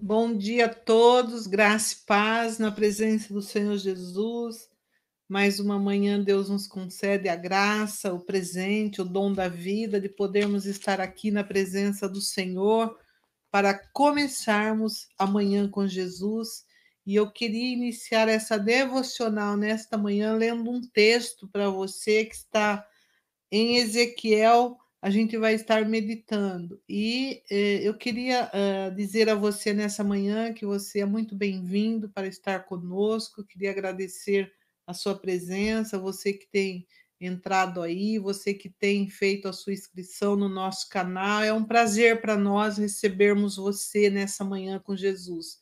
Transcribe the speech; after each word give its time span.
Bom 0.00 0.36
dia 0.36 0.66
a 0.66 0.74
todos, 0.74 1.46
graça 1.46 1.94
e 1.94 2.04
paz 2.04 2.58
na 2.58 2.70
presença 2.70 3.32
do 3.32 3.40
Senhor 3.40 3.76
Jesus. 3.78 4.68
Mais 5.28 5.60
uma 5.60 5.78
manhã, 5.78 6.20
Deus 6.20 6.50
nos 6.50 6.66
concede 6.66 7.28
a 7.28 7.36
graça, 7.36 8.12
o 8.12 8.18
presente, 8.18 9.00
o 9.00 9.04
dom 9.04 9.32
da 9.32 9.48
vida, 9.48 10.00
de 10.00 10.08
podermos 10.08 10.66
estar 10.66 11.00
aqui 11.00 11.30
na 11.30 11.44
presença 11.44 12.08
do 12.08 12.20
Senhor 12.20 12.98
para 13.50 13.72
começarmos 13.92 15.08
amanhã 15.16 15.68
com 15.70 15.86
Jesus. 15.86 16.66
E 17.06 17.14
eu 17.14 17.30
queria 17.30 17.72
iniciar 17.72 18.28
essa 18.28 18.58
devocional 18.58 19.56
nesta 19.56 19.96
manhã 19.96 20.34
lendo 20.34 20.70
um 20.70 20.82
texto 20.82 21.48
para 21.48 21.70
você 21.70 22.24
que 22.24 22.34
está 22.34 22.84
em 23.50 23.76
Ezequiel 23.76 24.76
a 25.04 25.10
gente 25.10 25.36
vai 25.36 25.52
estar 25.52 25.86
meditando. 25.86 26.80
E 26.88 27.42
eh, 27.50 27.80
eu 27.82 27.92
queria 27.92 28.46
uh, 28.46 28.94
dizer 28.94 29.28
a 29.28 29.34
você 29.34 29.74
nessa 29.74 30.02
manhã 30.02 30.50
que 30.54 30.64
você 30.64 31.00
é 31.00 31.04
muito 31.04 31.36
bem-vindo 31.36 32.08
para 32.08 32.26
estar 32.26 32.60
conosco. 32.60 33.44
Queria 33.44 33.70
agradecer 33.70 34.50
a 34.86 34.94
sua 34.94 35.14
presença, 35.14 35.98
você 35.98 36.32
que 36.32 36.46
tem 36.46 36.86
entrado 37.20 37.82
aí, 37.82 38.18
você 38.18 38.54
que 38.54 38.70
tem 38.70 39.06
feito 39.06 39.46
a 39.46 39.52
sua 39.52 39.74
inscrição 39.74 40.36
no 40.36 40.48
nosso 40.48 40.88
canal. 40.88 41.42
É 41.42 41.52
um 41.52 41.64
prazer 41.64 42.22
para 42.22 42.34
nós 42.34 42.78
recebermos 42.78 43.56
você 43.56 44.08
nessa 44.08 44.42
manhã 44.42 44.78
com 44.78 44.96
Jesus. 44.96 45.58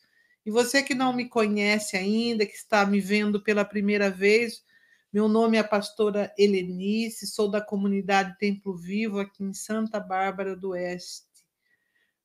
E 0.46 0.52
você 0.52 0.84
que 0.84 0.94
não 0.94 1.12
me 1.12 1.28
conhece 1.28 1.96
ainda, 1.96 2.46
que 2.46 2.54
está 2.54 2.86
me 2.86 3.00
vendo 3.00 3.42
pela 3.42 3.64
primeira 3.64 4.08
vez, 4.08 4.62
meu 5.12 5.28
nome 5.28 5.58
é 5.58 5.60
a 5.60 5.64
pastora 5.64 6.32
Helenice, 6.38 7.26
sou 7.26 7.50
da 7.50 7.60
comunidade 7.60 8.38
Templo 8.38 8.74
Vivo 8.74 9.20
aqui 9.20 9.44
em 9.44 9.52
Santa 9.52 10.00
Bárbara 10.00 10.56
do 10.56 10.70
Oeste. 10.70 11.26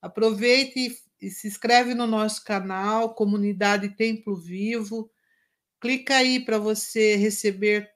Aproveite 0.02 0.98
e 1.20 1.30
se 1.30 1.48
inscreve 1.50 1.94
no 1.94 2.08
nosso 2.08 2.46
canal, 2.46 3.14
Comunidade 3.14 3.90
Templo 3.90 4.38
Vivo. 4.38 5.12
Clica 5.82 6.16
aí 6.16 6.40
para 6.40 6.58
você 6.58 7.18
receber 7.18 7.90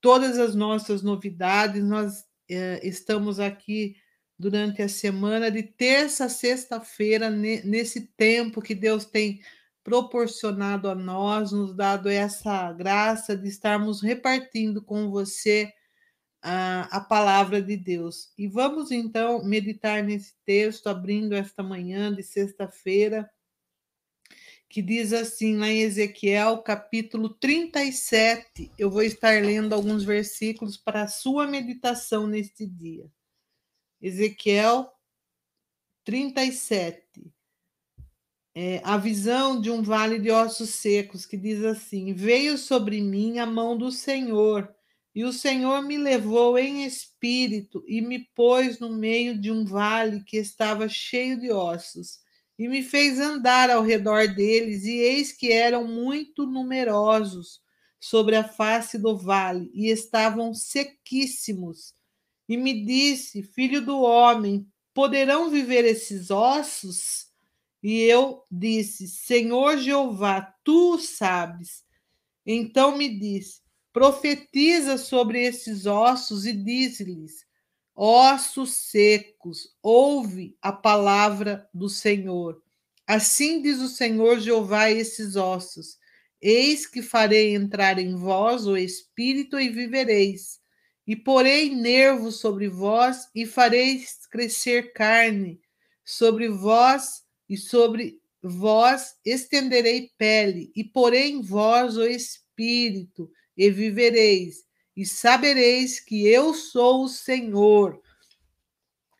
todas 0.00 0.38
as 0.38 0.54
nossas 0.54 1.02
novidades. 1.02 1.84
Nós 1.84 2.24
eh, 2.48 2.80
estamos 2.82 3.38
aqui 3.38 3.96
durante 4.38 4.80
a 4.80 4.88
semana, 4.88 5.50
de 5.50 5.62
terça 5.62 6.24
a 6.24 6.28
sexta-feira, 6.30 7.28
nesse 7.28 8.06
tempo 8.16 8.62
que 8.62 8.74
Deus 8.74 9.04
tem 9.04 9.42
proporcionado 9.82 10.88
a 10.88 10.94
nós, 10.94 11.52
nos 11.52 11.74
dado 11.74 12.08
essa 12.08 12.72
graça 12.72 13.36
de 13.36 13.48
estarmos 13.48 14.02
repartindo 14.02 14.82
com 14.82 15.10
você 15.10 15.72
a, 16.42 16.96
a 16.96 17.00
palavra 17.00 17.62
de 17.62 17.76
Deus. 17.76 18.32
E 18.36 18.46
vamos 18.46 18.90
então 18.90 19.44
meditar 19.44 20.02
nesse 20.02 20.34
texto, 20.44 20.88
abrindo 20.88 21.34
esta 21.34 21.62
manhã 21.62 22.12
de 22.12 22.22
sexta-feira, 22.22 23.30
que 24.68 24.80
diz 24.80 25.12
assim, 25.12 25.56
lá 25.56 25.68
em 25.68 25.80
Ezequiel, 25.80 26.62
capítulo 26.62 27.30
37. 27.30 28.72
Eu 28.78 28.90
vou 28.90 29.02
estar 29.02 29.42
lendo 29.42 29.74
alguns 29.74 30.04
versículos 30.04 30.76
para 30.76 31.02
a 31.02 31.08
sua 31.08 31.46
meditação 31.46 32.26
neste 32.26 32.66
dia. 32.66 33.10
Ezequiel 34.00 34.90
37 36.04 37.32
é, 38.54 38.80
a 38.84 38.96
visão 38.96 39.60
de 39.60 39.70
um 39.70 39.82
vale 39.82 40.18
de 40.18 40.30
ossos 40.30 40.70
secos, 40.70 41.24
que 41.24 41.36
diz 41.36 41.64
assim: 41.64 42.12
Veio 42.14 42.58
sobre 42.58 43.00
mim 43.00 43.38
a 43.38 43.46
mão 43.46 43.76
do 43.76 43.92
Senhor, 43.92 44.68
e 45.14 45.24
o 45.24 45.32
Senhor 45.32 45.82
me 45.82 45.96
levou 45.96 46.58
em 46.58 46.84
espírito 46.84 47.82
e 47.86 48.00
me 48.00 48.26
pôs 48.34 48.78
no 48.78 48.90
meio 48.96 49.38
de 49.40 49.50
um 49.50 49.64
vale 49.64 50.22
que 50.24 50.36
estava 50.36 50.88
cheio 50.88 51.38
de 51.40 51.50
ossos, 51.50 52.18
e 52.58 52.68
me 52.68 52.82
fez 52.82 53.18
andar 53.18 53.70
ao 53.70 53.82
redor 53.82 54.28
deles, 54.34 54.84
e 54.84 54.98
eis 54.98 55.32
que 55.32 55.52
eram 55.52 55.86
muito 55.86 56.46
numerosos 56.46 57.60
sobre 58.00 58.36
a 58.36 58.44
face 58.44 58.98
do 58.98 59.16
vale, 59.16 59.70
e 59.72 59.88
estavam 59.88 60.52
sequíssimos. 60.54 61.94
E 62.48 62.56
me 62.56 62.84
disse: 62.84 63.44
Filho 63.44 63.80
do 63.80 64.00
homem, 64.00 64.66
poderão 64.92 65.50
viver 65.50 65.84
esses 65.84 66.30
ossos? 66.32 67.29
E 67.82 68.02
eu 68.02 68.44
disse: 68.50 69.08
Senhor 69.08 69.78
Jeová, 69.78 70.42
tu 70.64 70.98
sabes. 70.98 71.84
Então 72.44 72.96
me 72.96 73.08
disse: 73.08 73.60
Profetiza 73.92 74.98
sobre 74.98 75.42
esses 75.42 75.86
ossos 75.86 76.46
e 76.46 76.52
diz-lhes: 76.52 77.46
Ossos 77.94 78.72
secos, 78.74 79.74
ouve 79.82 80.56
a 80.60 80.72
palavra 80.72 81.68
do 81.72 81.88
Senhor. 81.88 82.62
Assim 83.06 83.60
diz 83.60 83.80
o 83.80 83.88
Senhor 83.88 84.38
Jeová 84.38 84.82
a 84.82 84.92
esses 84.92 85.34
ossos: 85.36 85.98
Eis 86.40 86.86
que 86.86 87.02
farei 87.02 87.54
entrar 87.54 87.98
em 87.98 88.14
vós 88.14 88.66
o 88.66 88.76
espírito 88.76 89.58
e 89.58 89.68
vivereis. 89.68 90.60
E 91.06 91.16
porei 91.16 91.74
nervos 91.74 92.38
sobre 92.38 92.68
vós 92.68 93.28
e 93.34 93.44
fareis 93.44 94.26
crescer 94.30 94.92
carne 94.92 95.60
sobre 96.04 96.48
vós 96.48 97.24
e 97.50 97.56
sobre 97.56 98.22
vós 98.40 99.16
estenderei 99.24 100.12
pele, 100.16 100.70
e 100.74 100.84
porei 100.84 101.30
em 101.30 101.42
vós 101.42 101.96
o 101.96 102.04
espírito, 102.04 103.28
e 103.56 103.68
vivereis, 103.70 104.64
e 104.96 105.04
sabereis 105.04 105.98
que 105.98 106.26
eu 106.26 106.54
sou 106.54 107.04
o 107.04 107.08
Senhor. 107.08 108.00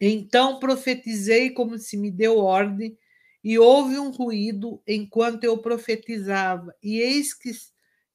Então 0.00 0.60
profetizei 0.60 1.50
como 1.50 1.76
se 1.76 1.96
me 1.96 2.08
deu 2.08 2.38
ordem, 2.38 2.96
e 3.42 3.58
houve 3.58 3.98
um 3.98 4.10
ruído 4.10 4.80
enquanto 4.86 5.42
eu 5.42 5.58
profetizava, 5.58 6.72
e 6.80 7.00
eis 7.00 7.34
que 7.34 7.50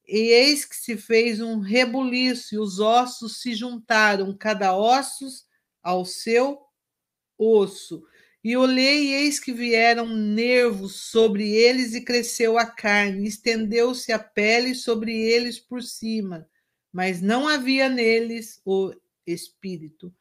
e 0.08 0.18
eis 0.18 0.64
que 0.64 0.76
se 0.76 0.96
fez 0.96 1.40
um 1.40 1.58
rebuliço, 1.58 2.54
e 2.54 2.58
os 2.58 2.78
ossos 2.78 3.42
se 3.42 3.54
juntaram, 3.54 4.36
cada 4.36 4.76
ossos 4.76 5.44
ao 5.82 6.04
seu 6.04 6.60
osso. 7.36 8.04
E 8.46 8.56
olhei, 8.56 9.08
e 9.08 9.12
eis 9.14 9.40
que 9.40 9.52
vieram 9.52 10.06
nervos 10.06 11.10
sobre 11.10 11.50
eles, 11.50 11.94
e 11.94 12.00
cresceu 12.00 12.56
a 12.56 12.64
carne, 12.64 13.26
estendeu-se 13.26 14.12
a 14.12 14.20
pele 14.20 14.72
sobre 14.72 15.12
eles 15.12 15.58
por 15.58 15.82
cima, 15.82 16.48
mas 16.92 17.20
não 17.20 17.48
havia 17.48 17.88
neles 17.88 18.60
o 18.64 18.94
espírito. 19.26 20.14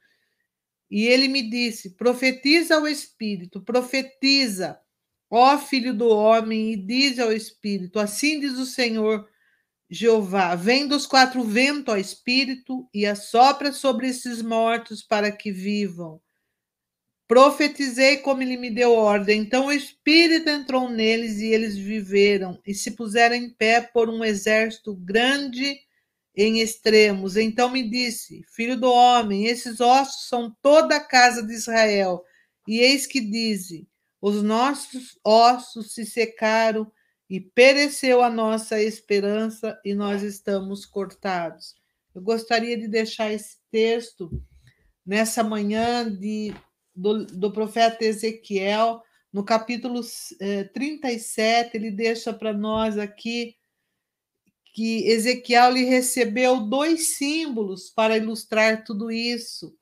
E 0.90 1.06
ele 1.06 1.28
me 1.28 1.48
disse: 1.48 1.92
Profetiza 1.92 2.78
ao 2.78 2.88
espírito, 2.88 3.62
profetiza, 3.62 4.80
ó 5.30 5.60
filho 5.60 5.94
do 5.94 6.10
homem, 6.10 6.74
e 6.74 6.76
diz 6.76 7.20
ao 7.20 7.32
espírito: 7.32 8.00
Assim 8.00 8.40
diz 8.40 8.54
o 8.54 8.66
Senhor 8.66 9.30
Jeová: 9.88 10.56
Vem 10.56 10.88
dos 10.88 11.06
quatro 11.06 11.44
ventos 11.44 11.94
ao 11.94 12.00
espírito 12.00 12.90
e 12.92 13.06
assopra 13.06 13.72
sobre 13.72 14.08
esses 14.08 14.42
mortos 14.42 15.04
para 15.04 15.32
que 15.32 15.52
vivam. 15.52 16.20
Profetizei 17.28 18.18
como 18.18 18.44
ele 18.44 18.56
me 18.56 18.70
deu 18.70 18.94
ordem. 18.94 19.42
Então 19.42 19.68
o 19.68 19.72
Espírito 19.72 20.50
entrou 20.50 20.90
neles 20.90 21.40
e 21.40 21.48
eles 21.48 21.76
viveram 21.76 22.60
e 22.66 22.74
se 22.74 22.92
puseram 22.92 23.36
em 23.36 23.50
pé 23.50 23.82
por 23.82 24.10
um 24.10 24.24
exército 24.24 24.94
grande 24.96 25.80
em 26.36 26.60
extremos. 26.60 27.36
Então 27.36 27.70
me 27.70 27.90
disse: 27.90 28.44
Filho 28.48 28.80
do 28.80 28.92
homem, 28.92 29.46
esses 29.46 29.80
ossos 29.80 30.28
são 30.28 30.56
toda 30.62 30.98
a 30.98 31.04
casa 31.04 31.42
de 31.42 31.54
Israel. 31.54 32.24
E 32.68 32.80
eis 32.80 33.08
que 33.08 33.20
dize: 33.20 33.88
Os 34.22 34.44
nossos 34.44 35.18
ossos 35.24 35.94
se 35.94 36.06
secaram 36.06 36.92
e 37.30 37.40
pereceu 37.40 38.22
a 38.22 38.30
nossa 38.30 38.82
esperança 38.82 39.80
e 39.84 39.96
nós 39.96 40.22
estamos 40.22 40.86
cortados. 40.86 41.76
Eu 42.14 42.22
gostaria 42.22 42.78
de 42.78 42.88
deixar 42.88 43.32
esse 43.32 43.58
texto 43.72 44.30
nessa 45.06 45.44
manhã 45.44 46.10
de 46.10 46.54
do, 46.96 47.26
do 47.26 47.52
profeta 47.52 48.06
Ezequiel, 48.06 49.04
no 49.32 49.44
capítulo 49.44 50.02
eh, 50.40 50.64
37, 50.64 51.76
ele 51.76 51.92
deixa 51.92 52.32
para 52.32 52.54
nós 52.54 52.98
aqui 52.98 53.58
que 54.74 55.08
Ezequiel 55.10 55.72
lhe 55.72 55.84
recebeu 55.84 56.62
dois 56.62 57.18
símbolos 57.18 57.90
para 57.90 58.18
ilustrar 58.18 58.84
tudo 58.84 59.12
isso. 59.12 59.78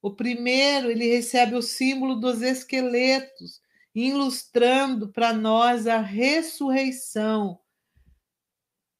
O 0.00 0.10
primeiro, 0.10 0.90
ele 0.90 1.06
recebe 1.06 1.54
o 1.54 1.62
símbolo 1.62 2.16
dos 2.16 2.42
esqueletos, 2.42 3.60
ilustrando 3.94 5.08
para 5.08 5.32
nós 5.32 5.86
a 5.86 5.98
ressurreição, 5.98 7.60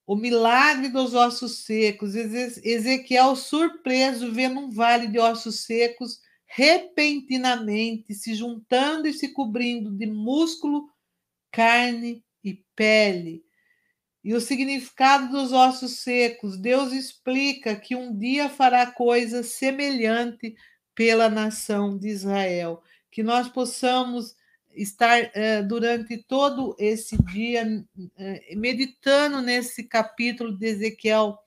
o 0.06 0.14
milagre 0.14 0.88
dos 0.88 1.14
ossos 1.14 1.64
secos. 1.64 2.14
Ezequiel, 2.14 3.34
surpreso, 3.34 4.32
vê 4.32 4.48
num 4.48 4.70
vale 4.70 5.06
de 5.06 5.18
ossos 5.18 5.64
secos 5.64 6.20
repentinamente 6.54 8.12
se 8.14 8.34
juntando 8.34 9.08
e 9.08 9.12
se 9.14 9.28
cobrindo 9.32 9.90
de 9.90 10.04
músculo, 10.04 10.87
carne 11.50 12.22
e 12.44 12.62
pele. 12.76 13.43
E 14.22 14.34
o 14.34 14.40
significado 14.40 15.32
dos 15.32 15.50
ossos 15.50 16.00
secos, 16.00 16.58
Deus 16.58 16.93
explica 16.93 17.75
que 17.75 17.96
um 17.96 18.14
dia 18.14 18.50
fará 18.50 18.84
coisa 18.84 19.43
semelhante 19.43 20.54
pela 20.94 21.31
nação 21.31 21.96
de 21.96 22.08
Israel, 22.08 22.82
que 23.10 23.22
nós 23.22 23.48
possamos 23.48 24.37
estar 24.75 25.31
é, 25.34 25.62
durante 25.62 26.19
todo 26.19 26.76
esse 26.78 27.16
dia 27.32 27.64
é, 28.19 28.55
meditando 28.56 29.40
nesse 29.40 29.84
capítulo 29.84 30.55
de 30.55 30.66
Ezequiel 30.66 31.38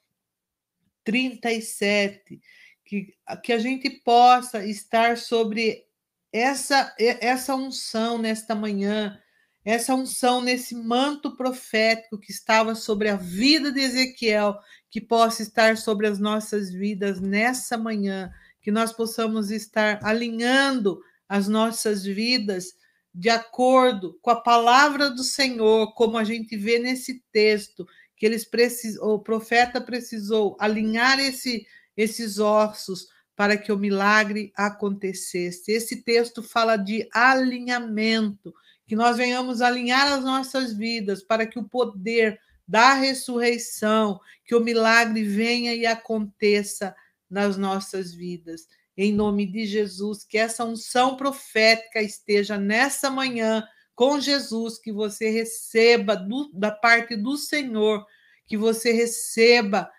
37, 1.04 2.42
que, 2.86 3.14
que 3.44 3.52
a 3.52 3.58
gente 3.58 3.90
possa 3.90 4.66
estar 4.66 5.18
sobre 5.18 5.84
essa, 6.32 6.94
essa 7.00 7.56
unção 7.56 8.18
nesta 8.18 8.54
manhã, 8.54 9.20
essa 9.64 9.96
unção 9.96 10.42
nesse 10.42 10.76
manto 10.76 11.36
profético 11.36 12.20
que 12.20 12.32
estava 12.32 12.76
sobre 12.76 13.10
a 13.10 13.16
vida 13.16 13.72
de 13.72 13.80
Ezequiel, 13.80 14.56
que 14.90 15.02
possa 15.02 15.42
estar 15.42 15.78
sobre 15.78 16.08
as 16.08 16.20
nossas 16.20 16.72
vidas 16.72 17.20
nessa 17.20 17.78
manhã, 17.78 18.32
que 18.62 18.72
nós 18.72 18.94
possamos 18.94 19.50
estar 19.50 20.00
alinhando 20.04 21.00
as 21.28 21.48
nossas 21.48 22.04
vidas 22.04 22.76
de 23.14 23.30
acordo 23.30 24.20
com 24.22 24.30
a 24.30 24.42
palavra 24.42 25.10
do 25.10 25.24
Senhor, 25.24 25.94
como 25.94 26.18
a 26.18 26.24
gente 26.24 26.58
vê 26.58 26.78
nesse 26.78 27.24
texto, 27.32 27.88
que 28.18 28.26
eles 28.26 28.44
precis... 28.46 28.98
o 29.00 29.20
profeta 29.20 29.80
precisou 29.80 30.58
alinhar 30.60 31.18
esse, 31.20 31.66
esses 31.96 32.40
ossos 32.40 33.08
para 33.36 33.58
que 33.58 33.72
o 33.72 33.78
milagre 33.78 34.52
acontecesse. 34.56 35.72
Esse 35.72 35.98
texto 36.04 36.42
fala 36.42 36.78
de 36.78 37.08
alinhamento, 37.14 38.54
que 38.88 38.96
nós 38.96 39.18
venhamos 39.18 39.62
alinhar 39.62 40.14
as 40.14 40.24
nossas 40.24 40.74
vidas 40.74 41.22
para 41.22 41.46
que 41.46 41.60
o 41.60 41.68
poder 41.68 42.40
da 42.68 42.94
ressurreição, 42.94 44.20
que 44.46 44.56
o 44.56 44.60
milagre 44.60 45.24
venha 45.24 45.74
e 45.74 45.86
aconteça 45.86 46.96
nas 47.30 47.58
nossas 47.58 48.14
vidas. 48.14 48.68
Em 48.98 49.12
nome 49.12 49.46
de 49.46 49.66
Jesus, 49.66 50.24
que 50.24 50.38
essa 50.38 50.64
unção 50.64 51.18
profética 51.18 52.02
esteja 52.02 52.58
nessa 52.58 53.10
manhã 53.10 53.68
com 53.94 54.20
Jesus, 54.20 54.78
que 54.80 54.92
você 54.92 55.30
receba 55.30 56.16
do, 56.16 56.52
da 56.54 56.72
parte 56.72 57.16
do 57.16 57.38
Senhor, 57.38 58.06
que 58.46 58.58
você 58.58 58.92
receba 58.92 59.90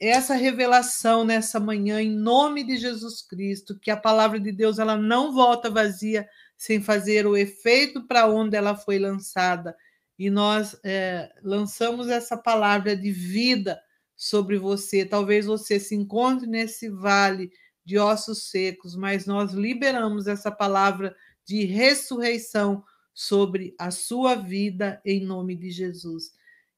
essa 0.00 0.34
revelação 0.34 1.24
nessa 1.24 1.60
manhã, 1.60 2.00
em 2.00 2.10
nome 2.10 2.64
de 2.64 2.76
Jesus 2.76 3.22
Cristo, 3.22 3.78
que 3.78 3.90
a 3.90 3.96
palavra 3.96 4.40
de 4.40 4.50
Deus 4.50 4.78
ela 4.78 4.96
não 4.96 5.32
volta 5.32 5.70
vazia 5.70 6.28
sem 6.56 6.82
fazer 6.82 7.26
o 7.26 7.36
efeito 7.36 8.06
para 8.06 8.26
onde 8.26 8.56
ela 8.56 8.76
foi 8.76 8.98
lançada. 8.98 9.76
E 10.18 10.28
nós 10.30 10.76
é, 10.84 11.32
lançamos 11.42 12.08
essa 12.08 12.36
palavra 12.36 12.96
de 12.96 13.12
vida 13.12 13.80
sobre 14.16 14.58
você. 14.58 15.04
Talvez 15.04 15.46
você 15.46 15.78
se 15.78 15.94
encontre 15.94 16.46
nesse 16.46 16.88
vale 16.88 17.50
de 17.84 17.98
ossos 17.98 18.50
secos, 18.50 18.94
mas 18.94 19.26
nós 19.26 19.52
liberamos 19.52 20.26
essa 20.26 20.50
palavra 20.50 21.14
de 21.44 21.64
ressurreição 21.64 22.84
sobre 23.12 23.74
a 23.78 23.90
sua 23.90 24.34
vida 24.34 25.00
em 25.04 25.24
nome 25.24 25.56
de 25.56 25.70
Jesus. 25.70 26.32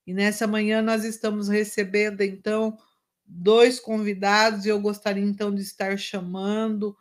E 0.07 0.13
nessa 0.13 0.47
manhã 0.47 0.83
nós 0.83 1.05
estamos 1.05 1.49
recebendo 1.49 2.21
então 2.21 2.77
dois 3.27 3.81
convidados 3.81 4.67
e 4.67 4.69
eu 4.69 4.81
gostaria 4.81 5.25
então 5.25 5.55
de 5.55 5.63
estar 5.63 5.99
chamando 5.99 6.97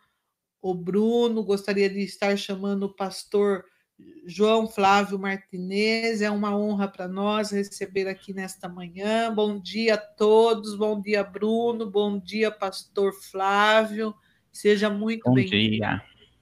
o 0.60 0.74
Bruno, 0.74 1.44
gostaria 1.44 1.90
de 1.90 2.00
estar 2.00 2.36
chamando 2.38 2.84
o 2.84 2.94
pastor 2.94 3.64
João 4.26 4.66
Flávio 4.66 5.18
Martinez. 5.18 6.22
É 6.22 6.30
uma 6.30 6.56
honra 6.56 6.88
para 6.88 7.06
nós 7.06 7.50
receber 7.50 8.08
aqui 8.08 8.32
nesta 8.32 8.68
manhã. 8.68 9.32
Bom 9.32 9.60
dia 9.60 9.94
a 9.94 9.98
todos, 9.98 10.74
bom 10.76 11.00
dia, 11.00 11.22
Bruno, 11.22 11.90
bom 11.90 12.18
dia, 12.18 12.50
pastor 12.50 13.12
Flávio. 13.12 14.14
Seja 14.50 14.88
muito 14.88 15.30
bem-vindo. 15.30 15.84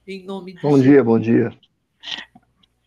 Em 0.07 0.23
nome 0.25 0.53
de 0.53 0.61
Bom 0.61 0.77
Jesus. 0.77 0.83
dia, 0.83 1.03
bom 1.03 1.19
dia. 1.19 1.72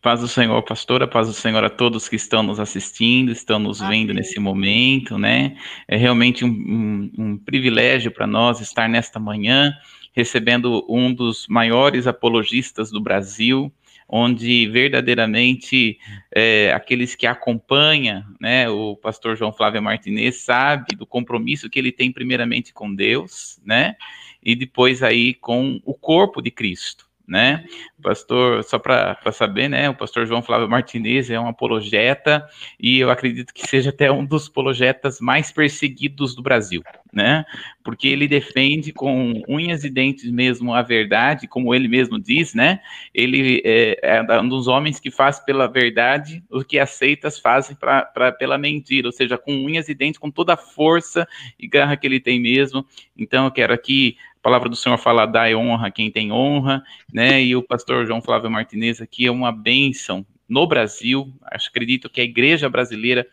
Paz 0.07 0.21
do 0.21 0.27
Senhor, 0.29 0.63
pastora, 0.63 1.05
paz 1.05 1.27
do 1.27 1.33
Senhor 1.33 1.61
a 1.65 1.69
todos 1.69 2.07
que 2.07 2.15
estão 2.15 2.41
nos 2.41 2.61
assistindo, 2.61 3.29
estão 3.29 3.59
nos 3.59 3.81
Amém. 3.81 4.07
vendo 4.07 4.13
nesse 4.13 4.39
momento, 4.39 5.17
né? 5.17 5.57
É 5.85 5.97
realmente 5.97 6.45
um, 6.45 6.47
um, 6.47 7.11
um 7.17 7.37
privilégio 7.37 8.09
para 8.09 8.25
nós 8.25 8.61
estar 8.61 8.87
nesta 8.87 9.19
manhã 9.19 9.73
recebendo 10.13 10.85
um 10.87 11.13
dos 11.13 11.45
maiores 11.49 12.07
apologistas 12.07 12.89
do 12.89 13.01
Brasil, 13.01 13.69
onde 14.07 14.69
verdadeiramente 14.69 15.99
é, 16.33 16.71
aqueles 16.71 17.13
que 17.13 17.27
acompanham, 17.27 18.23
né, 18.39 18.69
o 18.69 18.95
pastor 18.95 19.35
João 19.35 19.51
Flávio 19.51 19.83
Martinez 19.83 20.37
sabe 20.37 20.95
do 20.95 21.05
compromisso 21.05 21.69
que 21.69 21.77
ele 21.77 21.91
tem 21.91 22.13
primeiramente 22.13 22.73
com 22.73 22.95
Deus, 22.95 23.59
né, 23.65 23.97
e 24.41 24.55
depois 24.55 25.03
aí 25.03 25.33
com 25.33 25.81
o 25.83 25.93
corpo 25.93 26.41
de 26.41 26.49
Cristo 26.49 27.06
né? 27.27 27.65
Pastor, 28.01 28.63
só 28.63 28.79
para 28.79 29.17
saber, 29.33 29.67
né? 29.67 29.89
O 29.89 29.95
pastor 29.95 30.25
João 30.25 30.41
Flávio 30.41 30.69
Martinez 30.69 31.29
é 31.29 31.37
um 31.37 31.47
apologeta 31.47 32.47
e 32.79 32.99
eu 32.99 33.11
acredito 33.11 33.53
que 33.53 33.67
seja 33.67 33.89
até 33.89 34.09
um 34.09 34.23
dos 34.23 34.47
apologetas 34.47 35.19
mais 35.19 35.51
perseguidos 35.51 36.33
do 36.33 36.41
Brasil, 36.41 36.81
né? 37.11 37.43
Porque 37.83 38.07
ele 38.07 38.27
defende 38.27 38.93
com 38.93 39.43
unhas 39.47 39.83
e 39.83 39.89
dentes 39.89 40.31
mesmo 40.31 40.73
a 40.73 40.81
verdade, 40.81 41.47
como 41.47 41.75
ele 41.75 41.89
mesmo 41.89 42.17
diz, 42.17 42.53
né? 42.53 42.79
Ele 43.13 43.61
é, 43.65 43.99
é 44.01 44.39
um 44.39 44.47
dos 44.47 44.67
homens 44.67 44.99
que 44.99 45.11
faz 45.11 45.39
pela 45.39 45.67
verdade 45.67 46.41
o 46.49 46.63
que 46.63 46.79
as 46.79 46.91
seitas 46.91 47.37
fazem 47.37 47.75
pra, 47.75 48.03
pra, 48.03 48.31
pela 48.31 48.57
mentira, 48.57 49.07
ou 49.07 49.11
seja, 49.11 49.37
com 49.37 49.51
unhas 49.51 49.89
e 49.89 49.93
dentes, 49.93 50.19
com 50.19 50.31
toda 50.31 50.53
a 50.53 50.57
força 50.57 51.27
e 51.59 51.67
garra 51.67 51.97
que 51.97 52.07
ele 52.07 52.21
tem 52.21 52.39
mesmo. 52.39 52.85
Então, 53.17 53.45
eu 53.45 53.51
quero 53.51 53.73
aqui 53.73 54.15
palavra 54.47 54.69
do 54.69 54.77
Senhor 54.77 54.97
fala, 54.97 55.25
dai 55.25 55.53
honra 55.53 55.91
quem 55.91 56.09
tem 56.09 56.31
honra, 56.31 56.81
né? 57.13 57.43
E 57.43 57.53
o 57.53 57.61
pastor 57.61 58.07
João 58.07 58.21
Flávio 58.21 58.49
Martinez 58.49 59.01
aqui 59.01 59.25
é 59.25 59.31
uma 59.31 59.51
bênção 59.51 60.25
no 60.47 60.65
Brasil. 60.65 61.33
Acredito 61.41 62.09
que 62.09 62.21
a 62.21 62.23
igreja 62.23 62.69
brasileira 62.69 63.27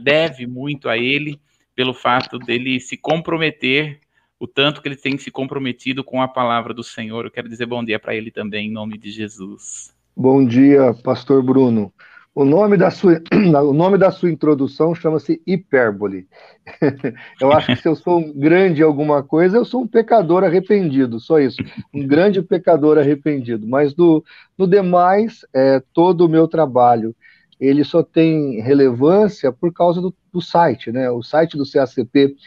deve 0.00 0.46
muito 0.46 0.88
a 0.88 0.96
ele 0.96 1.38
pelo 1.76 1.92
fato 1.92 2.38
dele 2.38 2.80
se 2.80 2.96
comprometer 2.96 4.00
o 4.40 4.46
tanto 4.46 4.80
que 4.80 4.88
ele 4.88 4.96
tem 4.96 5.18
se 5.18 5.30
comprometido 5.30 6.02
com 6.02 6.22
a 6.22 6.28
palavra 6.28 6.72
do 6.72 6.82
Senhor. 6.82 7.26
Eu 7.26 7.30
quero 7.30 7.46
dizer 7.46 7.66
bom 7.66 7.84
dia 7.84 7.98
para 7.98 8.14
ele 8.14 8.30
também, 8.30 8.68
em 8.68 8.72
nome 8.72 8.96
de 8.96 9.10
Jesus. 9.10 9.94
Bom 10.16 10.46
dia, 10.46 10.94
pastor 11.04 11.42
Bruno. 11.42 11.92
O 12.34 12.44
nome 12.44 12.76
da 12.76 12.90
sua, 12.90 13.20
o 13.64 13.72
nome 13.72 13.98
da 13.98 14.10
sua 14.10 14.30
introdução 14.30 14.94
chama-se 14.94 15.42
hipérbole. 15.46 16.28
eu 17.40 17.52
acho 17.52 17.68
que 17.68 17.76
se 17.76 17.88
eu 17.88 17.96
sou 17.96 18.18
um 18.18 18.32
grande 18.32 18.82
alguma 18.82 19.22
coisa, 19.22 19.56
eu 19.56 19.64
sou 19.64 19.82
um 19.82 19.88
pecador 19.88 20.44
arrependido, 20.44 21.18
só 21.18 21.40
isso. 21.40 21.56
Um 21.92 22.06
grande 22.06 22.40
pecador 22.40 22.96
arrependido. 22.96 23.66
Mas 23.66 23.92
do, 23.92 24.24
no 24.56 24.68
demais, 24.68 25.40
é, 25.52 25.82
todo 25.92 26.26
o 26.26 26.28
meu 26.28 26.46
trabalho, 26.46 27.14
ele 27.58 27.82
só 27.82 28.02
tem 28.04 28.60
relevância 28.60 29.50
por 29.50 29.72
causa 29.72 30.00
do, 30.00 30.14
do 30.32 30.40
site, 30.40 30.92
né? 30.92 31.10
O 31.10 31.22
site 31.22 31.56
do 31.56 31.64
cacp.org.br 31.68 32.38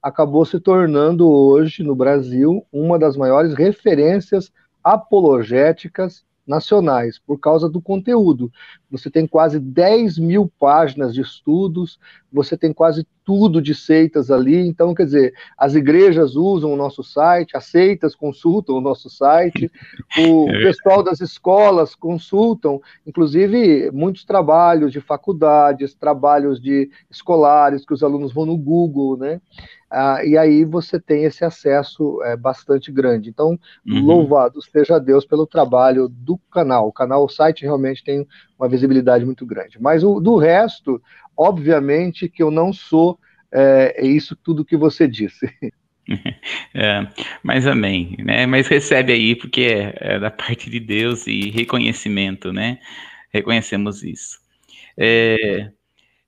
acabou 0.00 0.44
se 0.44 0.60
tornando 0.60 1.28
hoje 1.28 1.82
no 1.82 1.96
Brasil 1.96 2.64
uma 2.72 2.96
das 2.96 3.16
maiores 3.16 3.54
referências 3.54 4.52
apologéticas 4.84 6.24
nacionais, 6.46 7.18
por 7.18 7.38
causa 7.38 7.68
do 7.68 7.80
conteúdo. 7.80 8.50
Você 8.90 9.10
tem 9.10 9.26
quase 9.26 9.58
10 9.58 10.18
mil 10.18 10.50
páginas 10.58 11.12
de 11.12 11.20
estudos, 11.20 11.98
você 12.32 12.56
tem 12.56 12.72
quase 12.72 13.06
tudo 13.24 13.60
de 13.60 13.74
seitas 13.74 14.30
ali. 14.30 14.56
Então, 14.68 14.94
quer 14.94 15.04
dizer, 15.04 15.34
as 15.58 15.74
igrejas 15.74 16.36
usam 16.36 16.72
o 16.72 16.76
nosso 16.76 17.02
site, 17.02 17.56
as 17.56 17.64
seitas 17.64 18.14
consultam 18.14 18.76
o 18.76 18.80
nosso 18.80 19.10
site, 19.10 19.70
o 20.16 20.48
é 20.54 20.62
pessoal 20.62 21.02
das 21.02 21.20
escolas 21.20 21.96
consultam, 21.96 22.80
inclusive 23.04 23.90
muitos 23.90 24.24
trabalhos 24.24 24.92
de 24.92 25.00
faculdades, 25.00 25.94
trabalhos 25.94 26.60
de 26.60 26.88
escolares 27.10 27.84
que 27.84 27.92
os 27.92 28.04
alunos 28.04 28.32
vão 28.32 28.46
no 28.46 28.56
Google, 28.56 29.16
né? 29.16 29.40
Ah, 29.90 30.24
e 30.24 30.36
aí 30.36 30.64
você 30.64 30.98
tem 31.00 31.24
esse 31.24 31.44
acesso 31.44 32.20
é, 32.24 32.36
bastante 32.36 32.90
grande. 32.90 33.30
Então, 33.30 33.58
uhum. 33.86 34.04
louvado 34.04 34.60
seja 34.60 34.98
Deus 34.98 35.24
pelo 35.24 35.46
trabalho 35.46 36.08
do 36.08 36.38
canal. 36.50 36.88
O 36.88 36.92
canal, 36.92 37.24
o 37.24 37.28
site 37.28 37.62
realmente 37.62 38.02
tem 38.02 38.26
uma 38.58 38.68
visibilidade 38.76 39.24
muito 39.24 39.44
grande. 39.44 39.78
Mas 39.80 40.04
o, 40.04 40.20
do 40.20 40.36
resto, 40.36 41.02
obviamente 41.36 42.28
que 42.28 42.42
eu 42.42 42.50
não 42.50 42.72
sou 42.72 43.18
é, 43.52 43.94
é 43.96 44.06
isso 44.06 44.36
tudo 44.36 44.64
que 44.64 44.76
você 44.76 45.08
disse. 45.08 45.50
É, 46.72 47.04
mas 47.42 47.66
amém, 47.66 48.14
né? 48.20 48.46
Mas 48.46 48.68
recebe 48.68 49.12
aí, 49.12 49.34
porque 49.34 49.62
é, 49.62 50.14
é, 50.14 50.18
da 50.20 50.30
parte 50.30 50.70
de 50.70 50.78
Deus 50.78 51.26
e 51.26 51.50
reconhecimento, 51.50 52.52
né? 52.52 52.78
Reconhecemos 53.32 54.04
isso. 54.04 54.38
É, 54.96 55.68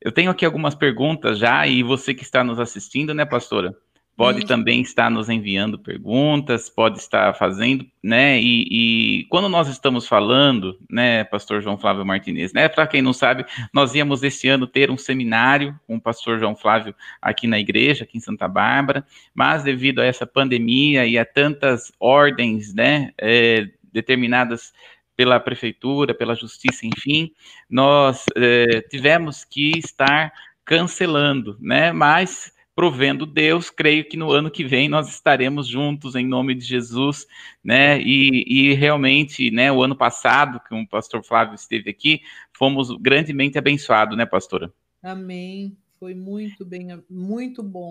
eu 0.00 0.10
tenho 0.10 0.32
aqui 0.32 0.44
algumas 0.44 0.74
perguntas 0.74 1.38
já, 1.38 1.64
e 1.64 1.84
você 1.84 2.12
que 2.12 2.24
está 2.24 2.42
nos 2.42 2.58
assistindo, 2.58 3.14
né, 3.14 3.24
pastora? 3.24 3.72
Pode 4.18 4.38
Isso. 4.38 4.48
também 4.48 4.80
estar 4.80 5.08
nos 5.08 5.28
enviando 5.28 5.78
perguntas, 5.78 6.68
pode 6.68 6.98
estar 6.98 7.32
fazendo, 7.34 7.86
né? 8.02 8.40
E, 8.40 8.66
e 8.68 9.24
quando 9.30 9.48
nós 9.48 9.68
estamos 9.68 10.08
falando, 10.08 10.76
né, 10.90 11.22
Pastor 11.22 11.62
João 11.62 11.78
Flávio 11.78 12.04
Martinez, 12.04 12.52
né? 12.52 12.68
Para 12.68 12.88
quem 12.88 13.00
não 13.00 13.12
sabe, 13.12 13.46
nós 13.72 13.94
íamos 13.94 14.24
este 14.24 14.48
ano 14.48 14.66
ter 14.66 14.90
um 14.90 14.98
seminário 14.98 15.78
com 15.86 15.94
o 15.94 16.00
Pastor 16.00 16.40
João 16.40 16.56
Flávio 16.56 16.96
aqui 17.22 17.46
na 17.46 17.60
igreja, 17.60 18.02
aqui 18.02 18.18
em 18.18 18.20
Santa 18.20 18.48
Bárbara, 18.48 19.06
mas 19.32 19.62
devido 19.62 20.00
a 20.00 20.04
essa 20.04 20.26
pandemia 20.26 21.06
e 21.06 21.16
a 21.16 21.24
tantas 21.24 21.92
ordens, 22.00 22.74
né, 22.74 23.12
é, 23.18 23.68
determinadas 23.92 24.72
pela 25.16 25.38
prefeitura, 25.38 26.12
pela 26.12 26.34
justiça, 26.34 26.84
enfim, 26.84 27.30
nós 27.70 28.24
é, 28.34 28.80
tivemos 28.90 29.44
que 29.44 29.78
estar 29.78 30.32
cancelando, 30.64 31.56
né? 31.60 31.92
Mas 31.92 32.52
provendo 32.78 33.26
Deus, 33.26 33.70
creio 33.70 34.04
que 34.04 34.16
no 34.16 34.30
ano 34.30 34.48
que 34.48 34.62
vem 34.62 34.88
nós 34.88 35.08
estaremos 35.08 35.66
juntos 35.66 36.14
em 36.14 36.24
nome 36.24 36.54
de 36.54 36.64
Jesus, 36.64 37.26
né? 37.62 38.00
E, 38.00 38.44
e 38.46 38.74
realmente, 38.74 39.50
né, 39.50 39.72
o 39.72 39.82
ano 39.82 39.96
passado, 39.96 40.60
que 40.60 40.72
o 40.72 40.86
pastor 40.86 41.24
Flávio 41.24 41.56
esteve 41.56 41.90
aqui, 41.90 42.20
fomos 42.52 42.96
grandemente 43.00 43.58
abençoados, 43.58 44.16
né, 44.16 44.24
pastora? 44.24 44.72
Amém. 45.02 45.76
Foi 45.98 46.14
muito 46.14 46.64
bem, 46.64 47.02
muito 47.10 47.64
bom. 47.64 47.90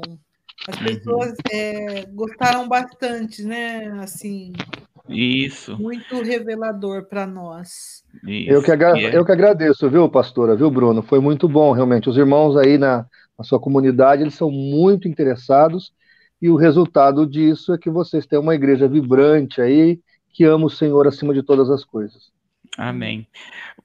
As 0.66 0.80
uhum. 0.80 0.86
pessoas 0.86 1.32
uhum. 1.32 1.36
é, 1.52 2.06
gostaram 2.06 2.66
bastante, 2.70 3.44
né? 3.44 3.90
Assim. 4.00 4.54
Isso. 5.10 5.78
Muito 5.78 6.22
revelador 6.22 7.04
para 7.10 7.28
nós. 7.28 8.06
Isso. 8.26 8.52
Eu, 8.52 8.64
que 8.64 8.72
agra 8.72 8.98
é. 8.98 9.18
eu 9.18 9.26
que 9.26 9.34
agradeço, 9.34 9.90
viu, 9.90 10.08
pastora, 10.08 10.56
viu, 10.56 10.72
Bruno? 10.72 11.04
Foi 11.04 11.20
muito 11.20 11.50
bom, 11.50 11.74
realmente. 11.74 12.10
Os 12.10 12.16
irmãos 12.16 12.56
aí 12.56 12.78
na, 12.78 13.06
a 13.38 13.44
sua 13.44 13.60
comunidade, 13.60 14.24
eles 14.24 14.36
são 14.36 14.50
muito 14.52 15.08
interessados 15.08 15.94
e 16.42 16.50
o 16.50 16.56
resultado 16.56 17.26
disso 17.26 17.74
é 17.74 17.78
que 17.78 17.90
vocês 17.90 18.26
têm 18.26 18.40
uma 18.40 18.56
igreja 18.56 18.88
vibrante 18.88 19.62
aí, 19.62 20.00
que 20.30 20.44
ama 20.44 20.66
o 20.66 20.70
Senhor 20.70 21.08
acima 21.08 21.34
de 21.34 21.42
todas 21.42 21.70
as 21.70 21.84
coisas. 21.84 22.32
Amém. 22.78 23.28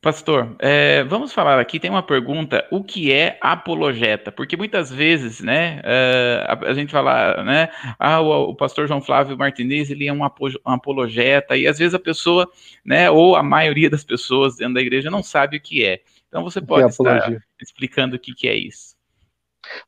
Pastor, 0.02 0.54
é, 0.58 1.02
vamos 1.04 1.32
falar 1.32 1.58
aqui, 1.58 1.80
tem 1.80 1.90
uma 1.90 2.02
pergunta, 2.02 2.66
o 2.70 2.84
que 2.84 3.10
é 3.10 3.38
apologeta? 3.40 4.30
Porque 4.30 4.56
muitas 4.56 4.90
vezes, 4.90 5.40
né, 5.40 5.80
é, 5.82 6.44
a, 6.46 6.70
a, 6.70 6.74
gente 6.74 6.92
fala, 6.92 7.42
né, 7.42 7.68
ah, 7.98 8.20
o, 8.20 8.50
o, 8.50 8.54
pastor 8.54 8.86
João 8.86 9.00
Flávio 9.00 9.38
Martinez, 9.38 9.90
ele 9.90 10.06
é 10.06 10.12
um, 10.12 10.20
um, 10.20 10.72
apologeta, 10.72 11.56
e 11.56 11.66
às 11.66 11.78
vezes 11.78 11.94
a 11.94 11.98
pessoa, 11.98 12.50
né, 12.84 13.08
ou 13.10 13.34
a 13.34 13.42
maioria 13.42 13.88
das 13.88 14.04
pessoas 14.04 14.56
dentro 14.56 14.74
da 14.74 14.82
igreja 14.82 15.10
não 15.10 15.22
sabe 15.22 15.56
o 15.56 15.60
que 15.60 15.84
é. 15.84 16.00
Então 16.28 16.42
você 16.42 16.60
pode 16.60 16.84
é 16.84 16.88
estar 16.88 17.30
explicando 17.60 18.16
o 18.16 18.18
que, 18.18 18.34
que 18.34 18.48
é 18.48 18.56
isso. 18.56 18.94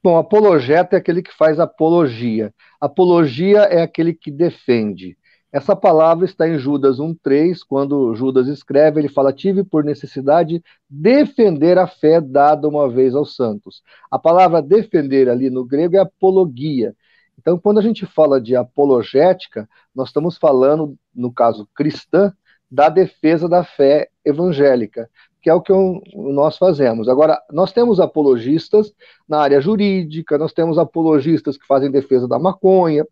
Bom, 0.03 0.17
apologeta 0.17 0.97
é 0.97 0.99
aquele 0.99 1.23
que 1.23 1.33
faz 1.35 1.59
apologia. 1.59 2.53
Apologia 2.81 3.61
é 3.61 3.83
aquele 3.83 4.13
que 4.13 4.31
defende. 4.31 5.17
Essa 5.53 5.77
palavra 5.77 6.25
está 6.25 6.49
em 6.49 6.59
Judas 6.59 6.99
1,3, 6.99 7.61
quando 7.69 8.13
Judas 8.17 8.49
escreve, 8.49 9.01
ele 9.01 9.09
fala: 9.09 9.33
Tive 9.33 9.63
por 9.63 9.85
necessidade 9.85 10.63
defender 10.91 11.79
a 11.79 11.87
fé 11.87 12.21
dada 12.21 12.67
uma 12.67 12.91
vez 12.91 13.15
aos 13.15 13.37
santos. 13.37 13.81
A 14.11 14.19
palavra 14.19 14.61
defender 14.61 15.29
ali 15.29 15.51
no 15.51 15.65
grego 15.65 15.97
é 15.97 16.01
apologia. 16.01 16.95
Então, 17.39 17.59
quando 17.59 17.79
a 17.79 17.83
gente 17.83 18.05
fala 18.05 18.41
de 18.41 18.57
apologética, 18.57 19.69
nós 19.95 20.09
estamos 20.09 20.37
falando, 20.37 20.97
no 21.15 21.33
caso 21.33 21.69
cristã, 21.75 22.33
da 22.69 22.89
defesa 22.89 23.49
da 23.49 23.63
fé 23.63 24.09
evangélica 24.25 25.09
que 25.45 25.51
é 25.51 25.55
o 25.55 25.61
que 25.61 25.71
eu, 25.71 26.01
nós 26.15 26.57
fazemos. 26.57 27.07
Agora, 27.07 27.39
nós 27.53 27.71
temos 27.71 28.01
apologistas 28.01 28.95
na 29.29 29.41
área 29.41 29.61
jurídica, 29.61 30.39
nós 30.39 30.55
temos 30.55 30.79
apologistas 30.79 31.59
que 31.59 31.67
fazem 31.67 31.91
defesa 31.91 32.27
da 32.27 32.39
maconha, 32.39 33.07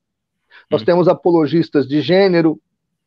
nós 0.71 0.81
hum. 0.81 0.85
temos 0.87 1.09
apologistas 1.09 1.87
de 1.87 2.01
gênero, 2.01 2.59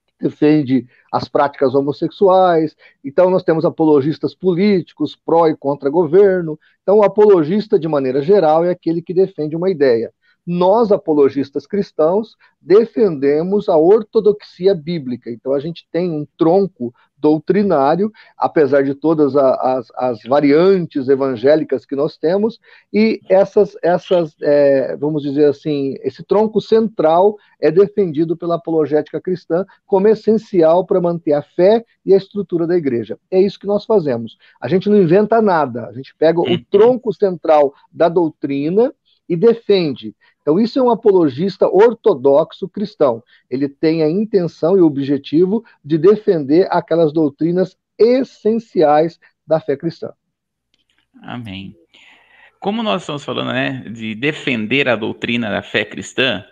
que 0.05 0.25
defende 0.25 0.86
as 1.12 1.27
práticas 1.27 1.74
homossexuais, 1.74 2.75
então 3.03 3.32
nós 3.32 3.41
temos 3.41 3.65
apologistas 3.65 4.36
políticos, 4.36 5.15
pró 5.15 5.48
e 5.48 5.58
contra 5.58 5.89
governo. 5.89 6.60
Então, 6.84 7.00
o 7.00 7.03
apologista, 7.03 7.79
de 7.79 7.88
maneira 7.88 8.22
geral, 8.22 8.63
é 8.63 8.70
aquele 8.70 9.01
que 9.01 9.12
defende 9.12 9.55
uma 9.55 9.72
ideia. 9.72 10.13
Nós, 10.46 10.91
apologistas 10.91 11.65
cristãos, 11.65 12.36
defendemos 12.62 13.67
a 13.70 13.75
ortodoxia 13.75 14.75
bíblica. 14.75 15.32
Então, 15.32 15.51
a 15.51 15.60
gente 15.60 15.88
tem 15.91 16.12
um 16.12 16.27
tronco 16.38 16.94
doutrinário, 17.25 18.12
apesar 18.38 18.84
de 18.84 18.94
todas 18.94 19.36
as, 19.36 19.88
as 19.96 20.20
variantes 20.27 21.10
evangélicas 21.10 21.84
que 21.84 21.96
nós 21.96 22.17
temos, 22.17 22.60
e 22.94 23.20
essas, 23.27 23.75
essas 23.82 24.36
é, 24.44 24.96
vamos 24.96 25.24
dizer 25.24 25.46
assim, 25.46 25.96
esse 26.03 26.24
tronco 26.24 26.62
central 26.62 27.36
é 27.60 27.72
defendido 27.72 28.38
pela 28.38 28.58
apologética 28.58 29.20
cristã 29.20 29.65
como 29.88 30.08
essencial 30.08 30.86
para 30.86 31.01
manter 31.01 31.34
a 31.34 31.41
fé 31.41 31.84
e 32.05 32.13
a 32.13 32.17
estrutura 32.17 32.67
da 32.67 32.77
igreja. 32.77 33.17
É 33.32 33.41
isso 33.41 33.60
que 33.60 33.65
nós 33.65 33.86
fazemos. 33.86 34.38
A 34.62 34.67
gente 34.67 34.88
não 34.88 35.01
inventa 35.01 35.41
nada, 35.41 35.88
a 35.88 35.94
gente 35.94 36.13
pega 36.15 36.39
o 36.39 36.48
uhum. 36.48 36.63
tronco 36.70 37.12
central 37.12 37.74
da 37.91 38.08
doutrina 38.08 38.94
e 39.27 39.36
defende. 39.36 40.15
Então, 40.45 40.59
isso 40.59 40.77
é 40.77 40.81
um 40.83 40.91
apologista 40.91 41.67
ortodoxo 41.67 42.69
cristão. 42.69 43.23
Ele 43.49 43.67
tem 43.67 44.03
a 44.03 44.07
intenção 44.07 44.77
e 44.77 44.81
o 44.81 44.85
objetivo 44.85 45.65
de 45.83 45.97
defender 45.97 46.67
aquelas 46.69 47.11
doutrinas 47.11 47.75
essenciais 47.97 49.19
da 49.47 49.59
fé 49.59 49.75
cristã. 49.75 50.13
Amém. 51.23 51.75
Como 52.59 52.83
nós 52.83 53.01
estamos 53.01 53.25
falando, 53.25 53.53
né, 53.53 53.89
de 53.89 54.13
defender 54.13 54.87
a 54.87 54.95
doutrina 54.95 55.49
da 55.49 55.63
fé 55.63 55.83
cristã, 55.83 56.45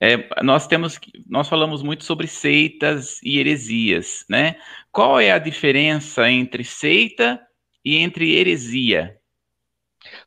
é, 0.00 0.28
nós 0.40 0.68
temos, 0.68 1.00
nós 1.28 1.48
falamos 1.48 1.82
muito 1.82 2.04
sobre 2.04 2.28
seitas 2.28 3.20
e 3.24 3.40
heresias, 3.40 4.24
né? 4.30 4.54
Qual 4.92 5.18
é 5.18 5.32
a 5.32 5.38
diferença 5.38 6.30
entre 6.30 6.62
seita 6.62 7.40
e 7.84 7.96
entre 7.96 8.36
heresia? 8.36 9.16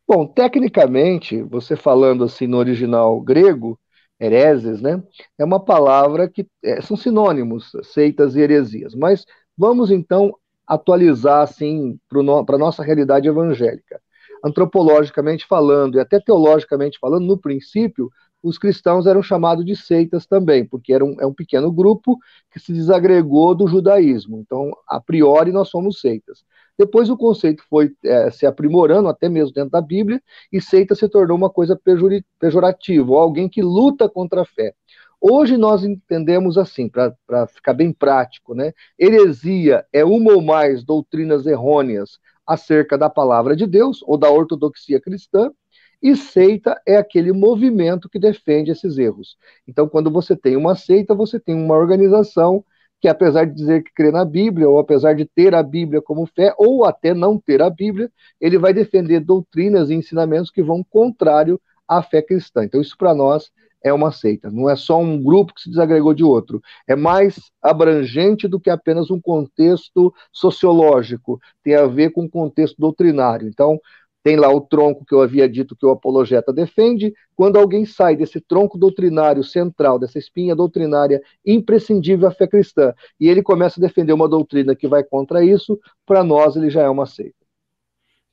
Bom, 0.08 0.28
tecnicamente, 0.28 1.42
você 1.44 1.76
falando 1.76 2.24
assim 2.24 2.46
no 2.48 2.58
original 2.58 3.20
grego, 3.22 3.80
hereses, 4.20 4.82
né? 4.82 5.02
É 5.38 5.44
uma 5.44 5.64
palavra 5.64 6.30
que 6.30 6.48
é, 6.64 6.82
são 6.82 6.96
sinônimos, 6.96 7.72
seitas 7.84 8.36
e 8.36 8.40
heresias. 8.42 8.94
Mas 8.96 9.26
vamos 9.58 9.90
então 9.92 10.36
atualizar 10.68 11.42
assim 11.42 12.00
para 12.08 12.22
no, 12.24 12.46
a 12.48 12.58
nossa 12.58 12.84
realidade 12.84 13.28
evangélica. 13.28 14.00
Antropologicamente 14.44 15.46
falando 15.48 15.96
e 15.96 16.00
até 16.00 16.20
teologicamente 16.20 17.00
falando, 17.00 17.26
no 17.26 17.38
princípio, 17.38 18.12
os 18.44 18.60
cristãos 18.60 19.08
eram 19.08 19.24
chamados 19.24 19.66
de 19.66 19.76
seitas 19.76 20.28
também, 20.28 20.64
porque 20.66 20.94
era 20.94 21.04
um, 21.04 21.16
é 21.20 21.26
um 21.26 21.34
pequeno 21.34 21.72
grupo 21.72 22.18
que 22.52 22.60
se 22.60 22.72
desagregou 22.72 23.56
do 23.56 23.68
judaísmo. 23.68 24.38
Então, 24.40 24.72
a 24.88 25.02
priori, 25.02 25.52
nós 25.52 25.70
somos 25.70 26.00
seitas. 26.00 26.46
Depois 26.77 27.10
o 27.10 27.17
conceito 27.17 27.63
foi 27.70 27.94
é, 28.03 28.29
se 28.32 28.46
aprimorando, 28.46 29.08
até 29.08 29.29
mesmo 29.29 29.53
dentro 29.53 29.72
da 29.72 29.82
Bíblia, 29.82 30.22
e 30.51 30.62
seita 30.62 30.94
se 30.96 31.08
tornou 31.08 31.38
uma 31.38 31.50
coisa 31.50 31.79
pejorativa, 32.39 33.12
ou 33.12 33.17
alguém 33.17 33.48
que 33.48 33.62
luta 33.62 34.10
contra 34.10 34.41
a 34.41 34.46
fé. 34.46 34.74
Hoje 35.20 35.58
nós 35.58 35.84
entendemos 35.84 36.58
assim, 36.58 36.89
para 36.89 37.48
ficar 37.48 37.74
bem 37.74 37.91
prático, 37.91 38.53
né? 38.53 38.74
Heresia 39.00 39.86
é 39.91 40.03
uma 40.03 40.34
ou 40.34 40.41
mais 40.41 40.84
doutrinas 40.84 41.46
errôneas 41.48 42.20
acerca 42.46 42.98
da 42.98 43.10
palavra 43.10 43.55
de 43.55 43.65
Deus 43.65 44.03
ou 44.03 44.17
da 44.17 44.29
ortodoxia 44.29 45.00
cristã, 45.00 45.51
e 46.01 46.15
seita 46.15 46.79
é 46.86 46.98
aquele 46.98 47.32
movimento 47.32 48.08
que 48.10 48.20
defende 48.20 48.70
esses 48.70 48.98
erros. 48.98 49.38
Então, 49.67 49.89
quando 49.89 50.12
você 50.12 50.36
tem 50.36 50.55
uma 50.55 50.75
seita, 50.75 51.15
você 51.15 51.39
tem 51.39 51.55
uma 51.55 51.75
organização 51.75 52.63
que 53.06 53.10
apesar 53.10 53.46
de 53.46 53.54
dizer 53.54 53.84
que 53.84 53.94
crê 53.94 54.10
na 54.10 54.26
Bíblia, 54.26 54.68
ou 54.68 54.80
apesar 54.80 55.14
de 55.14 55.26
ter 55.26 55.54
a 55.54 55.62
Bíblia 55.62 56.02
como 56.02 56.26
fé, 56.26 56.56
ou 56.58 56.84
até 56.84 57.14
não 57.14 57.38
ter 57.38 57.62
a 57.62 57.70
Bíblia, 57.70 58.12
ele 58.42 58.58
vai 58.58 58.74
defender 58.74 59.20
doutrinas 59.20 59.92
e 59.92 59.94
ensinamentos 59.94 60.50
que 60.50 60.64
vão 60.64 60.84
contrário 60.84 61.62
à 61.88 62.02
fé 62.02 62.20
cristã. 62.20 62.64
Então, 62.64 62.82
isso 62.82 62.98
para 62.98 63.14
nós 63.14 63.52
é 63.84 63.94
uma 63.94 64.12
seita. 64.12 64.50
Não 64.50 64.68
é 64.68 64.76
só 64.76 65.00
um 65.00 65.22
grupo 65.22 65.54
que 65.54 65.62
se 65.62 65.70
desagregou 65.70 66.16
de 66.16 66.24
outro. 66.24 66.60
É 66.88 66.96
mais 66.96 67.40
abrangente 67.62 68.48
do 68.48 68.60
que 68.60 68.72
apenas 68.72 69.12
um 69.12 69.22
contexto 69.22 70.12
sociológico. 70.34 71.40
Tem 71.64 71.76
a 71.76 71.86
ver 71.86 72.10
com 72.10 72.28
contexto 72.28 72.76
doutrinário. 72.80 73.48
Então, 73.48 73.80
tem 74.25 74.38
lá 74.38 74.51
o 74.51 74.60
tronco 74.60 75.05
que 75.05 75.13
eu 75.13 75.22
havia 75.22 75.48
dito 75.48 75.75
que 75.75 75.86
o 75.86 75.91
apologeta 75.91 76.51
defende. 76.51 77.13
Quando 77.36 77.60
alguém 77.60 77.86
sai 77.86 78.15
desse 78.15 78.41
tronco 78.41 78.75
doutrinário 78.75 79.44
central, 79.44 80.00
dessa 80.00 80.17
espinha 80.17 80.55
doutrinária 80.55 81.22
imprescindível 81.46 82.27
à 82.27 82.32
fé 82.32 82.48
cristã, 82.48 82.91
e 83.20 83.29
ele 83.29 83.44
começa 83.44 83.79
a 83.79 83.86
defender 83.86 84.13
uma 84.13 84.27
doutrina 84.27 84.75
que 84.75 84.88
vai 84.88 85.03
contra 85.03 85.46
isso, 85.46 85.79
para 86.08 86.24
nós 86.24 86.55
ele 86.55 86.72
já 86.72 86.82
é 86.82 86.89
uma 86.89 87.05
seita. 87.05 87.36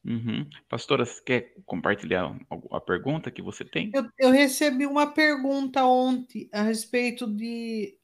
Uhum. 0.03 0.47
Pastora, 0.67 1.05
você 1.05 1.23
quer 1.23 1.53
compartilhar 1.67 2.35
a 2.71 2.81
pergunta 2.81 3.31
que 3.31 3.43
você 3.43 3.63
tem? 3.63 3.91
Eu, 3.93 4.07
eu 4.19 4.31
recebi 4.31 4.87
uma 4.87 5.09
pergunta 5.09 5.85
ontem 5.85 6.49
a 6.55 6.63
respeito 6.63 7.27
de 7.27 7.99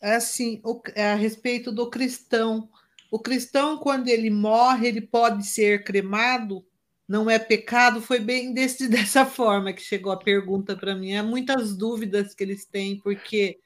assim, 0.00 0.60
o, 0.64 0.80
a 0.96 1.16
respeito 1.16 1.72
do 1.72 1.90
cristão. 1.90 2.68
O 3.10 3.18
cristão, 3.18 3.76
quando 3.76 4.06
ele 4.06 4.30
morre, 4.30 4.86
ele 4.86 5.00
pode 5.00 5.44
ser 5.44 5.82
cremado? 5.82 6.64
Não 7.08 7.28
é 7.30 7.38
pecado, 7.38 8.00
foi 8.00 8.18
bem 8.18 8.52
desse, 8.52 8.88
dessa 8.88 9.24
forma 9.24 9.72
que 9.72 9.82
chegou 9.82 10.12
a 10.12 10.16
pergunta 10.16 10.76
para 10.76 10.94
mim. 10.94 11.14
Há 11.14 11.22
muitas 11.22 11.76
dúvidas 11.76 12.34
que 12.34 12.42
eles 12.42 12.64
têm, 12.64 12.98
porque 12.98 13.58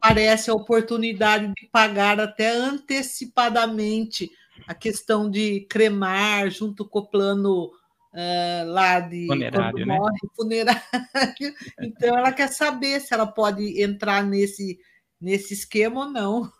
aparece 0.00 0.50
a 0.50 0.54
oportunidade 0.54 1.52
de 1.54 1.68
pagar 1.70 2.18
até 2.18 2.50
antecipadamente 2.50 4.30
a 4.66 4.74
questão 4.74 5.30
de 5.30 5.60
cremar 5.68 6.50
junto 6.50 6.84
com 6.84 7.00
o 7.00 7.06
plano 7.06 7.66
uh, 8.12 8.66
lá 8.66 9.00
de 9.00 9.26
funerário, 9.26 9.86
né? 9.86 9.96
Morre, 9.96 10.18
funerário. 10.34 10.82
Então 11.80 12.16
ela 12.16 12.32
quer 12.32 12.48
saber 12.48 13.00
se 13.00 13.14
ela 13.14 13.26
pode 13.26 13.80
entrar 13.80 14.24
nesse, 14.24 14.78
nesse 15.20 15.54
esquema 15.54 16.06
ou 16.06 16.10
não. 16.10 16.52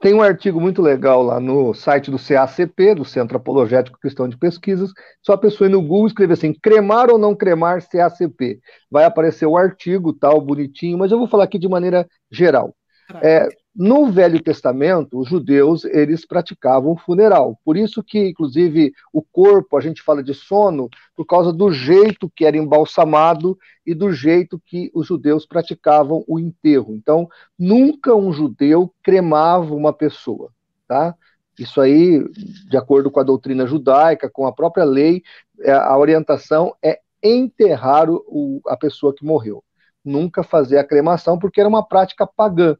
Tem 0.00 0.12
um 0.12 0.22
artigo 0.22 0.60
muito 0.60 0.82
legal 0.82 1.22
lá 1.22 1.38
no 1.38 1.72
site 1.72 2.10
do 2.10 2.18
CACP, 2.18 2.94
do 2.94 3.04
Centro 3.04 3.36
Apologético 3.36 3.98
Cristão 3.98 4.28
de 4.28 4.36
Pesquisas. 4.36 4.90
Só 5.22 5.34
a 5.34 5.38
pessoa 5.38 5.68
ir 5.68 5.70
no 5.70 5.80
Google 5.80 6.08
escrever 6.08 6.34
assim: 6.34 6.52
cremar 6.52 7.10
ou 7.10 7.18
não 7.18 7.34
cremar 7.34 7.82
CACP. 7.88 8.60
Vai 8.90 9.04
aparecer 9.04 9.46
o 9.46 9.56
artigo, 9.56 10.12
tal, 10.12 10.40
bonitinho, 10.40 10.98
mas 10.98 11.12
eu 11.12 11.18
vou 11.18 11.28
falar 11.28 11.44
aqui 11.44 11.58
de 11.58 11.68
maneira 11.68 12.06
geral. 12.30 12.74
É, 13.22 13.46
no 13.74 14.12
Velho 14.12 14.42
Testamento, 14.42 15.18
os 15.18 15.28
judeus 15.28 15.84
eles 15.86 16.26
praticavam 16.26 16.92
o 16.92 16.96
funeral. 16.96 17.58
Por 17.64 17.76
isso 17.76 18.02
que, 18.02 18.28
inclusive, 18.28 18.92
o 19.10 19.22
corpo, 19.22 19.78
a 19.78 19.80
gente 19.80 20.02
fala 20.02 20.22
de 20.22 20.34
sono, 20.34 20.90
por 21.16 21.24
causa 21.24 21.52
do 21.52 21.72
jeito 21.72 22.30
que 22.36 22.44
era 22.44 22.56
embalsamado 22.56 23.58
e 23.86 23.94
do 23.94 24.12
jeito 24.12 24.60
que 24.66 24.90
os 24.94 25.06
judeus 25.06 25.46
praticavam 25.46 26.22
o 26.28 26.38
enterro. 26.38 26.94
Então, 26.94 27.26
nunca 27.58 28.14
um 28.14 28.30
judeu 28.30 28.92
cremava 29.02 29.74
uma 29.74 29.92
pessoa, 29.92 30.50
tá? 30.86 31.14
Isso 31.58 31.80
aí, 31.80 32.22
de 32.68 32.76
acordo 32.76 33.10
com 33.10 33.20
a 33.20 33.24
doutrina 33.24 33.66
judaica, 33.66 34.28
com 34.28 34.46
a 34.46 34.52
própria 34.52 34.84
lei, 34.84 35.22
é, 35.60 35.72
a 35.72 35.96
orientação 35.96 36.74
é 36.82 37.00
enterrar 37.22 38.10
o, 38.10 38.60
a 38.66 38.76
pessoa 38.76 39.14
que 39.14 39.24
morreu. 39.24 39.64
Nunca 40.04 40.42
fazer 40.42 40.76
a 40.78 40.84
cremação, 40.84 41.38
porque 41.38 41.60
era 41.60 41.68
uma 41.68 41.86
prática 41.86 42.26
pagã 42.26 42.76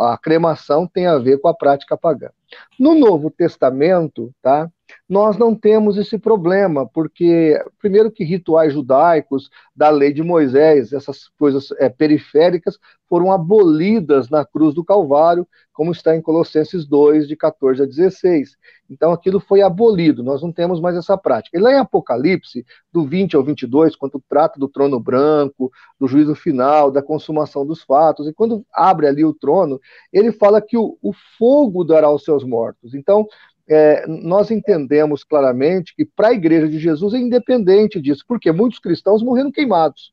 a 0.00 0.18
cremação 0.18 0.86
tem 0.86 1.06
a 1.06 1.18
ver 1.18 1.38
com 1.38 1.48
a 1.48 1.54
prática 1.54 1.96
pagã. 1.96 2.30
No 2.78 2.94
Novo 2.94 3.30
Testamento, 3.30 4.32
tá? 4.42 4.70
Nós 5.08 5.36
não 5.36 5.54
temos 5.54 5.96
esse 5.96 6.18
problema, 6.18 6.86
porque, 6.86 7.58
primeiro, 7.78 8.10
que 8.10 8.24
rituais 8.24 8.72
judaicos 8.72 9.50
da 9.74 9.90
lei 9.90 10.12
de 10.12 10.22
Moisés, 10.22 10.92
essas 10.92 11.28
coisas 11.38 11.70
é, 11.78 11.88
periféricas, 11.88 12.78
foram 13.08 13.30
abolidas 13.30 14.28
na 14.28 14.44
cruz 14.44 14.74
do 14.74 14.84
Calvário, 14.84 15.46
como 15.72 15.90
está 15.92 16.14
em 16.16 16.22
Colossenses 16.22 16.86
2, 16.86 17.26
de 17.26 17.36
14 17.36 17.82
a 17.82 17.86
16. 17.86 18.56
Então, 18.88 19.12
aquilo 19.12 19.40
foi 19.40 19.60
abolido, 19.60 20.22
nós 20.22 20.42
não 20.42 20.52
temos 20.52 20.80
mais 20.80 20.96
essa 20.96 21.16
prática. 21.16 21.56
E 21.56 21.60
lá 21.60 21.72
em 21.72 21.78
Apocalipse, 21.78 22.64
do 22.92 23.04
20 23.04 23.34
ao 23.36 23.42
22, 23.42 23.96
quando 23.96 24.22
trata 24.28 24.58
do 24.58 24.68
trono 24.68 25.00
branco, 25.00 25.70
do 25.98 26.06
juízo 26.06 26.34
final, 26.34 26.90
da 26.90 27.02
consumação 27.02 27.66
dos 27.66 27.82
fatos, 27.82 28.28
e 28.28 28.32
quando 28.32 28.64
abre 28.72 29.06
ali 29.06 29.24
o 29.24 29.34
trono, 29.34 29.80
ele 30.12 30.32
fala 30.32 30.60
que 30.60 30.76
o, 30.76 30.96
o 31.02 31.12
fogo 31.38 31.82
dará 31.84 32.06
aos 32.06 32.24
seus 32.24 32.43
mortos. 32.44 32.94
Então, 32.94 33.26
é, 33.68 34.06
nós 34.06 34.50
entendemos 34.50 35.24
claramente 35.24 35.94
que 35.96 36.04
para 36.04 36.28
a 36.28 36.32
igreja 36.32 36.68
de 36.68 36.78
Jesus 36.78 37.14
é 37.14 37.18
independente 37.18 38.00
disso, 38.00 38.24
porque 38.26 38.52
muitos 38.52 38.78
cristãos 38.78 39.22
morreram 39.22 39.50
queimados. 39.50 40.12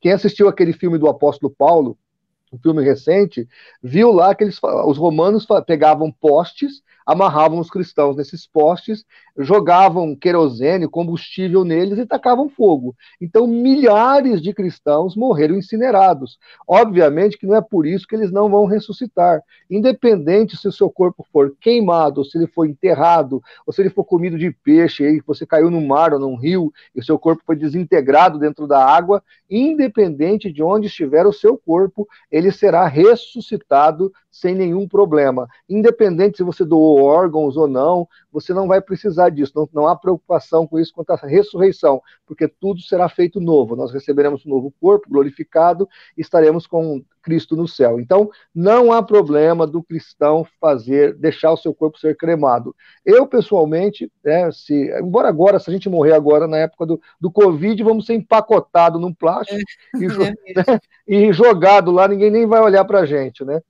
Quem 0.00 0.12
assistiu 0.12 0.48
aquele 0.48 0.72
filme 0.72 0.98
do 0.98 1.08
apóstolo 1.08 1.54
Paulo, 1.56 1.96
um 2.52 2.58
filme 2.58 2.82
recente, 2.82 3.46
viu 3.82 4.10
lá 4.10 4.34
que 4.34 4.42
eles, 4.42 4.58
os 4.86 4.98
romanos 4.98 5.46
pegavam 5.66 6.10
postes 6.10 6.82
amarravam 7.06 7.58
os 7.58 7.70
cristãos 7.70 8.16
nesses 8.16 8.46
postes, 8.46 9.04
jogavam 9.36 10.14
querosene, 10.14 10.88
combustível 10.88 11.64
neles 11.64 11.98
e 11.98 12.06
tacavam 12.06 12.48
fogo. 12.48 12.94
Então, 13.20 13.46
milhares 13.46 14.40
de 14.40 14.52
cristãos 14.52 15.16
morreram 15.16 15.56
incinerados. 15.56 16.38
Obviamente 16.66 17.38
que 17.38 17.46
não 17.46 17.56
é 17.56 17.60
por 17.60 17.86
isso 17.86 18.06
que 18.06 18.14
eles 18.14 18.30
não 18.30 18.48
vão 18.48 18.66
ressuscitar. 18.66 19.42
Independente 19.70 20.56
se 20.56 20.68
o 20.68 20.72
seu 20.72 20.90
corpo 20.90 21.26
for 21.32 21.54
queimado, 21.60 22.20
ou 22.20 22.24
se 22.24 22.36
ele 22.36 22.46
for 22.46 22.66
enterrado, 22.66 23.42
ou 23.66 23.72
se 23.72 23.80
ele 23.82 23.90
for 23.90 24.04
comido 24.04 24.38
de 24.38 24.50
peixe, 24.50 25.04
e 25.04 25.22
você 25.26 25.46
caiu 25.46 25.70
no 25.70 25.80
mar 25.80 26.12
ou 26.12 26.20
num 26.20 26.36
rio, 26.36 26.72
e 26.94 27.00
o 27.00 27.04
seu 27.04 27.18
corpo 27.18 27.42
foi 27.44 27.56
desintegrado 27.56 28.38
dentro 28.38 28.66
da 28.66 28.84
água, 28.84 29.22
independente 29.48 30.52
de 30.52 30.62
onde 30.62 30.86
estiver 30.86 31.26
o 31.26 31.32
seu 31.32 31.56
corpo, 31.56 32.06
ele 32.30 32.52
será 32.52 32.86
ressuscitado 32.86 34.12
sem 34.30 34.54
nenhum 34.54 34.86
problema. 34.86 35.48
Independente 35.68 36.38
se 36.38 36.42
você 36.42 36.64
doou 36.64 37.02
órgãos 37.02 37.56
ou 37.56 37.66
não, 37.66 38.08
você 38.32 38.54
não 38.54 38.68
vai 38.68 38.80
precisar 38.80 39.30
disso, 39.30 39.52
não, 39.56 39.68
não 39.72 39.88
há 39.88 39.96
preocupação 39.96 40.66
com 40.66 40.78
isso 40.78 40.92
quanto 40.94 41.10
à 41.10 41.16
ressurreição, 41.16 42.00
porque 42.26 42.46
tudo 42.46 42.80
será 42.80 43.08
feito 43.08 43.40
novo. 43.40 43.74
Nós 43.74 43.92
receberemos 43.92 44.46
um 44.46 44.50
novo 44.50 44.72
corpo 44.80 45.08
glorificado 45.10 45.88
e 46.16 46.20
estaremos 46.20 46.66
com 46.66 47.02
Cristo 47.22 47.56
no 47.56 47.68
céu. 47.68 48.00
Então, 48.00 48.30
não 48.54 48.92
há 48.92 49.02
problema 49.02 49.66
do 49.66 49.82
cristão 49.82 50.46
fazer, 50.60 51.14
deixar 51.14 51.52
o 51.52 51.56
seu 51.56 51.74
corpo 51.74 51.98
ser 51.98 52.16
cremado. 52.16 52.74
Eu, 53.04 53.26
pessoalmente, 53.26 54.10
né, 54.24 54.50
se, 54.52 54.90
embora 55.00 55.28
agora, 55.28 55.58
se 55.58 55.70
a 55.70 55.72
gente 55.72 55.88
morrer 55.88 56.12
agora 56.12 56.46
na 56.46 56.58
época 56.58 56.86
do, 56.86 57.00
do 57.20 57.30
Covid, 57.30 57.82
vamos 57.82 58.06
ser 58.06 58.14
empacotados 58.14 59.00
num 59.00 59.12
plástico 59.12 59.60
é, 59.96 59.98
e, 59.98 60.04
é 60.58 60.72
né, 60.72 60.80
e, 61.06 61.32
jogado 61.32 61.90
lá, 61.90 62.08
ninguém 62.08 62.30
nem 62.30 62.46
vai 62.46 62.60
olhar 62.60 62.84
para 62.84 63.00
a 63.00 63.06
gente, 63.06 63.44
né? 63.44 63.60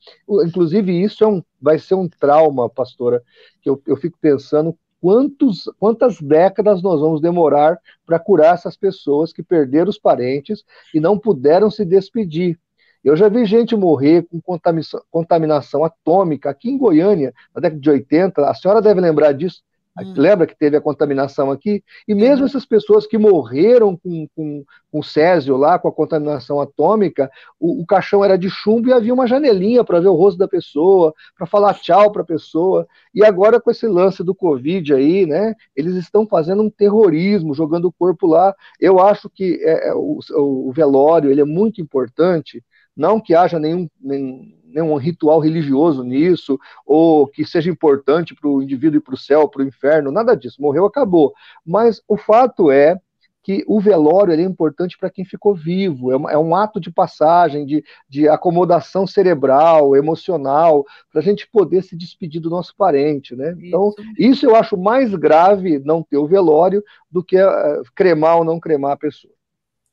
Inclusive, 0.47 1.03
isso 1.03 1.25
é 1.25 1.27
um, 1.27 1.43
vai 1.61 1.79
ser 1.79 1.95
um 1.95 2.09
trauma, 2.09 2.69
pastora, 2.69 3.23
que 3.61 3.69
eu, 3.69 3.81
eu 3.87 3.97
fico 3.97 4.19
pensando 4.21 4.77
quantos, 5.01 5.65
quantas 5.79 6.21
décadas 6.21 6.83
nós 6.83 7.01
vamos 7.01 7.21
demorar 7.21 7.79
para 8.05 8.19
curar 8.19 8.55
essas 8.55 8.77
pessoas 8.77 9.33
que 9.33 9.43
perderam 9.43 9.89
os 9.89 9.99
parentes 9.99 10.63
e 10.95 11.01
não 11.01 11.19
puderam 11.19 11.71
se 11.71 11.85
despedir. 11.85 12.59
Eu 13.03 13.17
já 13.17 13.29
vi 13.29 13.45
gente 13.45 13.75
morrer 13.75 14.27
com 14.31 14.41
contaminação, 14.41 15.03
contaminação 15.11 15.85
atômica 15.85 16.51
aqui 16.51 16.71
em 16.71 16.79
Goiânia, 16.79 17.33
na 17.55 17.61
década 17.61 17.81
de 17.81 17.91
80. 17.91 18.49
A 18.49 18.55
senhora 18.55 18.83
deve 18.83 19.01
lembrar 19.01 19.33
disso. 19.33 19.63
Hum. 19.99 20.15
Lembra 20.17 20.47
que 20.47 20.57
teve 20.57 20.77
a 20.77 20.81
contaminação 20.81 21.51
aqui? 21.51 21.83
E 22.07 22.15
mesmo 22.15 22.47
essas 22.47 22.65
pessoas 22.65 23.07
que 23.07 23.19
morreram 23.19 23.97
com, 23.97 24.27
com, 24.35 24.65
com 24.91 25.03
césio 25.03 25.57
lá, 25.57 25.79
com 25.79 25.89
a 25.89 25.93
contaminação 25.93 26.61
atômica, 26.61 27.31
o, 27.59 27.83
o 27.83 27.87
caixão 27.87 28.25
era 28.25 28.39
de 28.39 28.49
chumbo 28.49 28.89
e 28.89 28.93
havia 28.93 29.13
uma 29.13 29.27
janelinha 29.27 29.83
para 29.83 30.01
ver 30.01 30.09
o 30.09 30.15
rosto 30.15 30.39
da 30.39 30.47
pessoa, 30.47 31.13
para 31.37 31.47
falar 31.47 31.75
tchau 31.75 32.13
para 32.13 32.23
a 32.23 32.27
pessoa. 32.27 32.87
E 33.15 33.25
agora, 33.25 33.61
com 33.61 33.71
esse 33.71 33.87
lance 33.87 34.23
do 34.23 34.35
Covid 34.35 34.95
aí, 34.95 35.27
né, 35.27 35.55
eles 35.75 35.95
estão 35.97 36.27
fazendo 36.27 36.63
um 36.63 36.71
terrorismo, 36.71 37.55
jogando 37.55 37.87
o 37.87 37.93
corpo 37.93 38.27
lá. 38.27 38.55
Eu 38.79 39.01
acho 39.01 39.29
que 39.29 39.61
é, 39.63 39.89
é 39.89 39.95
o, 39.95 40.21
o 40.37 40.73
velório 40.73 41.31
ele 41.31 41.41
é 41.41 41.45
muito 41.45 41.81
importante, 41.81 42.63
não 43.01 43.19
que 43.19 43.35
haja 43.35 43.59
nenhum, 43.59 43.89
nenhum, 43.99 44.53
nenhum 44.63 44.97
ritual 44.97 45.41
religioso 45.41 46.05
nisso, 46.05 46.59
ou 46.85 47.27
que 47.27 47.47
seja 47.47 47.71
importante 47.71 48.35
para 48.35 48.49
o 48.49 48.63
indivíduo 48.63 48.99
ir 48.99 49.01
para 49.01 49.15
o 49.15 49.19
céu, 49.19 49.49
para 49.49 49.63
o 49.63 49.67
inferno, 49.67 50.13
nada 50.13 50.37
disso. 50.37 50.61
Morreu, 50.61 50.85
acabou. 50.85 51.33
Mas 51.65 52.03
o 52.07 52.19
fato 52.19 52.71
é 52.71 53.01
que 53.43 53.65
o 53.67 53.81
velório 53.81 54.35
é 54.35 54.43
importante 54.43 54.99
para 54.99 55.09
quem 55.09 55.25
ficou 55.25 55.55
vivo, 55.55 56.13
é, 56.13 56.35
é, 56.35 56.39
um 56.39 56.55
ato 56.55 56.79
de 56.79 56.91
passagem, 56.91 57.65
de, 57.65 57.83
de 58.07 58.29
acomodação 58.29 59.07
cerebral, 59.07 59.97
emocional, 59.97 60.85
para 61.11 61.23
a 61.23 61.25
gente 61.25 61.49
poder 61.51 61.83
se 61.83 61.97
despedir 61.97 62.39
do 62.39 62.51
nosso 62.51 62.77
parente, 62.77 63.35
né? 63.35 63.57
Então, 63.63 63.95
isso. 64.19 64.31
isso 64.31 64.47
eu 64.47 64.55
acho 64.55 64.77
mais 64.77 65.15
grave 65.15 65.79
não 65.79 66.03
ter 66.03 66.19
o 66.19 66.29
velório 66.29 66.85
do 67.11 67.25
que 67.25 67.43
uh, 67.43 67.83
cremar 67.95 68.37
ou 68.37 68.45
não 68.45 68.61
cremar 68.61 68.93
a 68.93 68.99
pessoa. 68.99 69.33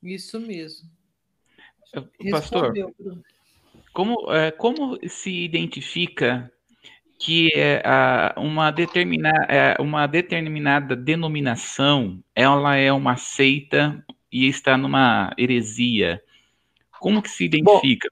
Isso 0.03 0.41
mesmo. 0.41 0.96
Pastor, 2.31 2.73
como, 3.93 4.31
é, 4.31 4.51
como 4.51 4.97
se 5.07 5.31
identifica 5.43 6.51
que 7.19 7.49
é, 7.55 7.81
a, 7.83 8.35
uma, 8.37 8.69
determina, 8.71 9.31
é, 9.49 9.75
uma 9.81 10.05
determinada 10.05 10.95
denominação 10.95 12.19
ela 12.35 12.75
é 12.75 12.91
uma 12.93 13.17
seita 13.17 14.03
e 14.31 14.47
está 14.47 14.77
numa 14.77 15.33
heresia? 15.37 16.21
Como 16.99 17.21
que 17.21 17.29
se 17.29 17.45
identifica? 17.45 18.09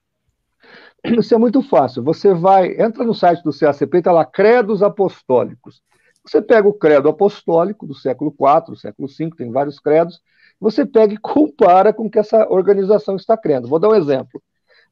Bom, 1.04 1.20
isso 1.20 1.34
é 1.34 1.38
muito 1.38 1.62
fácil. 1.62 2.02
Você 2.02 2.34
vai, 2.34 2.80
entra 2.80 3.04
no 3.04 3.14
site 3.14 3.42
do 3.42 3.56
CACP, 3.56 3.98
está 3.98 4.10
lá, 4.10 4.24
Credos 4.24 4.82
Apostólicos. 4.82 5.82
Você 6.26 6.42
pega 6.42 6.66
o 6.66 6.74
credo 6.74 7.08
apostólico 7.08 7.86
do 7.86 7.94
século 7.94 8.34
IV, 8.34 8.76
século 8.76 9.06
V, 9.06 9.30
tem 9.36 9.52
vários 9.52 9.78
credos, 9.78 10.20
você 10.60 10.84
pega 10.84 11.14
e 11.14 11.18
compara 11.20 11.92
com 11.92 12.06
o 12.06 12.10
que 12.10 12.18
essa 12.18 12.48
organização 12.48 13.16
está 13.16 13.36
crendo. 13.36 13.68
Vou 13.68 13.78
dar 13.78 13.88
um 13.88 13.94
exemplo. 13.94 14.42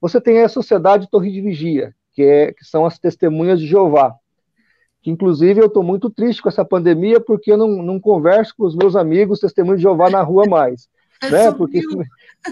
Você 0.01 0.21
tem 0.21 0.43
a 0.43 0.49
Sociedade 0.49 1.09
Torre 1.11 1.31
de 1.31 1.41
Vigia, 1.41 1.95
que, 2.13 2.23
é, 2.23 2.53
que 2.53 2.65
são 2.65 2.85
as 2.85 2.99
testemunhas 2.99 3.59
de 3.61 3.67
Jeová. 3.67 4.15
Que, 5.03 5.11
inclusive, 5.11 5.61
eu 5.61 5.67
estou 5.67 5.83
muito 5.83 6.11
triste 6.11 6.43
com 6.43 6.49
essa 6.49 6.65
pandemia, 6.65 7.21
porque 7.21 7.53
eu 7.53 7.57
não, 7.57 7.69
não 7.83 8.01
converso 8.01 8.55
com 8.57 8.65
os 8.65 8.75
meus 8.75 8.97
amigos 8.97 9.41
testemunhos 9.41 9.79
de 9.79 9.83
Jeová 9.83 10.11
na 10.11 10.23
rua 10.23 10.47
mais. 10.47 10.89
né? 11.31 11.53
Porque, 11.53 11.81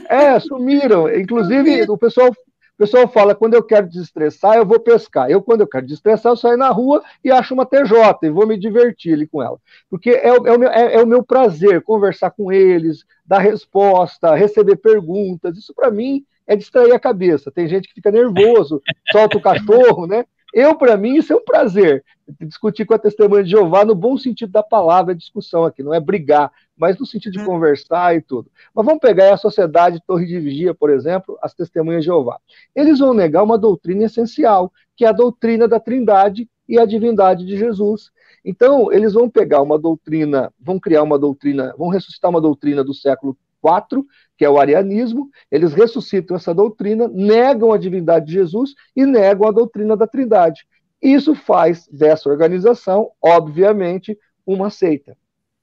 é, 0.08 0.38
sumiram. 0.40 1.12
Inclusive, 1.14 1.82
o 1.90 1.98
pessoal 1.98 2.30
pessoal 2.82 3.06
fala, 3.06 3.32
quando 3.32 3.54
eu 3.54 3.62
quero 3.62 3.88
desestressar, 3.88 4.56
eu 4.56 4.66
vou 4.66 4.80
pescar. 4.80 5.30
Eu, 5.30 5.40
quando 5.40 5.60
eu 5.60 5.68
quero 5.68 5.86
desestressar, 5.86 6.32
eu 6.32 6.36
saio 6.36 6.56
na 6.56 6.68
rua 6.68 7.00
e 7.24 7.30
acho 7.30 7.54
uma 7.54 7.64
TJ 7.64 8.18
e 8.24 8.30
vou 8.30 8.44
me 8.44 8.58
divertir 8.58 9.14
ali 9.14 9.24
com 9.24 9.40
ela. 9.40 9.56
Porque 9.88 10.10
é, 10.10 10.26
é 10.26 10.32
o 10.32 10.58
meu, 10.58 10.68
é, 10.68 10.94
é 10.94 11.02
o 11.02 11.06
meu 11.06 11.22
prazer 11.22 11.80
conversar 11.82 12.32
com 12.32 12.50
eles, 12.50 13.04
dar 13.24 13.38
resposta, 13.38 14.34
receber 14.34 14.76
perguntas. 14.76 15.56
Isso, 15.56 15.72
para 15.72 15.92
mim, 15.92 16.24
é 16.44 16.56
distrair 16.56 16.92
a 16.92 16.98
cabeça. 16.98 17.52
Tem 17.52 17.68
gente 17.68 17.86
que 17.86 17.94
fica 17.94 18.10
nervoso, 18.10 18.82
solta 19.12 19.38
o 19.38 19.42
cachorro, 19.42 20.08
né? 20.08 20.24
Eu, 20.52 20.74
para 20.74 20.96
mim, 20.96 21.16
isso 21.16 21.32
é 21.32 21.36
um 21.36 21.44
prazer. 21.44 22.04
Discutir 22.40 22.84
com 22.84 22.94
a 22.94 22.98
testemunha 22.98 23.42
de 23.42 23.50
Jeová 23.50 23.84
no 23.84 23.94
bom 23.94 24.18
sentido 24.18 24.52
da 24.52 24.62
palavra, 24.62 25.14
discussão 25.14 25.64
aqui, 25.64 25.82
não 25.82 25.94
é 25.94 26.00
brigar, 26.00 26.52
mas 26.76 26.98
no 26.98 27.06
sentido 27.06 27.32
de 27.32 27.40
hum. 27.40 27.46
conversar 27.46 28.14
e 28.14 28.20
tudo. 28.20 28.50
Mas 28.74 28.84
vamos 28.84 29.00
pegar 29.00 29.32
a 29.32 29.36
sociedade 29.36 30.02
Torre 30.06 30.26
de 30.26 30.38
Vigia, 30.38 30.74
por 30.74 30.90
exemplo, 30.90 31.38
as 31.42 31.54
testemunhas 31.54 32.02
de 32.02 32.06
Jeová. 32.06 32.38
Eles 32.74 32.98
vão 32.98 33.14
negar 33.14 33.42
uma 33.42 33.56
doutrina 33.56 34.04
essencial, 34.04 34.72
que 34.96 35.04
é 35.04 35.08
a 35.08 35.12
doutrina 35.12 35.66
da 35.66 35.80
Trindade 35.80 36.48
e 36.68 36.78
a 36.78 36.84
divindade 36.84 37.44
de 37.44 37.56
Jesus. 37.56 38.10
Então, 38.44 38.92
eles 38.92 39.14
vão 39.14 39.28
pegar 39.28 39.62
uma 39.62 39.78
doutrina, 39.78 40.52
vão 40.60 40.78
criar 40.78 41.02
uma 41.02 41.18
doutrina, 41.18 41.74
vão 41.78 41.88
ressuscitar 41.88 42.30
uma 42.30 42.40
doutrina 42.40 42.82
do 42.82 42.92
século 42.92 43.36
IV, 43.62 44.04
que 44.36 44.44
é 44.44 44.50
o 44.50 44.58
arianismo, 44.58 45.28
eles 45.50 45.72
ressuscitam 45.72 46.36
essa 46.36 46.54
doutrina, 46.54 47.08
negam 47.08 47.72
a 47.72 47.78
divindade 47.78 48.26
de 48.26 48.32
Jesus 48.32 48.74
e 48.96 49.06
negam 49.06 49.46
a 49.46 49.52
doutrina 49.52 49.96
da 49.96 50.06
Trindade. 50.06 50.66
Isso 51.00 51.34
faz 51.34 51.88
dessa 51.88 52.28
organização, 52.28 53.10
obviamente, 53.20 54.18
uma 54.46 54.70
seita. 54.70 55.16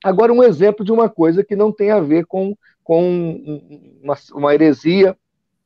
Agora, 0.04 0.34
um 0.34 0.44
exemplo 0.44 0.86
de 0.86 0.92
uma 0.92 1.10
coisa 1.10 1.44
que 1.44 1.56
não 1.56 1.72
tem 1.72 1.92
a 1.92 2.00
ver 2.00 2.26
com, 2.26 2.56
com 2.84 4.00
uma, 4.02 4.16
uma 4.34 4.54
heresia 4.54 5.16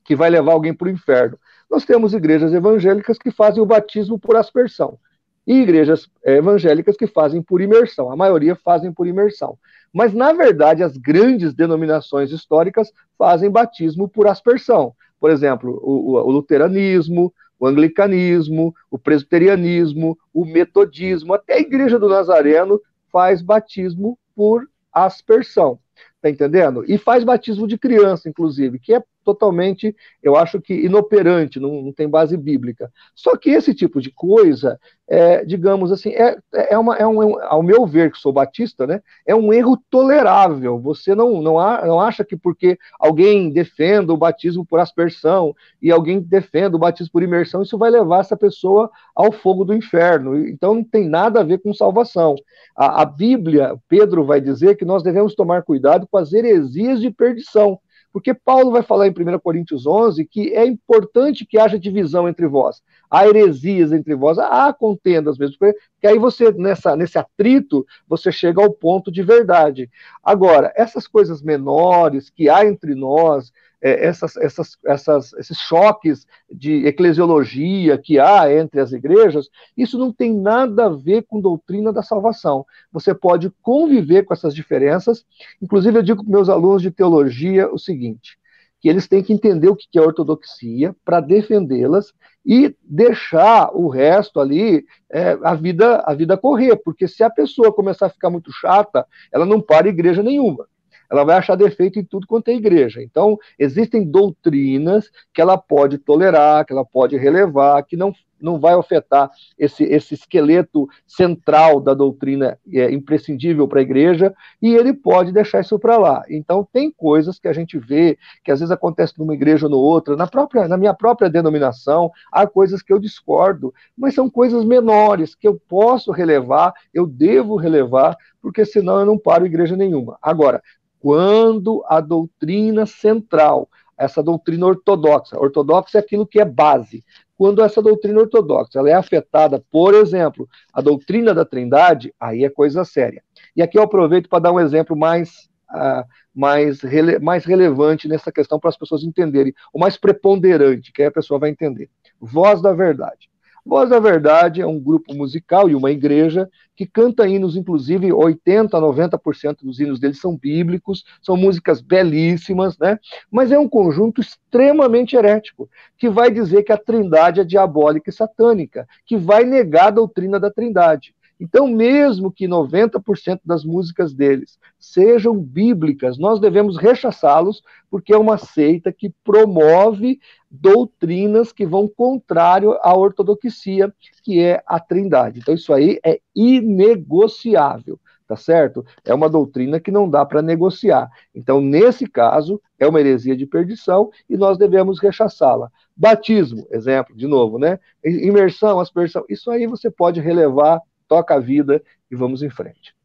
que 0.03 0.15
vai 0.15 0.29
levar 0.29 0.53
alguém 0.53 0.73
para 0.73 0.87
o 0.87 0.91
inferno. 0.91 1.37
Nós 1.69 1.85
temos 1.85 2.13
igrejas 2.13 2.53
evangélicas 2.53 3.17
que 3.17 3.31
fazem 3.31 3.61
o 3.61 3.65
batismo 3.65 4.19
por 4.19 4.35
aspersão 4.35 4.99
e 5.45 5.61
igrejas 5.61 6.09
evangélicas 6.23 6.95
que 6.95 7.07
fazem 7.07 7.41
por 7.41 7.61
imersão. 7.61 8.11
A 8.11 8.15
maioria 8.15 8.55
fazem 8.55 8.91
por 8.91 9.07
imersão. 9.07 9.57
Mas, 9.93 10.11
na 10.11 10.33
verdade, 10.33 10.81
as 10.81 10.97
grandes 10.97 11.53
denominações 11.53 12.31
históricas 12.31 12.91
fazem 13.17 13.51
batismo 13.51 14.09
por 14.09 14.27
aspersão. 14.27 14.95
Por 15.19 15.29
exemplo, 15.29 15.79
o, 15.83 16.15
o, 16.15 16.31
luteranismo, 16.31 17.31
o 17.59 17.67
anglicanismo, 17.67 18.73
o 18.89 18.97
presbiterianismo, 18.97 20.17
o 20.33 20.43
metodismo, 20.43 21.33
até 21.33 21.53
a 21.53 21.59
Igreja 21.59 21.99
do 21.99 22.09
Nazareno 22.09 22.81
faz 23.11 23.41
batismo 23.41 24.17
por 24.35 24.67
aspersão. 24.91 25.79
Tá 26.19 26.29
entendendo? 26.29 26.83
E 26.87 26.97
faz 26.97 27.23
batismo 27.23 27.67
de 27.67 27.77
criança, 27.77 28.27
inclusive, 28.27 28.79
que 28.79 28.93
é 28.93 29.03
totalmente, 29.23 29.95
eu 30.21 30.35
acho 30.35 30.61
que 30.61 30.73
inoperante, 30.73 31.59
não, 31.59 31.81
não 31.81 31.93
tem 31.93 32.07
base 32.07 32.35
bíblica. 32.37 32.91
Só 33.15 33.35
que 33.37 33.49
esse 33.49 33.73
tipo 33.73 34.01
de 34.01 34.11
coisa, 34.11 34.79
é, 35.07 35.43
digamos 35.45 35.91
assim, 35.91 36.09
é, 36.09 36.37
é, 36.53 36.77
uma, 36.77 36.95
é 36.95 37.05
um, 37.05 37.39
ao 37.43 37.63
meu 37.63 37.85
ver, 37.85 38.11
que 38.11 38.17
sou 38.17 38.33
batista, 38.33 38.85
né, 38.87 39.01
é 39.25 39.35
um 39.35 39.51
erro 39.53 39.77
tolerável. 39.89 40.79
Você 40.79 41.15
não, 41.15 41.41
não, 41.41 41.59
há, 41.59 41.85
não 41.85 41.99
acha 41.99 42.23
que 42.23 42.35
porque 42.35 42.77
alguém 42.99 43.49
defenda 43.49 44.13
o 44.13 44.17
batismo 44.17 44.65
por 44.65 44.79
aspersão 44.79 45.53
e 45.81 45.91
alguém 45.91 46.19
defenda 46.19 46.75
o 46.75 46.79
batismo 46.79 47.11
por 47.11 47.23
imersão, 47.23 47.61
isso 47.61 47.77
vai 47.77 47.89
levar 47.89 48.21
essa 48.21 48.37
pessoa 48.37 48.89
ao 49.15 49.31
fogo 49.31 49.63
do 49.63 49.73
inferno. 49.73 50.47
Então 50.47 50.75
não 50.75 50.83
tem 50.83 51.07
nada 51.07 51.41
a 51.41 51.43
ver 51.43 51.59
com 51.59 51.73
salvação. 51.73 52.35
A, 52.75 53.01
a 53.01 53.05
Bíblia, 53.05 53.75
Pedro 53.87 54.25
vai 54.25 54.41
dizer 54.41 54.75
que 54.75 54.85
nós 54.85 55.03
devemos 55.03 55.35
tomar 55.35 55.63
cuidado 55.63 56.07
com 56.09 56.17
as 56.17 56.33
heresias 56.33 56.99
de 56.99 57.11
perdição. 57.11 57.79
Porque 58.13 58.31
Paulo 58.31 58.71
vai 58.71 58.83
falar 58.83 59.07
em 59.07 59.09
1 59.09 59.39
Coríntios 59.39 59.87
11 59.87 60.23
que 60.25 60.53
é 60.53 60.63
importante 60.63 61.47
que 61.47 61.57
haja 61.57 61.79
divisão 61.79 62.29
entre 62.29 62.47
vós. 62.47 62.83
Há 63.09 63.27
heresias 63.27 63.91
entre 63.91 64.13
vós, 64.13 64.37
há 64.37 64.71
contendas 64.71 65.35
mesmo. 65.35 65.57
Porque 65.57 65.75
aí 66.07 66.19
você, 66.19 66.51
nessa, 66.51 66.95
nesse 66.95 67.17
atrito, 67.17 67.83
você 68.07 68.31
chega 68.31 68.61
ao 68.63 68.71
ponto 68.71 69.11
de 69.11 69.23
verdade. 69.23 69.89
Agora, 70.23 70.71
essas 70.75 71.07
coisas 71.07 71.41
menores 71.41 72.29
que 72.29 72.47
há 72.47 72.63
entre 72.63 72.93
nós, 72.93 73.51
é, 73.83 74.05
essas, 74.05 74.37
essas, 74.37 74.77
essas, 74.85 75.33
esses 75.33 75.57
choques 75.57 76.25
de 76.49 76.87
eclesiologia 76.87 77.97
que 77.97 78.17
há 78.17 78.51
entre 78.51 78.79
as 78.79 78.93
igrejas, 78.93 79.49
isso 79.75 79.97
não 79.97 80.11
tem 80.11 80.33
nada 80.33 80.85
a 80.85 80.89
ver 80.89 81.23
com 81.23 81.41
doutrina 81.41 81.91
da 81.91 82.01
salvação. 82.01 82.65
Você 82.93 83.13
pode 83.13 83.51
conviver 83.61 84.23
com 84.23 84.33
essas 84.33 84.55
diferenças. 84.55 85.25
Inclusive, 85.61 85.97
eu 85.97 86.01
digo 86.01 86.23
para 86.23 86.31
meus 86.31 86.47
alunos 86.47 86.81
de 86.81 86.91
teologia 86.91 87.69
o 87.73 87.77
seguinte: 87.77 88.39
que 88.79 88.87
eles 88.87 89.05
têm 89.05 89.21
que 89.21 89.33
entender 89.33 89.67
o 89.67 89.75
que 89.75 89.99
é 89.99 90.01
ortodoxia 90.01 90.95
para 91.03 91.19
defendê-las 91.19 92.13
e 92.45 92.73
deixar 92.81 93.69
o 93.75 93.89
resto 93.89 94.39
ali 94.39 94.85
é, 95.11 95.37
a 95.43 95.55
vida 95.55 96.01
a 96.05 96.13
vida 96.13 96.37
correr, 96.37 96.77
porque 96.77 97.05
se 97.05 97.21
a 97.21 97.29
pessoa 97.29 97.73
começar 97.73 98.05
a 98.05 98.09
ficar 98.09 98.29
muito 98.29 98.49
chata, 98.51 99.05
ela 99.29 99.45
não 99.45 99.59
para 99.59 99.89
igreja 99.89 100.23
nenhuma 100.23 100.67
ela 101.13 101.23
vai 101.23 101.35
achar 101.35 101.55
defeito 101.55 101.99
em 101.99 102.03
tudo 102.03 102.25
quanto 102.25 102.47
é 102.47 102.55
igreja. 102.55 103.01
Então, 103.03 103.37
existem 103.59 104.03
doutrinas 104.03 105.11
que 105.31 105.39
ela 105.39 105.57
pode 105.59 105.99
tolerar, 105.99 106.65
que 106.65 106.73
ela 106.73 106.83
pode 106.83 107.15
relevar, 107.15 107.83
que 107.83 107.95
não, 107.95 108.11
não 108.41 108.59
vai 108.59 108.73
afetar 108.73 109.29
esse, 109.55 109.83
esse 109.83 110.15
esqueleto 110.15 110.89
central 111.05 111.79
da 111.79 111.93
doutrina 111.93 112.57
é, 112.73 112.91
imprescindível 112.91 113.67
para 113.67 113.79
a 113.79 113.83
igreja, 113.83 114.33
e 114.59 114.73
ele 114.73 114.91
pode 114.91 115.31
deixar 115.31 115.61
isso 115.61 115.77
para 115.77 115.97
lá. 115.97 116.23
Então, 116.27 116.67
tem 116.73 116.89
coisas 116.89 117.37
que 117.37 117.47
a 117.47 117.53
gente 117.53 117.77
vê, 117.77 118.17
que 118.43 118.51
às 118.51 118.59
vezes 118.59 118.71
acontece 118.71 119.13
numa 119.19 119.35
igreja 119.35 119.67
ou 119.67 119.71
no 119.71 119.77
outra, 119.77 120.15
na, 120.15 120.25
própria, 120.25 120.67
na 120.67 120.77
minha 120.77 120.95
própria 120.95 121.29
denominação, 121.29 122.09
há 122.31 122.47
coisas 122.47 122.81
que 122.81 122.91
eu 122.91 122.97
discordo, 122.97 123.71
mas 123.95 124.15
são 124.15 124.27
coisas 124.27 124.65
menores 124.65 125.35
que 125.35 125.47
eu 125.47 125.61
posso 125.69 126.11
relevar, 126.11 126.73
eu 126.91 127.05
devo 127.05 127.55
relevar, 127.55 128.17
porque 128.41 128.65
senão 128.65 128.99
eu 128.99 129.05
não 129.05 129.17
paro 129.17 129.45
igreja 129.45 129.77
nenhuma. 129.77 130.17
Agora, 130.19 130.59
quando 131.03 131.83
a 131.89 131.99
doutrina 131.99 132.85
central, 132.85 133.69
essa 133.97 134.23
doutrina 134.23 134.67
ortodoxa, 134.67 135.37
ortodoxa 135.37 135.97
é 135.97 135.99
aquilo 135.99 136.25
que 136.25 136.39
é 136.39 136.45
base, 136.45 137.03
quando 137.37 137.61
essa 137.61 137.81
doutrina 137.81 138.21
ortodoxa 138.21 138.79
ela 138.79 138.89
é 138.89 138.93
afetada, 138.93 139.61
por 139.69 139.93
exemplo, 139.93 140.47
a 140.73 140.79
doutrina 140.79 141.33
da 141.33 141.43
Trindade, 141.43 142.13
aí 142.17 142.45
é 142.45 142.49
coisa 142.49 142.85
séria. 142.85 143.21
E 143.53 143.61
aqui 143.61 143.77
eu 143.77 143.83
aproveito 143.83 144.29
para 144.29 144.43
dar 144.43 144.53
um 144.53 144.61
exemplo 144.61 144.95
mais, 144.95 145.49
uh, 145.71 146.07
mais, 146.33 146.79
rele 146.79 147.19
mais 147.19 147.43
relevante 147.43 148.07
nessa 148.07 148.31
questão 148.31 148.57
para 148.57 148.69
as 148.69 148.77
pessoas 148.77 149.03
entenderem, 149.03 149.53
o 149.73 149.79
mais 149.79 149.97
preponderante, 149.97 150.93
que 150.93 151.01
aí 151.01 151.09
a 151.09 151.11
pessoa 151.11 151.37
vai 151.37 151.49
entender. 151.49 151.89
Voz 152.17 152.61
da 152.61 152.71
Verdade. 152.71 153.29
Voz 153.65 153.89
da 153.89 153.99
Verdade 153.99 154.61
é 154.61 154.67
um 154.67 154.79
grupo 154.79 155.13
musical 155.13 155.69
e 155.69 155.75
uma 155.75 155.89
igreja 155.89 156.49
que 156.75 156.85
canta 156.85 157.27
hinos, 157.27 157.55
inclusive 157.55 158.11
80% 158.11 158.73
a 158.73 158.81
90% 158.81 159.63
dos 159.63 159.79
hinos 159.79 159.99
deles 159.99 160.19
são 160.19 160.35
bíblicos, 160.35 161.05
são 161.21 161.37
músicas 161.37 161.79
belíssimas, 161.79 162.77
né? 162.77 162.99
Mas 163.31 163.51
é 163.51 163.57
um 163.57 163.69
conjunto 163.69 164.19
extremamente 164.19 165.15
herético, 165.15 165.69
que 165.97 166.09
vai 166.09 166.29
dizer 166.29 166.63
que 166.63 166.73
a 166.73 166.77
trindade 166.77 167.39
é 167.39 167.43
diabólica 167.43 168.09
e 168.09 168.13
satânica, 168.13 168.85
que 169.05 169.15
vai 169.15 169.45
negar 169.45 169.87
a 169.87 169.91
doutrina 169.91 170.39
da 170.39 170.51
trindade. 170.51 171.15
Então, 171.39 171.67
mesmo 171.67 172.31
que 172.31 172.47
90% 172.47 173.41
das 173.45 173.63
músicas 173.63 174.13
deles 174.13 174.57
sejam 174.79 175.37
bíblicas, 175.37 176.17
nós 176.17 176.39
devemos 176.39 176.77
rechaçá-los, 176.77 177.61
porque 177.89 178.13
é 178.13 178.17
uma 178.17 178.37
seita 178.37 178.91
que 178.91 179.13
promove 179.23 180.19
doutrinas 180.49 181.51
que 181.51 181.65
vão 181.65 181.87
contrário 181.87 182.77
à 182.81 182.95
ortodoxia, 182.95 183.93
que 184.23 184.39
é 184.39 184.61
a 184.65 184.79
Trindade. 184.79 185.39
Então, 185.39 185.53
isso 185.53 185.73
aí 185.73 185.99
é 186.05 186.19
inegociável 186.35 187.99
tá 188.27 188.35
certo? 188.35 188.85
É 189.05 189.13
uma 189.13 189.29
doutrina 189.29 189.79
que 189.79 189.91
não 189.91 190.09
dá 190.09 190.25
para 190.25 190.41
negociar. 190.41 191.09
Então, 191.35 191.61
nesse 191.61 192.07
caso, 192.07 192.59
é 192.79 192.87
uma 192.87 192.99
heresia 192.99 193.35
de 193.35 193.45
perdição 193.45 194.09
e 194.29 194.35
nós 194.35 194.57
devemos 194.57 194.99
rechaçá-la. 194.99 195.69
Batismo, 195.95 196.65
exemplo, 196.71 197.15
de 197.15 197.27
novo, 197.27 197.59
né? 197.59 197.79
Imersão, 198.03 198.79
aspersão, 198.79 199.23
isso 199.29 199.51
aí 199.51 199.67
você 199.67 199.91
pode 199.91 200.19
relevar 200.19 200.81
toca 201.13 201.35
a 201.35 201.39
vida 201.39 201.79
e 202.09 202.15
vamos 202.15 202.41
em 202.41 202.49
frente. 202.49 202.95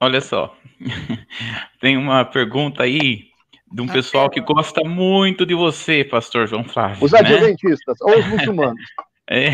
Olha 0.00 0.22
só, 0.22 0.56
tem 1.82 1.98
uma 1.98 2.24
pergunta 2.24 2.82
aí 2.82 3.28
de 3.70 3.82
um 3.82 3.86
pessoal 3.86 4.30
que 4.30 4.40
gosta 4.40 4.82
muito 4.88 5.44
de 5.44 5.54
você, 5.54 6.02
pastor 6.02 6.46
João 6.46 6.64
Flávio. 6.64 7.04
Os 7.04 7.12
né? 7.12 7.18
adventistas, 7.18 8.00
ou 8.00 8.18
os 8.18 8.26
muçulmanos. 8.26 8.80
É. 9.30 9.50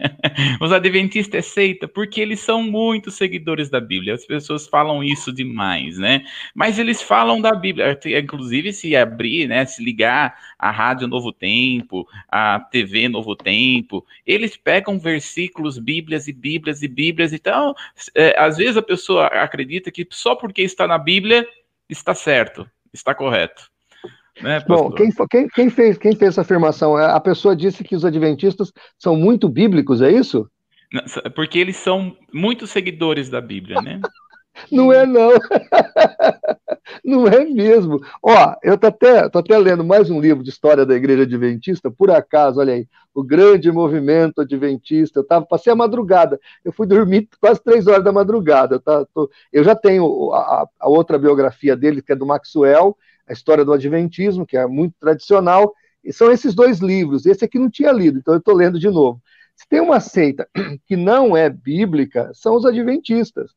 Os 0.58 0.72
adventistas 0.72 1.38
é 1.38 1.42
seita 1.42 1.86
porque 1.86 2.18
eles 2.18 2.40
são 2.40 2.62
muito 2.62 3.10
seguidores 3.10 3.68
da 3.68 3.78
Bíblia. 3.78 4.14
As 4.14 4.24
pessoas 4.24 4.66
falam 4.66 5.04
isso 5.04 5.30
demais, 5.30 5.98
né? 5.98 6.24
Mas 6.54 6.78
eles 6.78 7.02
falam 7.02 7.40
da 7.40 7.52
Bíblia. 7.52 7.98
Inclusive, 8.18 8.72
se 8.72 8.96
abrir, 8.96 9.46
né? 9.48 9.66
Se 9.66 9.84
ligar 9.84 10.34
a 10.58 10.70
Rádio 10.70 11.06
Novo 11.06 11.30
Tempo, 11.30 12.08
a 12.26 12.58
TV 12.58 13.08
Novo 13.08 13.36
Tempo, 13.36 14.06
eles 14.26 14.56
pegam 14.56 14.98
versículos, 14.98 15.78
Bíblias 15.78 16.26
e 16.26 16.32
Bíblias 16.32 16.82
e 16.82 16.88
Bíblias. 16.88 17.34
Então, 17.34 17.74
é, 18.14 18.34
às 18.38 18.56
vezes 18.56 18.78
a 18.78 18.82
pessoa 18.82 19.26
acredita 19.26 19.90
que 19.90 20.06
só 20.10 20.34
porque 20.34 20.62
está 20.62 20.86
na 20.86 20.96
Bíblia 20.96 21.46
está 21.86 22.14
certo, 22.14 22.66
está 22.92 23.14
correto. 23.14 23.71
Né, 24.40 24.64
Bom, 24.66 24.90
quem, 24.92 25.10
quem, 25.30 25.48
quem, 25.48 25.70
fez, 25.70 25.98
quem 25.98 26.16
fez 26.16 26.30
essa 26.30 26.40
afirmação? 26.40 26.96
A 26.96 27.20
pessoa 27.20 27.54
disse 27.54 27.84
que 27.84 27.94
os 27.94 28.04
adventistas 28.04 28.72
são 28.98 29.14
muito 29.14 29.48
bíblicos, 29.48 30.00
é 30.00 30.10
isso? 30.10 30.48
Porque 31.34 31.58
eles 31.58 31.76
são 31.76 32.16
muitos 32.32 32.70
seguidores 32.70 33.28
da 33.28 33.40
Bíblia, 33.40 33.80
né? 33.80 34.00
Não 34.70 34.92
é, 34.92 35.06
não. 35.06 35.30
Não 37.02 37.26
é 37.26 37.44
mesmo. 37.44 38.00
Ó, 38.22 38.54
eu 38.62 38.76
tô 38.76 38.86
até, 38.86 39.28
tô 39.28 39.38
até 39.38 39.56
lendo 39.56 39.82
mais 39.82 40.10
um 40.10 40.20
livro 40.20 40.42
de 40.42 40.50
história 40.50 40.84
da 40.84 40.94
Igreja 40.94 41.22
Adventista, 41.22 41.90
por 41.90 42.10
acaso, 42.10 42.60
olha 42.60 42.74
aí, 42.74 42.86
o 43.14 43.22
grande 43.22 43.72
movimento 43.72 44.40
adventista. 44.40 45.20
Eu 45.20 45.26
tava, 45.26 45.46
passei 45.46 45.72
a 45.72 45.76
madrugada, 45.76 46.38
eu 46.64 46.72
fui 46.72 46.86
dormir 46.86 47.28
quase 47.40 47.62
três 47.62 47.86
horas 47.86 48.04
da 48.04 48.12
madrugada. 48.12 48.78
Tá, 48.78 49.06
tô, 49.14 49.30
eu 49.52 49.64
já 49.64 49.74
tenho 49.74 50.32
a, 50.32 50.66
a, 50.80 50.88
outra 50.88 51.18
biografia 51.18 51.76
dele, 51.76 52.02
que 52.02 52.12
é 52.12 52.16
do 52.16 52.26
Maxwell, 52.26 52.96
a 53.28 53.32
história 53.32 53.64
do 53.64 53.72
Adventismo, 53.72 54.46
que 54.46 54.56
é 54.56 54.66
muito 54.66 54.94
tradicional, 55.00 55.72
e 56.04 56.12
são 56.12 56.30
esses 56.30 56.54
dois 56.54 56.78
livros. 56.78 57.26
Esse 57.26 57.44
aqui 57.44 57.58
não 57.58 57.70
tinha 57.70 57.92
lido, 57.92 58.18
então 58.18 58.34
eu 58.34 58.38
estou 58.38 58.54
lendo 58.54 58.78
de 58.78 58.88
novo. 58.88 59.20
Se 59.56 59.68
tem 59.68 59.80
uma 59.80 60.00
seita 60.00 60.48
que 60.86 60.96
não 60.96 61.36
é 61.36 61.48
bíblica, 61.48 62.30
são 62.34 62.56
os 62.56 62.64
adventistas. 62.64 63.50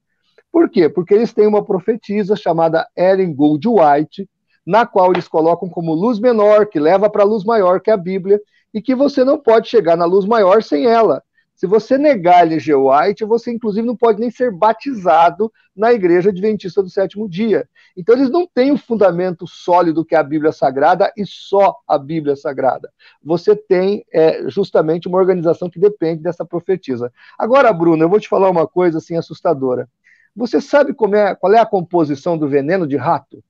Por 0.51 0.69
quê? 0.69 0.87
Porque 0.87 1.13
eles 1.13 1.33
têm 1.33 1.47
uma 1.47 1.65
profetisa 1.65 2.35
chamada 2.35 2.87
Ellen 2.95 3.33
Gould 3.33 3.67
White, 3.67 4.29
na 4.65 4.85
qual 4.85 5.11
eles 5.11 5.27
colocam 5.27 5.69
como 5.69 5.93
luz 5.93 6.19
menor, 6.19 6.67
que 6.67 6.79
leva 6.79 7.09
para 7.09 7.23
a 7.23 7.25
luz 7.25 7.43
maior, 7.43 7.81
que 7.81 7.89
é 7.89 7.93
a 7.93 7.97
Bíblia, 7.97 8.39
e 8.73 8.81
que 8.81 8.95
você 8.95 9.23
não 9.23 9.37
pode 9.37 9.67
chegar 9.67 9.95
na 9.95 10.05
luz 10.05 10.25
maior 10.25 10.61
sem 10.63 10.85
ela. 10.85 11.23
Se 11.55 11.65
você 11.65 11.97
negar 11.97 12.41
L.G. 12.41 12.75
White, 12.75 13.23
você 13.23 13.51
inclusive 13.51 13.87
não 13.87 13.95
pode 13.95 14.19
nem 14.19 14.29
ser 14.29 14.51
batizado 14.51 15.51
na 15.75 15.93
Igreja 15.93 16.29
Adventista 16.29 16.83
do 16.83 16.89
Sétimo 16.89 17.29
Dia. 17.29 17.67
Então 17.95 18.13
eles 18.13 18.29
não 18.29 18.45
têm 18.45 18.71
o 18.71 18.77
fundamento 18.77 19.47
sólido 19.47 20.03
que 20.03 20.15
é 20.15 20.17
a 20.17 20.23
Bíblia 20.23 20.51
Sagrada 20.51 21.11
e 21.15 21.25
só 21.25 21.77
a 21.87 21.97
Bíblia 21.97 22.35
Sagrada. 22.35 22.91
Você 23.23 23.55
tem 23.55 24.05
é, 24.13 24.49
justamente 24.49 25.07
uma 25.07 25.17
organização 25.17 25.69
que 25.69 25.79
depende 25.79 26.21
dessa 26.21 26.45
profetisa. 26.45 27.11
Agora, 27.39 27.71
Bruno, 27.71 28.03
eu 28.03 28.09
vou 28.09 28.19
te 28.19 28.27
falar 28.27 28.49
uma 28.49 28.67
coisa 28.67 28.97
assim 28.97 29.15
assustadora. 29.15 29.89
Você 30.35 30.59
sabe 30.59 30.91
é, 30.91 31.35
qual 31.35 31.53
é 31.53 31.59
a 31.59 31.65
composição 31.65 32.37
do 32.37 32.49
veneno 32.49 32.85
de 32.85 32.97
rato? 32.97 33.41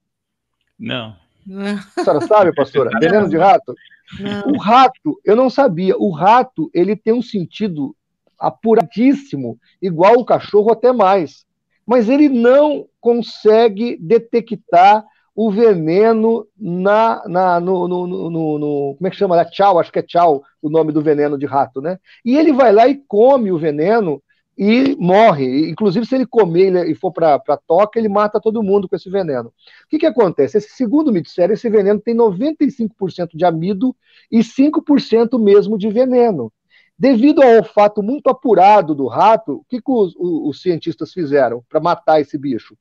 Não. 0.77 1.15
A 1.97 2.01
senhora 2.03 2.27
sabe, 2.27 2.55
pastora? 2.55 2.89
Não. 2.91 2.99
Veneno 2.99 3.29
de 3.29 3.37
rato? 3.37 3.75
Não. 4.19 4.53
O 4.53 4.57
rato, 4.57 5.19
eu 5.23 5.35
não 5.35 5.49
sabia. 5.49 5.97
O 5.97 6.11
rato, 6.11 6.69
ele 6.73 6.95
tem 6.95 7.13
um 7.13 7.21
sentido 7.21 7.95
apuradíssimo, 8.39 9.57
igual 9.81 10.15
o 10.15 10.25
cachorro, 10.25 10.71
até 10.71 10.91
mais. 10.91 11.45
Mas 11.85 12.09
ele 12.09 12.29
não 12.29 12.87
consegue 12.99 13.97
detectar 13.99 15.05
o 15.35 15.51
veneno 15.51 16.47
na, 16.57 17.21
na 17.27 17.59
no, 17.59 17.87
no, 17.87 18.07
no, 18.07 18.29
no, 18.59 18.95
como 18.95 19.07
é 19.07 19.09
que 19.09 19.17
chama? 19.17 19.43
Tchau, 19.45 19.77
acho 19.77 19.91
que 19.91 19.99
é 19.99 20.01
tchau 20.01 20.41
o 20.61 20.69
nome 20.69 20.93
do 20.93 21.01
veneno 21.01 21.37
de 21.37 21.45
rato, 21.45 21.81
né? 21.81 21.99
E 22.23 22.37
ele 22.37 22.53
vai 22.53 22.71
lá 22.71 22.87
e 22.87 22.95
come 23.07 23.51
o 23.51 23.57
veneno 23.57 24.23
e 24.57 24.95
morre. 24.95 25.69
Inclusive, 25.69 26.05
se 26.05 26.15
ele 26.15 26.25
comer 26.25 26.87
e 26.89 26.95
for 26.95 27.11
para 27.11 27.35
a 27.35 27.57
toca, 27.57 27.99
ele 27.99 28.07
mata 28.07 28.39
todo 28.39 28.63
mundo 28.63 28.87
com 28.87 28.95
esse 28.95 29.09
veneno. 29.09 29.49
O 29.49 29.53
que, 29.89 29.99
que 29.99 30.05
acontece? 30.05 30.57
Esse 30.57 30.69
segundo 30.69 31.11
micério, 31.11 31.53
esse 31.53 31.69
veneno 31.69 31.99
tem 31.99 32.15
95% 32.15 33.29
de 33.35 33.45
amido 33.45 33.95
e 34.31 34.39
5% 34.39 35.37
mesmo 35.41 35.77
de 35.77 35.89
veneno. 35.89 36.51
Devido 36.97 37.41
ao 37.41 37.57
olfato 37.57 38.01
muito 38.01 38.29
apurado 38.29 38.95
do 38.95 39.07
rato, 39.07 39.55
o 39.55 39.65
que, 39.67 39.81
que 39.81 39.91
os, 39.91 40.15
os, 40.17 40.61
cientistas 40.61 41.11
fizeram 41.11 41.61
para 41.67 41.81
matar 41.81 42.21
esse 42.21 42.37
bicho? 42.37 42.77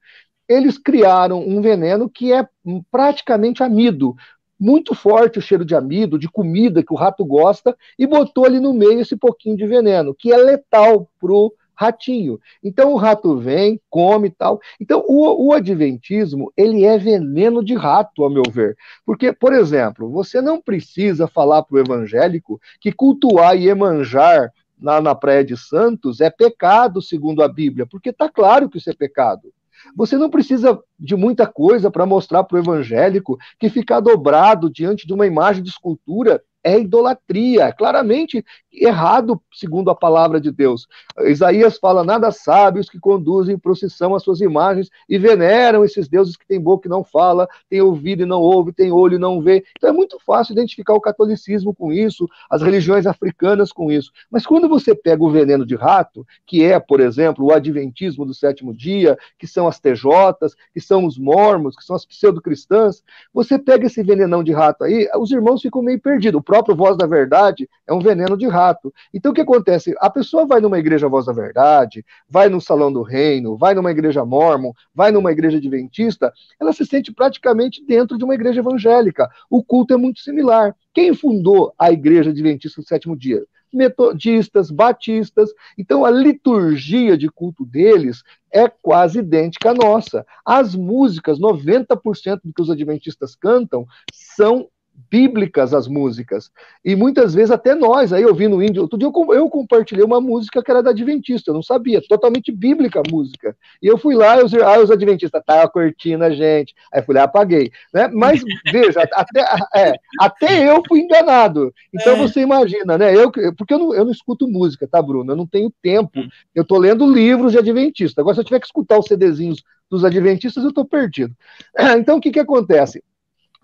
Eles 0.48 0.78
criaram 0.78 1.40
um 1.40 1.60
veneno 1.60 2.08
que 2.08 2.32
é 2.32 2.46
praticamente 2.92 3.64
amido, 3.64 4.14
muito 4.60 4.94
forte 4.94 5.40
o 5.40 5.42
cheiro 5.42 5.64
de 5.64 5.74
amido, 5.74 6.16
de 6.16 6.28
comida 6.28 6.82
que 6.82 6.92
o 6.92 6.96
rato 6.96 7.24
gosta, 7.24 7.76
e 7.98 8.06
botou 8.06 8.44
ali 8.44 8.60
no 8.60 8.72
meio 8.72 9.00
esse 9.00 9.16
pouquinho 9.16 9.56
de 9.56 9.66
veneno, 9.66 10.14
que 10.14 10.32
é 10.32 10.36
letal 10.36 11.10
para 11.18 11.32
ratinho. 11.76 12.38
Então 12.62 12.92
o 12.92 12.96
rato 12.96 13.36
vem, 13.36 13.80
come 13.90 14.28
e 14.28 14.30
tal. 14.30 14.60
Então 14.80 15.04
o, 15.06 15.48
o 15.48 15.52
adventismo, 15.52 16.52
ele 16.56 16.84
é 16.84 16.96
veneno 16.98 17.64
de 17.64 17.74
rato, 17.74 18.22
ao 18.22 18.30
meu 18.30 18.44
ver. 18.50 18.76
Porque, 19.04 19.32
por 19.32 19.52
exemplo, 19.52 20.10
você 20.10 20.40
não 20.40 20.60
precisa 20.60 21.26
falar 21.26 21.62
para 21.62 21.76
o 21.76 21.80
evangélico 21.80 22.60
que 22.80 22.92
cultuar 22.92 23.56
e 23.56 23.68
emanjar 23.68 24.52
na, 24.78 25.00
na 25.00 25.14
Praia 25.14 25.44
de 25.44 25.56
Santos 25.56 26.20
é 26.20 26.30
pecado, 26.30 27.00
segundo 27.00 27.42
a 27.42 27.48
Bíblia, 27.48 27.86
porque 27.86 28.10
está 28.10 28.28
claro 28.28 28.68
que 28.68 28.78
isso 28.78 28.90
é 28.90 28.94
pecado. 28.94 29.52
Você 29.96 30.16
não 30.16 30.30
precisa 30.30 30.80
de 30.98 31.14
muita 31.16 31.46
coisa 31.46 31.90
para 31.90 32.06
mostrar 32.06 32.44
para 32.44 32.56
o 32.56 32.58
evangélico 32.58 33.38
que 33.58 33.68
ficar 33.68 34.00
dobrado 34.00 34.70
diante 34.70 35.06
de 35.06 35.12
uma 35.12 35.26
imagem 35.26 35.62
de 35.62 35.68
escultura 35.68 36.42
é 36.64 36.80
idolatria, 36.80 37.64
é 37.64 37.72
claramente 37.72 38.42
errado 38.72 39.40
segundo 39.52 39.90
a 39.90 39.94
palavra 39.94 40.40
de 40.40 40.50
Deus. 40.50 40.88
Isaías 41.20 41.78
fala: 41.78 42.02
nada 42.02 42.32
sábios 42.32 42.88
que 42.88 42.98
conduzem 42.98 43.58
procissão 43.58 44.14
às 44.14 44.22
suas 44.22 44.40
imagens 44.40 44.88
e 45.08 45.18
veneram 45.18 45.84
esses 45.84 46.08
deuses 46.08 46.36
que 46.36 46.46
têm 46.46 46.60
boca 46.60 46.88
e 46.88 46.90
não 46.90 47.04
fala, 47.04 47.46
têm 47.68 47.82
ouvido 47.82 48.22
e 48.22 48.26
não 48.26 48.40
ouve, 48.40 48.72
têm 48.72 48.90
olho 48.90 49.16
e 49.16 49.18
não 49.18 49.40
vê. 49.40 49.62
Então 49.76 49.90
é 49.90 49.92
muito 49.92 50.18
fácil 50.24 50.52
identificar 50.52 50.94
o 50.94 51.00
catolicismo 51.00 51.74
com 51.74 51.92
isso, 51.92 52.26
as 52.50 52.62
religiões 52.62 53.06
africanas 53.06 53.70
com 53.70 53.92
isso. 53.92 54.10
Mas 54.30 54.46
quando 54.46 54.68
você 54.68 54.94
pega 54.94 55.22
o 55.22 55.30
veneno 55.30 55.66
de 55.66 55.76
rato, 55.76 56.26
que 56.46 56.64
é, 56.64 56.80
por 56.80 57.00
exemplo, 57.00 57.44
o 57.44 57.52
adventismo 57.52 58.24
do 58.24 58.32
sétimo 58.32 58.72
dia, 58.74 59.18
que 59.38 59.46
são 59.46 59.68
as 59.68 59.78
TJs, 59.78 60.56
que 60.72 60.80
são 60.80 61.04
os 61.04 61.18
mormos, 61.18 61.76
que 61.76 61.84
são 61.84 61.94
as 61.94 62.06
pseudo-cristãs, 62.06 63.02
você 63.32 63.58
pega 63.58 63.86
esse 63.86 64.02
venenão 64.02 64.42
de 64.42 64.52
rato 64.52 64.84
aí, 64.84 65.08
os 65.18 65.30
irmãos 65.30 65.60
ficam 65.60 65.82
meio 65.82 66.00
perdidos 66.00 66.42
próprio 66.54 66.76
Voz 66.76 66.96
da 66.96 67.04
Verdade 67.04 67.68
é 67.84 67.92
um 67.92 67.98
veneno 67.98 68.36
de 68.36 68.46
rato. 68.46 68.94
Então 69.12 69.32
o 69.32 69.34
que 69.34 69.40
acontece? 69.40 69.92
A 69.98 70.08
pessoa 70.08 70.46
vai 70.46 70.60
numa 70.60 70.78
igreja 70.78 71.08
Voz 71.08 71.26
da 71.26 71.32
Verdade, 71.32 72.04
vai 72.28 72.48
no 72.48 72.60
Salão 72.60 72.92
do 72.92 73.02
Reino, 73.02 73.56
vai 73.56 73.74
numa 73.74 73.90
igreja 73.90 74.24
mormon, 74.24 74.70
vai 74.94 75.10
numa 75.10 75.32
igreja 75.32 75.58
adventista, 75.58 76.32
ela 76.60 76.72
se 76.72 76.86
sente 76.86 77.12
praticamente 77.12 77.84
dentro 77.84 78.16
de 78.16 78.22
uma 78.22 78.36
igreja 78.36 78.60
evangélica. 78.60 79.28
O 79.50 79.64
culto 79.64 79.94
é 79.94 79.96
muito 79.96 80.20
similar. 80.20 80.76
Quem 80.92 81.12
fundou 81.12 81.74
a 81.76 81.90
igreja 81.90 82.30
adventista 82.30 82.80
do 82.80 82.86
sétimo 82.86 83.16
dia? 83.16 83.42
metodistas, 83.74 84.70
batistas. 84.70 85.50
Então 85.76 86.04
a 86.04 86.10
liturgia 86.10 87.18
de 87.18 87.28
culto 87.28 87.66
deles 87.66 88.22
é 88.52 88.68
quase 88.68 89.18
idêntica 89.18 89.70
à 89.70 89.74
nossa. 89.74 90.24
As 90.44 90.76
músicas, 90.76 91.40
90% 91.40 92.40
do 92.44 92.52
que 92.52 92.62
os 92.62 92.70
adventistas 92.70 93.34
cantam, 93.34 93.84
são 94.12 94.68
bíblicas 95.10 95.72
as 95.72 95.86
músicas. 95.86 96.50
E 96.84 96.96
muitas 96.96 97.34
vezes 97.34 97.50
até 97.50 97.74
nós, 97.74 98.12
aí 98.12 98.24
ouvindo 98.24 98.62
índio, 98.62 98.82
outro 98.82 98.98
dia 98.98 99.08
eu, 99.08 99.34
eu 99.34 99.48
compartilhei 99.48 100.04
uma 100.04 100.20
música 100.20 100.62
que 100.62 100.70
era 100.70 100.82
da 100.82 100.90
Adventista, 100.90 101.50
eu 101.50 101.54
não 101.54 101.62
sabia, 101.62 102.02
totalmente 102.08 102.50
bíblica 102.50 103.00
a 103.00 103.10
música. 103.10 103.56
E 103.82 103.86
eu 103.86 103.96
fui 103.96 104.14
lá, 104.14 104.40
e 104.40 104.44
os, 104.44 104.54
ah, 104.54 104.80
os 104.80 104.90
Adventistas, 104.90 105.42
tá 105.44 105.68
curtindo 105.68 106.24
a 106.24 106.30
gente. 106.30 106.74
Aí 106.92 107.00
eu 107.00 107.04
fui 107.04 107.14
lá, 107.14 107.24
apaguei. 107.24 107.70
Né? 107.92 108.08
Mas 108.08 108.42
veja, 108.70 109.02
até, 109.14 109.40
é, 109.76 109.94
até 110.20 110.68
eu 110.68 110.82
fui 110.86 111.00
enganado. 111.00 111.72
Então 111.92 112.14
é. 112.14 112.16
você 112.16 112.40
imagina, 112.40 112.98
né? 112.98 113.14
Eu, 113.14 113.30
porque 113.56 113.74
eu 113.74 113.78
não, 113.78 113.94
eu 113.94 114.04
não 114.04 114.12
escuto 114.12 114.48
música, 114.48 114.86
tá, 114.86 115.00
Bruno? 115.00 115.32
Eu 115.32 115.36
não 115.36 115.46
tenho 115.46 115.72
tempo. 115.82 116.18
Hum. 116.18 116.28
Eu 116.54 116.64
tô 116.64 116.76
lendo 116.78 117.10
livros 117.10 117.52
de 117.52 117.58
Adventista. 117.58 118.20
Agora, 118.20 118.34
se 118.34 118.40
eu 118.40 118.44
tiver 118.44 118.60
que 118.60 118.66
escutar 118.66 118.98
os 118.98 119.06
CDzinhos 119.06 119.62
dos 119.88 120.04
Adventistas, 120.04 120.64
eu 120.64 120.72
tô 120.72 120.84
perdido. 120.84 121.34
Então, 121.98 122.18
o 122.18 122.20
que 122.20 122.30
que 122.30 122.40
acontece? 122.40 123.02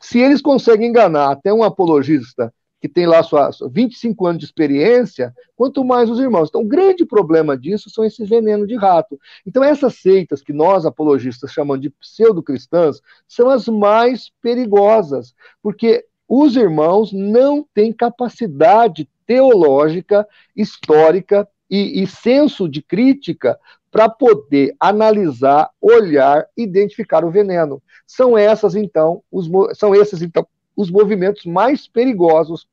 Se 0.01 0.19
eles 0.19 0.41
conseguem 0.41 0.89
enganar 0.89 1.31
até 1.31 1.53
um 1.53 1.63
apologista 1.63 2.53
que 2.81 2.89
tem 2.89 3.07
lá 3.07 3.23
sua, 3.23 3.53
sua 3.53 3.69
25 3.69 4.27
anos 4.27 4.39
de 4.39 4.47
experiência, 4.47 5.35
quanto 5.55 5.85
mais 5.85 6.09
os 6.09 6.19
irmãos. 6.19 6.49
Então, 6.49 6.63
o 6.63 6.67
grande 6.67 7.05
problema 7.05 7.57
disso 7.57 7.91
são 7.91 8.03
esses 8.03 8.27
venenos 8.27 8.67
de 8.67 8.75
rato. 8.75 9.21
Então, 9.47 9.63
essas 9.63 9.97
seitas 9.97 10.43
que 10.43 10.53
nós 10.53 10.87
apologistas 10.87 11.53
chamamos 11.53 11.83
de 11.83 11.91
pseudo-cristãs 11.91 13.01
são 13.29 13.51
as 13.51 13.69
mais 13.69 14.31
perigosas, 14.41 15.35
porque 15.63 16.07
os 16.27 16.57
irmãos 16.57 17.13
não 17.13 17.67
têm 17.75 17.93
capacidade 17.93 19.07
teológica, 19.27 20.27
histórica 20.57 21.47
e, 21.69 22.03
e 22.03 22.07
senso 22.07 22.69
de 22.69 22.83
crítica 22.83 23.59
para 23.91 24.09
poder 24.09 24.75
analisar, 24.79 25.69
olhar, 25.81 26.47
identificar 26.57 27.25
o 27.25 27.31
veneno. 27.31 27.83
São 28.07 28.39
essas 28.39 28.75
então, 28.75 29.23
os, 29.31 29.49
são 29.79 29.95
esses 29.95 30.23
então 30.23 30.47
os 30.77 30.91
movimentos 30.91 31.45
mais 31.45 31.89
perigosos 31.89 32.67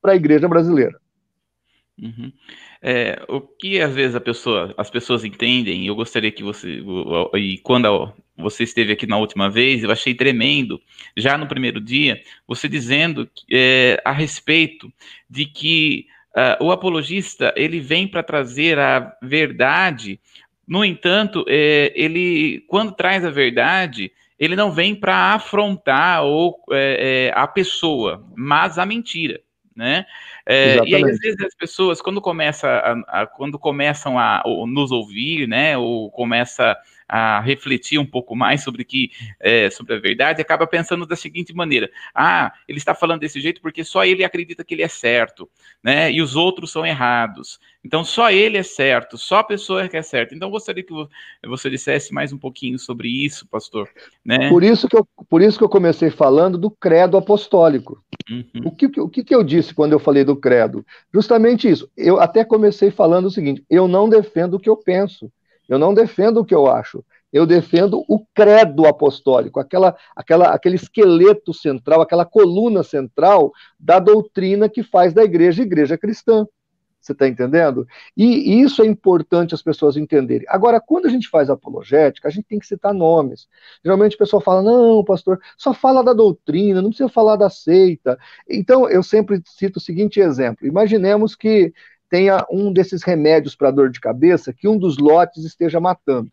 para 0.00 0.12
a 0.12 0.16
igreja 0.16 0.48
brasileira. 0.48 1.00
Uhum. 2.00 2.32
É, 2.80 3.22
o 3.28 3.40
que 3.40 3.80
às 3.80 3.94
vezes 3.94 4.18
pessoa, 4.20 4.74
as 4.76 4.90
pessoas 4.90 5.24
entendem, 5.24 5.86
eu 5.86 5.94
gostaria 5.94 6.32
que 6.32 6.42
você, 6.42 6.82
e 7.34 7.58
quando 7.58 8.12
você 8.36 8.64
esteve 8.64 8.92
aqui 8.92 9.06
na 9.06 9.18
última 9.18 9.48
vez, 9.48 9.82
eu 9.82 9.90
achei 9.90 10.14
tremendo, 10.14 10.80
já 11.16 11.38
no 11.38 11.46
primeiro 11.46 11.80
dia, 11.80 12.20
você 12.46 12.68
dizendo 12.68 13.28
é, 13.50 14.02
a 14.04 14.10
respeito 14.10 14.92
de 15.30 15.46
que 15.46 16.06
uh, 16.36 16.64
o 16.64 16.72
apologista 16.72 17.52
ele 17.56 17.80
vem 17.80 18.06
para 18.08 18.22
trazer 18.22 18.78
a 18.78 19.16
verdade 19.22 20.20
no 20.66 20.84
entanto, 20.84 21.44
é, 21.48 21.92
ele, 21.94 22.64
quando 22.68 22.92
traz 22.92 23.24
a 23.24 23.30
verdade, 23.30 24.12
ele 24.38 24.56
não 24.56 24.70
vem 24.70 24.94
para 24.94 25.34
afrontar 25.34 26.24
ou, 26.24 26.58
é, 26.70 27.28
é, 27.28 27.38
a 27.38 27.46
pessoa, 27.46 28.24
mas 28.34 28.78
a 28.78 28.86
mentira. 28.86 29.40
Né? 29.74 30.06
É, 30.46 30.76
e 30.84 30.94
aí, 30.94 31.04
às 31.04 31.18
vezes, 31.18 31.40
as 31.40 31.54
pessoas, 31.54 32.00
quando, 32.00 32.20
começa 32.20 32.68
a, 32.68 33.22
a, 33.22 33.26
quando 33.26 33.58
começam 33.58 34.18
a, 34.18 34.40
a 34.40 34.42
nos 34.66 34.92
ouvir, 34.92 35.48
né, 35.48 35.76
ou 35.76 36.10
começa 36.10 36.76
a 37.14 37.40
refletir 37.40 37.98
um 37.98 38.06
pouco 38.06 38.34
mais 38.34 38.64
sobre 38.64 38.86
que 38.86 39.10
é, 39.38 39.68
sobre 39.68 39.96
a 39.96 40.00
verdade, 40.00 40.40
acaba 40.40 40.66
pensando 40.66 41.04
da 41.04 41.14
seguinte 41.14 41.54
maneira: 41.54 41.90
ah, 42.14 42.50
ele 42.66 42.78
está 42.78 42.94
falando 42.94 43.20
desse 43.20 43.38
jeito 43.38 43.60
porque 43.60 43.84
só 43.84 44.02
ele 44.02 44.24
acredita 44.24 44.64
que 44.64 44.72
ele 44.72 44.82
é 44.82 44.88
certo, 44.88 45.46
né? 45.84 46.10
E 46.10 46.22
os 46.22 46.34
outros 46.36 46.72
são 46.72 46.86
errados. 46.86 47.60
Então 47.84 48.02
só 48.02 48.30
ele 48.30 48.56
é 48.56 48.62
certo, 48.62 49.18
só 49.18 49.40
a 49.40 49.44
pessoa 49.44 49.86
que 49.90 49.96
é 49.96 50.00
certa. 50.00 50.34
Então 50.34 50.48
gostaria 50.48 50.82
que 50.82 50.94
você 51.46 51.68
dissesse 51.68 52.14
mais 52.14 52.32
um 52.32 52.38
pouquinho 52.38 52.78
sobre 52.78 53.08
isso, 53.08 53.46
pastor. 53.46 53.90
Né? 54.24 54.48
Por 54.48 54.64
isso 54.64 54.88
que 54.88 54.96
eu, 54.96 55.06
por 55.28 55.42
isso 55.42 55.58
que 55.58 55.64
eu 55.64 55.68
comecei 55.68 56.08
falando 56.08 56.56
do 56.56 56.70
credo 56.70 57.18
apostólico. 57.18 58.02
Uhum. 58.30 58.46
O, 58.64 58.70
que, 58.74 58.86
o 58.98 59.08
que, 59.08 59.22
que 59.22 59.34
eu 59.34 59.44
disse 59.44 59.74
quando 59.74 59.92
eu 59.92 59.98
falei 59.98 60.24
do 60.24 60.34
credo? 60.34 60.82
Justamente 61.12 61.68
isso. 61.68 61.90
Eu 61.94 62.18
até 62.18 62.42
comecei 62.42 62.90
falando 62.90 63.26
o 63.26 63.30
seguinte: 63.30 63.62
eu 63.68 63.86
não 63.86 64.08
defendo 64.08 64.54
o 64.54 64.60
que 64.60 64.70
eu 64.70 64.78
penso. 64.78 65.30
Eu 65.68 65.78
não 65.78 65.94
defendo 65.94 66.40
o 66.40 66.44
que 66.44 66.54
eu 66.54 66.66
acho. 66.66 67.04
Eu 67.32 67.46
defendo 67.46 68.04
o 68.08 68.24
credo 68.34 68.86
apostólico, 68.86 69.58
aquela, 69.58 69.96
aquela, 70.14 70.48
aquele 70.50 70.76
esqueleto 70.76 71.54
central, 71.54 72.02
aquela 72.02 72.26
coluna 72.26 72.82
central 72.82 73.52
da 73.80 73.98
doutrina 73.98 74.68
que 74.68 74.82
faz 74.82 75.14
da 75.14 75.24
igreja 75.24 75.62
igreja 75.62 75.96
cristã. 75.96 76.46
Você 77.02 77.12
está 77.12 77.26
entendendo? 77.26 77.84
E 78.16 78.60
isso 78.60 78.80
é 78.80 78.86
importante 78.86 79.54
as 79.54 79.62
pessoas 79.62 79.96
entenderem. 79.96 80.46
Agora, 80.48 80.80
quando 80.80 81.06
a 81.06 81.08
gente 81.08 81.28
faz 81.28 81.50
apologética, 81.50 82.28
a 82.28 82.30
gente 82.30 82.44
tem 82.44 82.60
que 82.60 82.66
citar 82.66 82.94
nomes. 82.94 83.48
Geralmente 83.84 84.14
o 84.14 84.18
pessoal 84.18 84.40
fala: 84.40 84.62
não, 84.62 85.02
pastor, 85.02 85.40
só 85.58 85.74
fala 85.74 86.04
da 86.04 86.12
doutrina, 86.12 86.80
não 86.80 86.90
precisa 86.90 87.08
falar 87.08 87.34
da 87.34 87.50
seita. 87.50 88.16
Então, 88.48 88.88
eu 88.88 89.02
sempre 89.02 89.42
cito 89.44 89.78
o 89.80 89.82
seguinte 89.82 90.20
exemplo: 90.20 90.64
imaginemos 90.64 91.34
que 91.34 91.74
tenha 92.12 92.46
um 92.50 92.70
desses 92.70 93.02
remédios 93.02 93.56
para 93.56 93.70
dor 93.70 93.88
de 93.88 93.98
cabeça 93.98 94.52
que 94.52 94.68
um 94.68 94.76
dos 94.76 94.98
lotes 94.98 95.46
esteja 95.46 95.80
matando. 95.80 96.30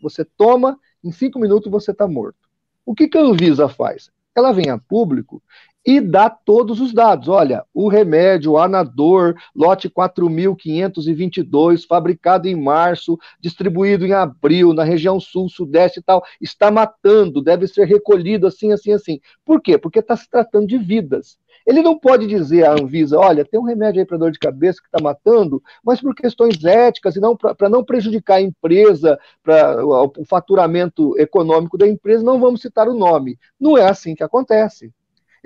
Você 0.00 0.24
toma, 0.24 0.78
em 1.02 1.10
cinco 1.10 1.40
minutos 1.40 1.68
você 1.68 1.90
está 1.90 2.06
morto. 2.06 2.38
O 2.84 2.94
que, 2.94 3.08
que 3.08 3.18
a 3.18 3.22
Anvisa 3.22 3.68
faz? 3.68 4.08
Ela 4.36 4.52
vem 4.52 4.70
a 4.70 4.78
público 4.78 5.42
e 5.84 6.00
dá 6.00 6.30
todos 6.30 6.80
os 6.80 6.92
dados. 6.92 7.26
Olha, 7.26 7.64
o 7.74 7.88
remédio 7.88 8.56
Anador, 8.56 9.34
lote 9.52 9.88
4522, 9.88 11.84
fabricado 11.84 12.46
em 12.46 12.54
março, 12.54 13.18
distribuído 13.40 14.06
em 14.06 14.12
abril, 14.12 14.72
na 14.72 14.84
região 14.84 15.18
sul, 15.18 15.48
sudeste 15.48 15.98
e 15.98 16.02
tal, 16.04 16.22
está 16.40 16.70
matando, 16.70 17.42
deve 17.42 17.66
ser 17.66 17.88
recolhido 17.88 18.46
assim, 18.46 18.72
assim, 18.72 18.92
assim. 18.92 19.20
Por 19.44 19.60
quê? 19.60 19.76
Porque 19.76 19.98
está 19.98 20.16
se 20.16 20.30
tratando 20.30 20.68
de 20.68 20.78
vidas. 20.78 21.36
Ele 21.66 21.82
não 21.82 21.98
pode 21.98 22.26
dizer 22.26 22.64
à 22.64 22.72
Anvisa, 22.72 23.18
olha, 23.18 23.44
tem 23.44 23.58
um 23.58 23.64
remédio 23.64 24.00
aí 24.00 24.06
para 24.06 24.16
dor 24.16 24.30
de 24.30 24.38
cabeça 24.38 24.80
que 24.80 24.86
está 24.86 25.02
matando, 25.02 25.60
mas 25.84 26.00
por 26.00 26.14
questões 26.14 26.64
éticas 26.64 27.16
e 27.16 27.20
não 27.20 27.36
para 27.36 27.68
não 27.68 27.84
prejudicar 27.84 28.36
a 28.36 28.40
empresa, 28.40 29.18
para 29.42 29.84
o 29.84 30.24
faturamento 30.24 31.18
econômico 31.18 31.76
da 31.76 31.88
empresa, 31.88 32.22
não 32.22 32.40
vamos 32.40 32.60
citar 32.60 32.88
o 32.88 32.94
nome. 32.94 33.38
Não 33.58 33.76
é 33.76 33.88
assim 33.88 34.14
que 34.14 34.22
acontece. 34.22 34.92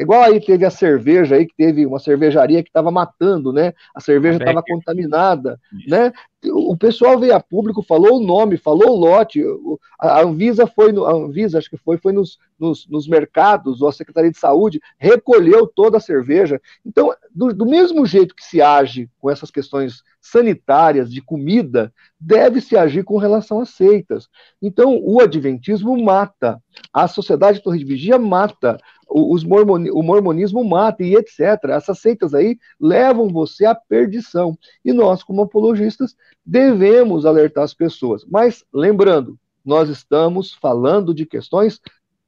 Igual 0.00 0.22
aí 0.22 0.40
teve 0.40 0.64
a 0.64 0.70
cerveja 0.70 1.34
aí, 1.36 1.46
que 1.46 1.54
teve 1.54 1.84
uma 1.84 1.98
cervejaria 1.98 2.62
que 2.62 2.70
estava 2.70 2.90
matando, 2.90 3.52
né? 3.52 3.74
A 3.94 4.00
cerveja 4.00 4.38
estava 4.38 4.62
contaminada, 4.62 5.60
Isso. 5.78 5.90
né? 5.90 6.10
O 6.54 6.74
pessoal 6.74 7.18
veio 7.18 7.34
a 7.34 7.40
público, 7.40 7.82
falou 7.82 8.16
o 8.16 8.26
nome, 8.26 8.56
falou 8.56 8.92
o 8.92 8.98
lote. 8.98 9.44
A 10.00 10.22
Anvisa 10.22 10.66
foi, 10.66 10.90
no, 10.90 11.04
a 11.04 11.12
Anvisa 11.12 11.58
acho 11.58 11.68
que 11.68 11.76
foi, 11.76 11.98
foi 11.98 12.14
nos, 12.14 12.38
nos, 12.58 12.88
nos 12.88 13.06
mercados, 13.06 13.82
ou 13.82 13.88
a 13.88 13.92
Secretaria 13.92 14.30
de 14.30 14.38
Saúde 14.38 14.80
recolheu 14.96 15.66
toda 15.66 15.98
a 15.98 16.00
cerveja. 16.00 16.58
Então, 16.84 17.12
do, 17.34 17.52
do 17.52 17.66
mesmo 17.66 18.06
jeito 18.06 18.34
que 18.34 18.42
se 18.42 18.62
age 18.62 19.10
com 19.18 19.30
essas 19.30 19.50
questões 19.50 20.02
sanitárias 20.18 21.12
de 21.12 21.20
comida, 21.20 21.92
deve 22.18 22.62
se 22.62 22.74
agir 22.74 23.04
com 23.04 23.18
relação 23.18 23.60
a 23.60 23.66
seitas. 23.66 24.28
Então, 24.62 24.98
o 25.02 25.20
adventismo 25.20 26.02
mata, 26.02 26.58
a 26.90 27.06
sociedade 27.06 27.62
Torre 27.62 27.78
de 27.78 27.84
Vigia 27.84 28.18
mata, 28.18 28.78
os 29.11 29.42
mormoni, 29.44 29.90
o 29.90 30.03
mormonismo 30.03 30.64
mata 30.64 31.03
e 31.03 31.16
etc. 31.16 31.40
Essas 31.70 31.99
seitas 31.99 32.33
aí 32.33 32.59
levam 32.81 33.29
você 33.29 33.64
à 33.64 33.75
perdição. 33.75 34.57
E 34.85 34.92
nós, 34.92 35.23
como 35.23 35.42
apologistas, 35.42 36.14
devemos 36.46 37.27
alertar 37.27 37.64
as 37.64 37.75
pessoas. 37.75 38.25
Mas, 38.25 38.64
lembrando, 38.73 39.38
nós 39.64 39.88
estamos 39.88 40.55
falando 40.55 41.12
de 41.12 41.27
questões 41.27 41.81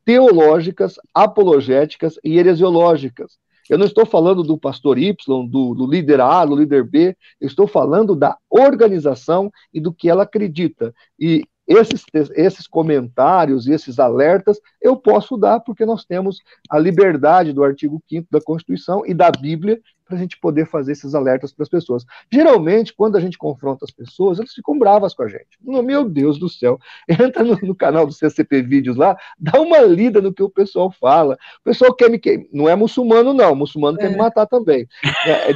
teológicas, 0.05 0.97
apologéticas 1.15 2.19
e 2.25 2.39
heresiológicas. 2.39 3.39
Eu 3.71 3.79
não 3.79 3.87
estou 3.87 4.05
falando 4.05 4.43
do 4.43 4.59
pastor 4.59 4.99
Y, 4.99 5.15
do, 5.49 5.75
do, 5.75 5.87
líder 5.87 6.21
A, 6.21 6.45
do 6.45 6.57
líder 6.57 6.85
B, 6.85 7.17
eu 7.41 7.47
estou 7.47 7.67
falando 7.67 8.15
da 8.15 8.37
organização 8.51 9.51
e 9.73 9.81
do 9.81 9.93
que 9.95 10.11
ela 10.11 10.25
acredita. 10.25 10.93
E 11.19 11.45
esses, 11.67 12.05
esses 12.35 12.67
comentários 12.67 13.67
e 13.67 13.73
esses 13.73 13.99
alertas 13.99 14.61
eu 14.81 14.97
posso 14.97 15.37
dar 15.37 15.61
porque 15.61 15.87
nós 15.87 16.05
temos 16.05 16.41
a 16.69 16.79
liberdade 16.79 17.53
do 17.53 17.63
artigo 17.63 18.03
5 18.09 18.29
da 18.31 18.41
Constituição 18.41 19.05
e 19.07 19.15
da 19.15 19.31
Bíblia 19.31 19.81
para 20.13 20.19
a 20.19 20.21
gente 20.21 20.39
poder 20.39 20.67
fazer 20.67 20.93
esses 20.93 21.15
alertas 21.15 21.53
para 21.53 21.63
as 21.63 21.69
pessoas. 21.69 22.05
Geralmente, 22.31 22.93
quando 22.93 23.17
a 23.17 23.21
gente 23.21 23.39
confronta 23.39 23.85
as 23.85 23.91
pessoas, 23.91 24.39
elas 24.39 24.53
ficam 24.53 24.79
bravas 24.79 25.15
com 25.15 25.23
a 25.23 25.29
gente. 25.29 25.47
Meu 25.63 26.05
Deus 26.05 26.39
do 26.39 26.49
céu. 26.49 26.79
Entra 27.09 27.43
no, 27.43 27.57
no 27.63 27.75
canal 27.75 28.07
do 28.07 28.13
CCP 28.13 28.63
Vídeos 28.63 28.97
lá, 28.97 29.17
dá 29.39 29.61
uma 29.61 29.79
lida 29.79 30.21
no 30.21 30.33
que 30.33 30.43
o 30.43 30.51
pessoal 30.51 30.91
fala. 30.91 31.39
O 31.61 31.65
pessoal 31.65 31.95
quer 31.95 32.11
me 32.11 32.19
queimar. 32.19 32.47
Não 32.53 32.69
é 32.69 32.77
muçulmano, 32.77 33.33
não. 33.33 33.53
O 33.53 33.57
muçulmano 33.57 33.97
é. 33.99 34.03
quer 34.03 34.11
me 34.11 34.17
matar 34.17 34.47
também. 34.47 34.87
É, 35.27 35.51
é 35.51 35.55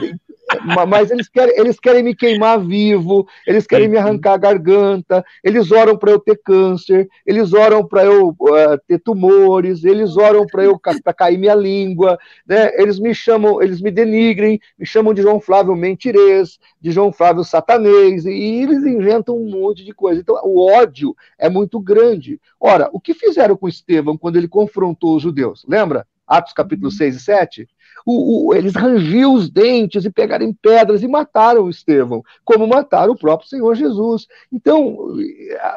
mas 0.88 1.10
eles 1.10 1.28
querem, 1.28 1.58
eles 1.58 1.78
querem 1.78 2.02
me 2.02 2.14
queimar 2.14 2.60
vivo, 2.60 3.26
eles 3.46 3.66
querem 3.66 3.88
me 3.88 3.96
arrancar 3.96 4.34
a 4.34 4.38
garganta, 4.38 5.24
eles 5.42 5.70
oram 5.70 5.96
para 5.96 6.10
eu 6.10 6.18
ter 6.18 6.40
câncer, 6.42 7.08
eles 7.24 7.52
oram 7.52 7.86
para 7.86 8.04
eu 8.04 8.28
uh, 8.28 8.78
ter 8.86 8.98
tumores, 8.98 9.84
eles 9.84 10.16
oram 10.16 10.46
para 10.46 10.64
eu 10.64 10.78
para 10.78 11.14
cair 11.14 11.38
minha 11.38 11.54
língua, 11.54 12.18
né? 12.46 12.70
Eles 12.74 12.98
me 12.98 13.14
chamam, 13.14 13.62
eles 13.62 13.80
me 13.80 13.90
denigrem, 13.90 14.60
me 14.78 14.86
chamam 14.86 15.14
de 15.14 15.22
João 15.22 15.40
Flávio 15.40 15.74
mentirês, 15.74 16.58
de 16.80 16.90
João 16.90 17.12
Flávio 17.12 17.44
satanês, 17.44 18.24
e 18.24 18.62
eles 18.62 18.84
inventam 18.84 19.36
um 19.36 19.50
monte 19.50 19.84
de 19.84 19.92
coisa. 19.92 20.20
Então, 20.20 20.38
o 20.44 20.70
ódio 20.70 21.14
é 21.38 21.48
muito 21.48 21.80
grande. 21.80 22.40
Ora, 22.60 22.88
o 22.92 23.00
que 23.00 23.14
fizeram 23.14 23.56
com 23.56 23.68
Estevão 23.68 24.16
quando 24.16 24.36
ele 24.36 24.48
confrontou 24.48 25.16
os 25.16 25.22
judeus? 25.22 25.64
Lembra? 25.68 26.06
Atos 26.26 26.52
capítulo 26.52 26.90
6 26.90 27.14
uhum. 27.14 27.18
e 27.18 27.22
7? 27.22 27.68
O, 28.06 28.46
o, 28.46 28.54
eles 28.54 28.76
rangiam 28.76 29.34
os 29.34 29.50
dentes 29.50 30.04
e 30.04 30.10
pegaram 30.10 30.54
pedras 30.62 31.02
e 31.02 31.08
mataram 31.08 31.68
Estevão, 31.68 32.22
como 32.44 32.64
mataram 32.64 33.12
o 33.12 33.18
próprio 33.18 33.48
Senhor 33.48 33.74
Jesus. 33.74 34.28
Então, 34.52 34.96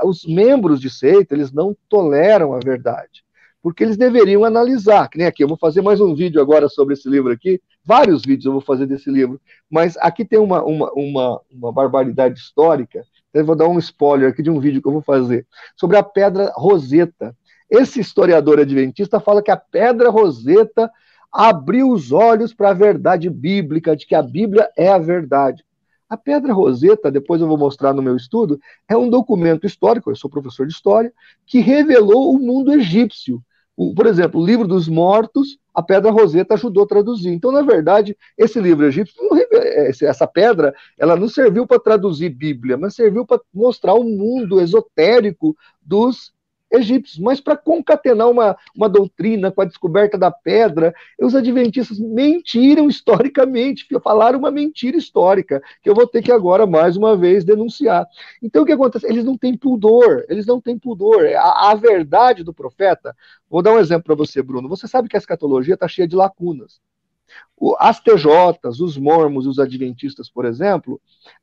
os 0.03 0.27
membros 0.27 0.80
de 0.80 0.91
seita, 0.91 1.34
eles 1.34 1.51
não 1.51 1.75
toleram 1.89 2.53
a 2.53 2.59
verdade, 2.59 3.23
porque 3.63 3.84
eles 3.84 3.97
deveriam 3.97 4.45
analisar, 4.45 5.09
que 5.09 5.17
nem 5.17 5.25
aqui, 5.25 5.43
eu 5.43 5.47
vou 5.47 5.57
fazer 5.57 5.82
mais 5.82 5.99
um 5.99 6.13
vídeo 6.13 6.39
agora 6.39 6.69
sobre 6.69 6.93
esse 6.93 7.09
livro 7.09 7.34
aqui, 7.34 7.59
vários 7.84 8.21
vídeos 8.21 8.45
eu 8.45 8.51
vou 8.51 8.61
fazer 8.61 8.86
desse 8.86 9.09
livro, 9.09 9.41
mas 9.67 9.97
aqui 9.97 10.23
tem 10.23 10.38
uma, 10.38 10.63
uma, 10.63 10.91
uma, 10.93 11.41
uma 11.51 11.71
barbaridade 11.71 12.39
histórica, 12.39 13.03
eu 13.34 13.43
vou 13.43 13.55
dar 13.55 13.67
um 13.67 13.80
spoiler 13.80 14.30
aqui 14.30 14.43
de 14.43 14.51
um 14.51 14.59
vídeo 14.59 14.84
que 14.84 14.88
eu 14.88 14.93
vou 14.93 15.01
fazer, 15.01 15.47
sobre 15.75 15.97
a 15.97 16.03
pedra 16.03 16.53
Roseta. 16.55 17.36
Esse 17.69 17.99
historiador 17.99 18.59
adventista 18.59 19.19
fala 19.19 19.43
que 19.43 19.51
a 19.51 19.57
pedra 19.57 20.09
Roseta 20.09 20.91
abriu 21.32 21.89
os 21.91 22.11
olhos 22.11 22.53
para 22.53 22.69
a 22.71 22.73
verdade 22.73 23.30
bíblica, 23.30 23.95
de 23.95 24.05
que 24.05 24.15
a 24.15 24.21
Bíblia 24.21 24.69
é 24.77 24.89
a 24.89 24.97
verdade. 24.97 25.63
A 26.09 26.17
Pedra 26.17 26.53
Roseta, 26.53 27.11
depois 27.11 27.39
eu 27.39 27.47
vou 27.47 27.57
mostrar 27.57 27.93
no 27.93 28.01
meu 28.01 28.15
estudo, 28.15 28.59
é 28.88 28.97
um 28.97 29.09
documento 29.09 29.67
histórico, 29.67 30.09
eu 30.09 30.15
sou 30.15 30.30
professor 30.30 30.65
de 30.65 30.73
história, 30.73 31.13
que 31.45 31.59
revelou 31.59 32.34
o 32.34 32.39
mundo 32.39 32.73
egípcio. 32.73 33.43
O, 33.77 33.93
por 33.93 34.07
exemplo, 34.07 34.41
o 34.41 34.45
livro 34.45 34.67
dos 34.67 34.88
mortos, 34.89 35.59
a 35.73 35.84
Pedra 35.84 36.11
Roseta 36.11 36.55
ajudou 36.55 36.84
a 36.84 36.88
traduzir. 36.88 37.30
Então, 37.30 37.51
na 37.51 37.61
verdade, 37.61 38.17
esse 38.38 38.59
livro 38.59 38.86
egípcio, 38.86 39.15
essa 40.01 40.27
pedra, 40.27 40.73
ela 40.97 41.15
não 41.15 41.30
serviu 41.30 41.65
para 41.65 41.80
traduzir 41.80 42.30
Bíblia, 42.30 42.75
mas 42.75 42.95
serviu 42.95 43.25
para 43.25 43.39
mostrar 43.53 43.93
o 43.93 44.03
mundo 44.03 44.59
esotérico 44.59 45.55
dos 45.82 46.34
egípcios, 46.72 47.20
mas 47.20 47.41
para 47.41 47.57
concatenar 47.57 48.30
uma, 48.30 48.57
uma 48.76 48.88
doutrina 48.88 49.51
com 49.51 49.61
a 49.61 49.65
descoberta 49.65 50.17
da 50.17 50.32
pedra, 50.32 50.93
os 51.20 51.36
adventistas 51.36 51.99
mentiram 51.99 52.88
historicamente, 52.88 53.88
falaram 54.03 54.39
uma 54.39 54.51
mentira 54.51 54.97
histórica, 54.97 55.61
que 55.82 55.89
eu 55.89 55.95
vou 55.95 56.07
ter 56.07 56.22
que 56.22 56.32
agora, 56.32 56.65
mais 56.65 56.95
uma 56.95 57.17
vez, 57.17 57.43
denunciar. 57.43 58.07
Então, 58.41 58.63
o 58.63 58.65
que 58.65 58.72
acontece? 58.72 59.05
Eles 59.05 59.26
não 59.26 59.38
têm 59.38 59.57
pudor, 59.57 60.26
eles 60.30 60.45
não 60.45 60.61
têm 60.61 60.78
pudor. 60.78 61.26
A, 61.36 61.72
a 61.72 61.76
verdade 61.76 62.43
do 62.43 62.53
profeta, 62.53 63.15
vou 63.49 63.61
dar 63.61 63.74
um 63.74 63.80
exemplo 63.80 64.03
para 64.03 64.15
você, 64.15 64.41
Bruno. 64.41 64.70
Você 64.70 64.88
sabe 64.88 65.09
que 65.09 65.15
a 65.15 65.20
escatologia 65.20 65.74
está 65.74 65.88
cheia 65.88 66.07
de 66.07 66.15
lacunas. 66.15 66.80
As 67.80 67.99
TJs, 67.99 68.80
os 68.80 68.97
mormos, 68.97 69.45
os 69.45 69.59
adventistas, 69.59 70.30
por 70.30 70.45
exemplo, 70.45 70.99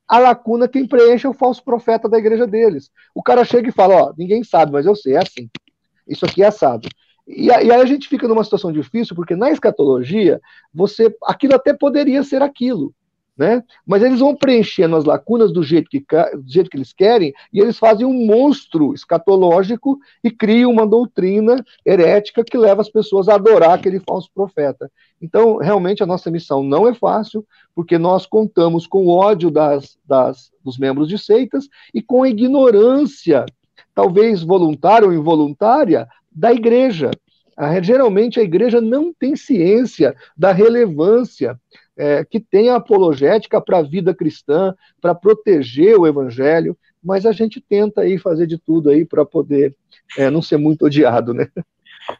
a 0.08 0.18
lacuna 0.18 0.68
quem 0.68 0.86
preenche 0.86 1.26
é 1.26 1.30
o 1.30 1.34
falso 1.34 1.62
profeta 1.62 2.08
da 2.08 2.18
igreja 2.18 2.46
deles. 2.46 2.90
O 3.14 3.22
cara 3.22 3.44
chega 3.44 3.68
e 3.68 3.72
fala: 3.72 3.94
Ó, 3.94 4.14
ninguém 4.16 4.42
sabe, 4.42 4.72
mas 4.72 4.86
eu 4.86 4.96
sei, 4.96 5.14
é 5.14 5.18
assim. 5.18 5.50
isso 6.08 6.24
aqui 6.24 6.42
é 6.42 6.46
assado. 6.46 6.88
E, 7.26 7.50
aí 7.50 7.70
a 7.70 7.84
gente 7.84 8.08
fica 8.08 8.28
numa 8.28 8.44
situação 8.44 8.70
difícil, 8.70 9.16
porque 9.16 9.34
na 9.34 9.50
escatologia, 9.50 10.40
você 10.72 11.14
aquilo 11.24 11.56
até 11.56 11.74
poderia 11.74 12.22
ser 12.22 12.40
aquilo, 12.40 12.94
né? 13.36 13.62
Mas 13.86 14.02
eles 14.02 14.20
vão 14.20 14.34
preenchendo 14.34 14.96
as 14.96 15.04
lacunas 15.04 15.52
do 15.52 15.62
jeito, 15.62 15.90
que, 15.90 16.00
do 16.00 16.50
jeito 16.50 16.70
que 16.70 16.76
eles 16.76 16.92
querem, 16.92 17.34
e 17.52 17.60
eles 17.60 17.78
fazem 17.78 18.06
um 18.06 18.26
monstro 18.26 18.94
escatológico 18.94 19.98
e 20.24 20.30
criam 20.30 20.70
uma 20.70 20.86
doutrina 20.86 21.62
herética 21.84 22.42
que 22.42 22.56
leva 22.56 22.80
as 22.80 22.88
pessoas 22.88 23.28
a 23.28 23.34
adorar 23.34 23.72
aquele 23.72 24.00
falso 24.00 24.30
profeta. 24.34 24.90
Então, 25.20 25.58
realmente, 25.58 26.02
a 26.02 26.06
nossa 26.06 26.30
missão 26.30 26.62
não 26.62 26.88
é 26.88 26.94
fácil, 26.94 27.44
porque 27.74 27.98
nós 27.98 28.24
contamos 28.24 28.86
com 28.86 29.04
o 29.06 29.10
ódio 29.10 29.50
das, 29.50 29.98
das, 30.06 30.50
dos 30.64 30.78
membros 30.78 31.08
de 31.08 31.18
seitas 31.18 31.68
e 31.92 32.00
com 32.00 32.22
a 32.22 32.28
ignorância, 32.28 33.44
talvez 33.94 34.42
voluntária 34.42 35.06
ou 35.06 35.12
involuntária, 35.12 36.08
da 36.32 36.52
igreja. 36.52 37.10
A, 37.56 37.80
geralmente 37.80 38.38
a 38.38 38.42
igreja 38.42 38.80
não 38.80 39.12
tem 39.12 39.34
ciência 39.34 40.14
da 40.36 40.52
relevância 40.52 41.58
é, 41.96 42.24
que 42.24 42.38
tem 42.38 42.70
a 42.70 42.76
apologética 42.76 43.60
para 43.60 43.78
a 43.78 43.82
vida 43.82 44.14
cristã, 44.14 44.74
para 45.00 45.14
proteger 45.14 45.98
o 45.98 46.06
evangelho, 46.06 46.76
mas 47.02 47.24
a 47.24 47.32
gente 47.32 47.60
tenta 47.60 48.02
aí 48.02 48.18
fazer 48.18 48.46
de 48.46 48.58
tudo 48.58 48.90
aí 48.90 49.04
para 49.04 49.24
poder 49.24 49.74
é, 50.18 50.30
não 50.30 50.42
ser 50.42 50.56
muito 50.56 50.86
odiado, 50.86 51.32
né? 51.32 51.48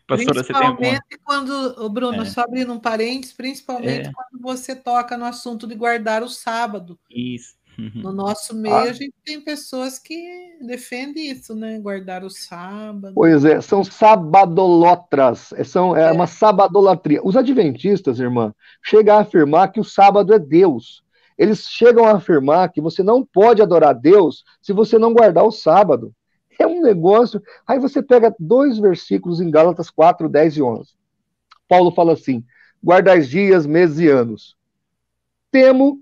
Pastora, 0.06 0.42
principalmente 0.42 0.94
você 0.94 1.00
tem 1.08 1.18
quando, 1.24 1.50
o 1.78 1.88
Bruno, 1.88 2.22
é. 2.22 2.24
só 2.24 2.40
abrindo 2.42 2.72
um 2.72 2.78
parênteses, 2.78 3.32
principalmente 3.32 4.08
é. 4.08 4.12
quando 4.12 4.42
você 4.42 4.74
toca 4.74 5.16
no 5.16 5.24
assunto 5.24 5.66
de 5.66 5.74
guardar 5.74 6.22
o 6.22 6.28
sábado. 6.28 6.98
Isso. 7.10 7.54
Uhum. 7.78 8.02
No 8.02 8.12
nosso 8.12 8.54
meio, 8.54 8.74
ah. 8.74 8.82
a 8.82 8.92
gente 8.92 9.14
tem 9.24 9.40
pessoas 9.40 9.98
que 9.98 10.56
defendem 10.62 11.30
isso, 11.30 11.54
né? 11.54 11.78
Guardar 11.78 12.24
o 12.24 12.30
sábado. 12.30 13.12
Pois 13.14 13.44
é, 13.44 13.60
são 13.60 13.84
sabadolotras, 13.84 15.52
é, 15.52 15.62
são, 15.62 15.96
é, 15.96 16.08
é. 16.08 16.12
uma 16.12 16.26
sabadolatria. 16.26 17.20
Os 17.22 17.36
adventistas, 17.36 18.18
irmã, 18.18 18.54
chegam 18.82 19.16
a 19.16 19.20
afirmar 19.20 19.72
que 19.72 19.80
o 19.80 19.84
sábado 19.84 20.32
é 20.32 20.38
Deus. 20.38 21.04
Eles 21.36 21.68
chegam 21.68 22.06
a 22.06 22.12
afirmar 22.12 22.72
que 22.72 22.80
você 22.80 23.02
não 23.02 23.24
pode 23.24 23.60
adorar 23.60 23.94
Deus 23.94 24.42
se 24.62 24.72
você 24.72 24.98
não 24.98 25.12
guardar 25.12 25.44
o 25.44 25.52
sábado. 25.52 26.14
É 26.58 26.66
um 26.66 26.80
negócio. 26.80 27.42
Aí 27.66 27.78
você 27.78 28.02
pega 28.02 28.34
dois 28.38 28.78
versículos 28.78 29.40
em 29.40 29.50
Gálatas 29.50 29.90
4, 29.90 30.28
10 30.28 30.56
e 30.56 30.62
11. 30.62 30.94
Paulo 31.68 31.92
fala 31.92 32.14
assim: 32.14 32.42
guardais 32.82 33.28
dias, 33.28 33.66
meses 33.66 33.98
e 33.98 34.08
anos. 34.08 34.56
Temo 35.50 36.00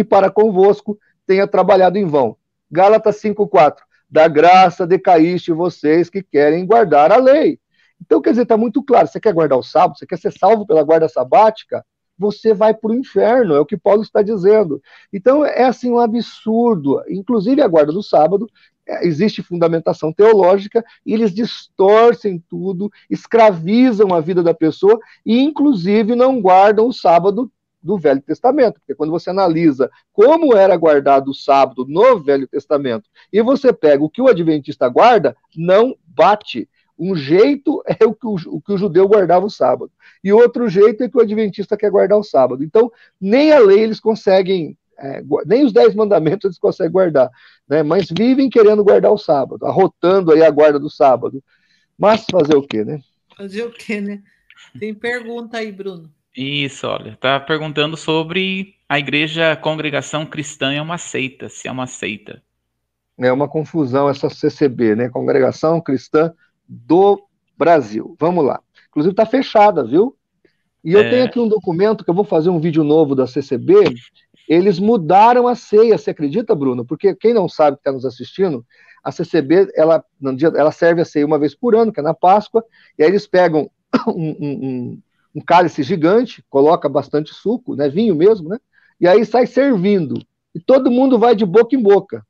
que 0.00 0.04
para 0.04 0.30
convosco 0.30 0.98
tenha 1.26 1.46
trabalhado 1.46 1.98
em 1.98 2.06
vão. 2.06 2.34
Gálatas 2.70 3.20
5,4. 3.20 3.74
Da 4.08 4.26
graça 4.28 4.86
decaíste 4.86 5.52
vocês 5.52 6.08
que 6.08 6.22
querem 6.22 6.64
guardar 6.64 7.12
a 7.12 7.16
lei. 7.16 7.60
Então, 8.00 8.22
quer 8.22 8.30
dizer, 8.30 8.44
está 8.44 8.56
muito 8.56 8.82
claro. 8.82 9.06
Você 9.06 9.20
quer 9.20 9.34
guardar 9.34 9.58
o 9.58 9.62
sábado, 9.62 9.98
você 9.98 10.06
quer 10.06 10.16
ser 10.16 10.32
salvo 10.32 10.66
pela 10.66 10.82
guarda 10.82 11.06
sabática, 11.06 11.84
você 12.16 12.54
vai 12.54 12.72
para 12.72 12.90
o 12.90 12.94
inferno, 12.94 13.54
é 13.54 13.60
o 13.60 13.66
que 13.66 13.76
Paulo 13.76 14.00
está 14.00 14.22
dizendo. 14.22 14.80
Então, 15.12 15.44
é 15.44 15.64
assim 15.64 15.90
um 15.90 15.98
absurdo. 15.98 17.02
Inclusive, 17.06 17.60
a 17.60 17.68
guarda 17.68 17.92
do 17.92 18.02
sábado, 18.02 18.48
é, 18.88 19.06
existe 19.06 19.42
fundamentação 19.42 20.14
teológica, 20.14 20.82
e 21.04 21.12
eles 21.12 21.34
distorcem 21.34 22.42
tudo, 22.48 22.90
escravizam 23.10 24.14
a 24.14 24.20
vida 24.20 24.42
da 24.42 24.54
pessoa, 24.54 24.98
e 25.26 25.40
inclusive 25.40 26.14
não 26.14 26.40
guardam 26.40 26.88
o 26.88 26.92
sábado 26.92 27.52
do 27.82 27.98
Velho 27.98 28.20
Testamento, 28.20 28.74
porque 28.80 28.94
quando 28.94 29.10
você 29.10 29.30
analisa 29.30 29.90
como 30.12 30.56
era 30.56 30.76
guardado 30.76 31.30
o 31.30 31.34
sábado 31.34 31.86
no 31.88 32.18
Velho 32.18 32.46
Testamento 32.46 33.08
e 33.32 33.42
você 33.42 33.72
pega 33.72 34.02
o 34.02 34.10
que 34.10 34.20
o 34.20 34.28
adventista 34.28 34.88
guarda, 34.88 35.36
não 35.56 35.96
bate. 36.06 36.68
Um 36.98 37.16
jeito 37.16 37.82
é 37.86 38.04
o 38.04 38.14
que 38.14 38.26
o, 38.26 38.36
o 38.56 38.60
que 38.60 38.72
o 38.72 38.76
judeu 38.76 39.08
guardava 39.08 39.46
o 39.46 39.50
sábado, 39.50 39.90
e 40.22 40.32
outro 40.32 40.68
jeito 40.68 41.02
é 41.02 41.08
que 41.08 41.16
o 41.16 41.20
adventista 41.22 41.76
quer 41.76 41.90
guardar 41.90 42.18
o 42.18 42.22
sábado. 42.22 42.62
Então, 42.62 42.92
nem 43.18 43.52
a 43.52 43.58
lei 43.58 43.80
eles 43.80 43.98
conseguem, 43.98 44.76
é, 44.98 45.22
nem 45.46 45.64
os 45.64 45.72
dez 45.72 45.94
mandamentos 45.94 46.44
eles 46.44 46.58
conseguem 46.58 46.92
guardar, 46.92 47.30
né? 47.66 47.82
mas 47.82 48.10
vivem 48.10 48.50
querendo 48.50 48.84
guardar 48.84 49.10
o 49.10 49.18
sábado, 49.18 49.64
arrotando 49.64 50.30
aí 50.30 50.42
a 50.42 50.50
guarda 50.50 50.78
do 50.78 50.90
sábado. 50.90 51.42
Mas 51.96 52.24
fazer 52.30 52.56
o 52.56 52.62
quê, 52.62 52.84
né? 52.84 53.00
Fazer 53.36 53.62
o 53.62 53.70
quê, 53.70 54.00
né? 54.00 54.22
Tem 54.78 54.94
pergunta 54.94 55.58
aí, 55.58 55.72
Bruno. 55.72 56.10
Isso, 56.36 56.86
olha, 56.86 57.16
tá 57.20 57.40
perguntando 57.40 57.96
sobre 57.96 58.76
a 58.88 58.98
igreja 58.98 59.56
congregação 59.56 60.24
cristã 60.24 60.72
é 60.72 60.80
uma 60.80 60.98
seita, 60.98 61.48
se 61.48 61.66
é 61.66 61.72
uma 61.72 61.86
seita. 61.86 62.42
É 63.18 63.32
uma 63.32 63.48
confusão 63.48 64.08
essa 64.08 64.30
CCB, 64.30 64.96
né? 64.96 65.08
Congregação 65.10 65.80
Cristã 65.80 66.32
do 66.66 67.22
Brasil. 67.56 68.16
Vamos 68.18 68.44
lá. 68.44 68.60
Inclusive 68.88 69.12
está 69.12 69.26
fechada, 69.26 69.84
viu? 69.84 70.16
E 70.82 70.94
eu 70.94 71.00
é... 71.00 71.10
tenho 71.10 71.24
aqui 71.26 71.38
um 71.38 71.48
documento 71.48 72.02
que 72.02 72.10
eu 72.10 72.14
vou 72.14 72.24
fazer 72.24 72.48
um 72.48 72.58
vídeo 72.58 72.82
novo 72.82 73.14
da 73.14 73.26
CCB. 73.26 73.94
Eles 74.48 74.78
mudaram 74.78 75.46
a 75.46 75.54
ceia, 75.54 75.98
você 75.98 76.10
acredita, 76.10 76.54
Bruno? 76.54 76.84
Porque 76.84 77.14
quem 77.14 77.34
não 77.34 77.48
sabe 77.48 77.76
que 77.76 77.82
está 77.82 77.92
nos 77.92 78.06
assistindo, 78.06 78.64
a 79.04 79.12
CCB 79.12 79.70
ela, 79.74 80.02
ela 80.56 80.72
serve 80.72 81.02
a 81.02 81.04
ceia 81.04 81.26
uma 81.26 81.38
vez 81.38 81.54
por 81.54 81.76
ano, 81.76 81.92
que 81.92 82.00
é 82.00 82.02
na 82.02 82.14
Páscoa, 82.14 82.64
e 82.98 83.02
aí 83.02 83.10
eles 83.10 83.26
pegam 83.26 83.70
um, 84.08 84.36
um, 84.40 84.50
um 84.50 85.02
cálice 85.38 85.82
gigante, 85.82 86.42
coloca 86.48 86.88
bastante 86.88 87.32
suco, 87.34 87.76
né, 87.76 87.88
vinho 87.88 88.14
mesmo, 88.14 88.48
né? 88.48 88.58
E 89.00 89.06
aí 89.06 89.24
sai 89.24 89.46
servindo. 89.46 90.20
E 90.54 90.58
todo 90.58 90.90
mundo 90.90 91.18
vai 91.18 91.36
de 91.36 91.46
boca 91.46 91.76
em 91.76 91.82
boca. 91.82 92.26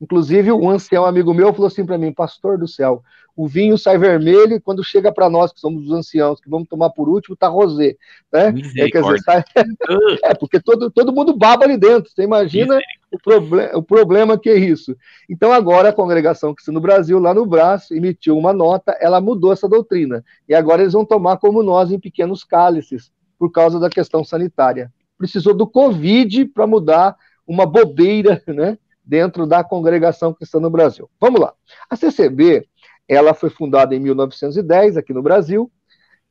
Inclusive, 0.00 0.52
um 0.52 0.68
ancião 0.70 1.04
amigo 1.04 1.32
meu 1.32 1.52
falou 1.52 1.68
assim 1.68 1.84
para 1.84 1.96
mim, 1.96 2.12
pastor 2.12 2.58
do 2.58 2.66
céu, 2.66 3.02
o 3.36 3.48
vinho 3.48 3.76
sai 3.76 3.98
vermelho 3.98 4.54
e 4.54 4.60
quando 4.60 4.84
chega 4.84 5.12
para 5.12 5.28
nós, 5.28 5.52
que 5.52 5.58
somos 5.58 5.86
os 5.86 5.92
anciãos, 5.92 6.40
que 6.40 6.48
vamos 6.48 6.68
tomar 6.68 6.90
por 6.90 7.08
último, 7.08 7.36
tá 7.36 7.48
rosé. 7.48 7.96
Né? 8.32 8.54
É, 8.78 8.90
quer 8.90 9.02
dizer, 9.02 9.20
sai... 9.22 9.44
é, 10.22 10.34
porque 10.34 10.60
todo, 10.60 10.90
todo 10.90 11.12
mundo 11.12 11.36
baba 11.36 11.64
ali 11.64 11.76
dentro. 11.76 12.10
Você 12.10 12.22
imagina 12.22 12.78
o, 13.10 13.18
proble 13.18 13.70
o 13.74 13.82
problema 13.82 14.38
que 14.38 14.48
é 14.48 14.56
isso. 14.56 14.96
Então, 15.28 15.52
agora 15.52 15.88
a 15.88 15.92
congregação 15.92 16.54
que 16.54 16.62
está 16.62 16.70
no 16.70 16.80
Brasil, 16.80 17.18
lá 17.18 17.34
no 17.34 17.44
braço, 17.44 17.92
emitiu 17.92 18.38
uma 18.38 18.52
nota, 18.52 18.96
ela 19.00 19.20
mudou 19.20 19.52
essa 19.52 19.68
doutrina. 19.68 20.24
E 20.48 20.54
agora 20.54 20.82
eles 20.82 20.92
vão 20.92 21.04
tomar 21.04 21.38
como 21.38 21.62
nós 21.62 21.90
em 21.90 21.98
pequenos 21.98 22.44
cálices, 22.44 23.10
por 23.36 23.50
causa 23.50 23.80
da 23.80 23.90
questão 23.90 24.22
sanitária. 24.22 24.92
Precisou 25.18 25.54
do 25.54 25.66
Covid 25.66 26.44
para 26.46 26.68
mudar 26.68 27.16
uma 27.46 27.66
bobeira, 27.66 28.40
né? 28.46 28.78
Dentro 29.04 29.46
da 29.46 29.62
congregação 29.62 30.32
cristã 30.32 30.58
no 30.58 30.70
Brasil. 30.70 31.10
Vamos 31.20 31.40
lá. 31.40 31.52
A 31.90 31.96
CCB, 31.96 32.66
ela 33.08 33.34
foi 33.34 33.50
fundada 33.50 33.94
em 33.94 34.00
1910 34.00 34.96
aqui 34.96 35.12
no 35.12 35.22
Brasil, 35.22 35.70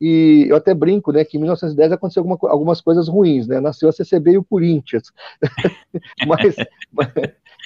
e 0.01 0.47
eu 0.49 0.57
até 0.57 0.74
brinco, 0.74 1.11
né, 1.11 1.24
que 1.24 1.38
em 1.38 1.39
1910 1.39 1.93
aconteceu 1.93 2.21
alguma, 2.21 2.38
algumas 2.51 2.82
coisas 2.82 3.07
ruins, 3.07 3.47
né, 3.47 3.59
nasceu 3.59 3.88
a 3.88 3.91
CCB 3.91 4.32
e 4.32 4.38
o 4.38 4.43
Corinthians, 4.43 5.03
mas, 6.28 6.55
mas, 6.91 7.07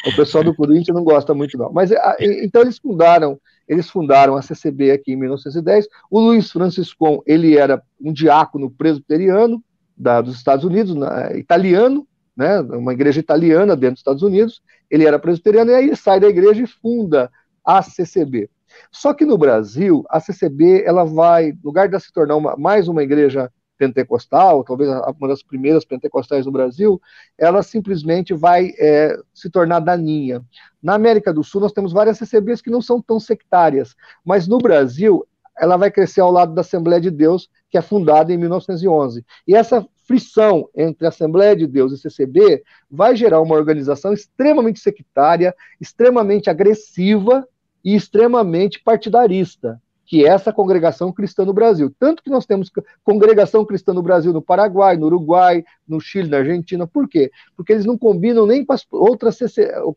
o 0.06 0.16
pessoal 0.16 0.44
do 0.44 0.54
Corinthians 0.54 0.96
não 0.96 1.04
gosta 1.04 1.34
muito 1.34 1.58
não, 1.58 1.72
mas 1.72 1.92
a, 1.92 2.16
então 2.20 2.62
eles 2.62 2.78
fundaram, 2.78 3.40
eles 3.68 3.90
fundaram 3.90 4.36
a 4.36 4.42
CCB 4.42 4.92
aqui 4.92 5.14
em 5.14 5.16
1910, 5.16 5.88
o 6.12 6.20
Luiz 6.20 6.52
Franciscon, 6.52 7.24
ele 7.26 7.58
era 7.58 7.82
um 8.00 8.14
diácono 8.14 8.70
presbiteriano 8.70 9.64
da, 9.98 10.22
dos 10.22 10.36
Estados 10.36 10.64
Unidos, 10.64 10.94
na, 10.94 11.36
italiano, 11.36 12.08
né, 12.38 12.62
uma 12.62 12.94
igreja 12.94 13.20
italiana 13.20 13.76
dentro 13.76 13.96
dos 13.96 14.02
Estados 14.02 14.22
Unidos, 14.22 14.62
ele 14.90 15.06
era 15.06 15.18
presbiteriano, 15.18 15.72
e 15.72 15.76
aí 15.76 15.86
ele 15.86 15.96
sai 15.96 16.20
da 16.20 16.28
igreja 16.28 16.64
e 16.64 16.68
funda 16.68 17.32
a 17.66 17.82
CCB. 17.82 18.50
Só 18.92 19.14
que 19.14 19.26
no 19.26 19.38
Brasil, 19.38 20.06
a 20.10 20.20
CCB, 20.20 20.84
ela 20.86 21.04
vai, 21.04 21.52
no 21.52 21.60
lugar 21.66 21.90
de 21.90 22.00
se 22.00 22.14
tornar 22.14 22.36
uma, 22.36 22.56
mais 22.56 22.88
uma 22.88 23.02
igreja 23.02 23.52
pentecostal, 23.78 24.64
talvez 24.64 24.90
uma 24.90 25.28
das 25.28 25.44
primeiras 25.44 25.86
pentecostais 25.86 26.46
no 26.46 26.52
Brasil, 26.52 27.00
ela 27.38 27.62
simplesmente 27.62 28.34
vai 28.34 28.72
é, 28.80 29.18
se 29.34 29.50
tornar 29.50 29.80
daninha. 29.80 30.44
Na 30.82 30.96
América 30.96 31.34
do 31.34 31.44
Sul, 31.44 31.62
nós 31.62 31.72
temos 31.72 31.94
várias 31.94 32.18
CCBs 32.18 32.62
que 32.62 32.72
não 32.72 32.82
são 32.82 33.02
tão 33.02 33.20
sectárias, 33.20 33.96
mas 34.26 34.48
no 34.48 34.58
Brasil, 34.58 35.26
ela 35.60 35.78
vai 35.78 35.92
crescer 35.92 36.22
ao 36.22 36.32
lado 36.32 36.54
da 36.54 36.62
Assembleia 36.62 37.02
de 37.02 37.12
Deus, 37.12 37.50
que 37.70 37.78
é 37.78 37.82
fundada 37.82 38.32
em 38.34 38.38
1911. 38.38 39.26
E 39.48 39.56
essa 39.56 39.88
frição 40.08 40.70
entre 40.74 41.06
a 41.06 41.10
Assembleia 41.10 41.56
de 41.56 41.68
Deus 41.68 41.92
e 41.92 41.98
CCB 41.98 42.64
vai 42.90 43.16
gerar 43.16 43.42
uma 43.42 43.56
organização 43.56 44.14
extremamente 44.14 44.80
sectária, 44.80 45.54
extremamente 45.80 46.50
agressiva 46.50 47.46
e 47.84 47.94
extremamente 47.94 48.82
partidarista, 48.82 49.82
que 50.06 50.26
é 50.26 50.30
essa 50.30 50.54
congregação 50.54 51.12
cristã 51.12 51.44
no 51.44 51.54
Brasil. 51.54 51.94
Tanto 52.00 52.24
que 52.24 52.30
nós 52.30 52.46
temos 52.46 52.72
congregação 53.04 53.66
cristã 53.66 53.94
no 53.94 54.02
Brasil, 54.02 54.32
no 54.32 54.42
Paraguai, 54.42 54.96
no 54.96 55.08
Uruguai, 55.08 55.66
no 55.86 56.00
Chile, 56.00 56.30
na 56.30 56.38
Argentina. 56.38 56.88
Por 56.88 57.10
quê? 57.10 57.30
Porque 57.58 57.74
eles 57.74 57.86
não 57.86 57.98
combinam 57.98 58.46
nem 58.46 58.64
com 58.64 58.72
as 58.72 58.88
outras 58.90 59.38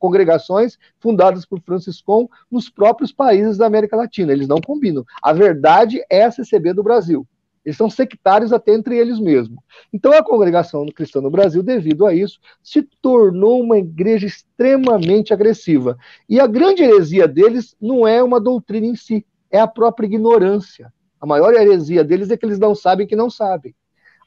congregações 0.01 0.77
fundadas 0.99 1.47
por 1.47 1.61
Franciscon 1.61 2.29
nos 2.51 2.69
próprios 2.69 3.13
países 3.13 3.57
da 3.57 3.67
América 3.67 3.97
Latina. 3.97 4.33
Eles 4.33 4.49
não 4.49 4.61
combinam. 4.61 5.05
A 5.23 5.33
verdade 5.33 6.05
é 6.11 6.25
a 6.25 6.31
CCB 6.33 6.73
do 6.73 6.83
Brasil. 6.83 7.25
Eles 7.65 7.77
são 7.77 7.91
sectários 7.91 8.53
até 8.53 8.73
entre 8.73 8.97
eles 8.97 9.19
mesmos. 9.19 9.59
Então, 9.93 10.13
a 10.13 10.25
congregação 10.25 10.87
cristã 10.87 11.21
no 11.21 11.31
Brasil, 11.31 11.63
devido 11.63 12.07
a 12.07 12.15
isso, 12.15 12.39
se 12.63 12.83
tornou 13.03 13.61
uma 13.61 13.79
igreja 13.79 14.27
extremamente 14.27 15.33
agressiva. 15.33 15.99
E 16.29 16.41
a 16.41 16.47
grande 16.47 16.83
heresia 16.83 17.29
deles 17.29 17.77
não 17.81 18.07
é 18.07 18.23
uma 18.23 18.41
doutrina 18.41 18.87
em 18.87 18.97
si. 18.97 19.27
é 19.51 19.59
a 19.61 19.67
própria 19.67 20.07
ignorância. 20.07 20.93
A 21.21 21.27
maior 21.27 21.53
heresia 21.53 22.03
deles 22.03 22.31
é 22.31 22.37
que 22.37 22.47
eles 22.47 22.59
não 22.59 22.75
sabem 22.75 23.07
que 23.07 23.17
não 23.17 23.29
sabem. 23.29 23.75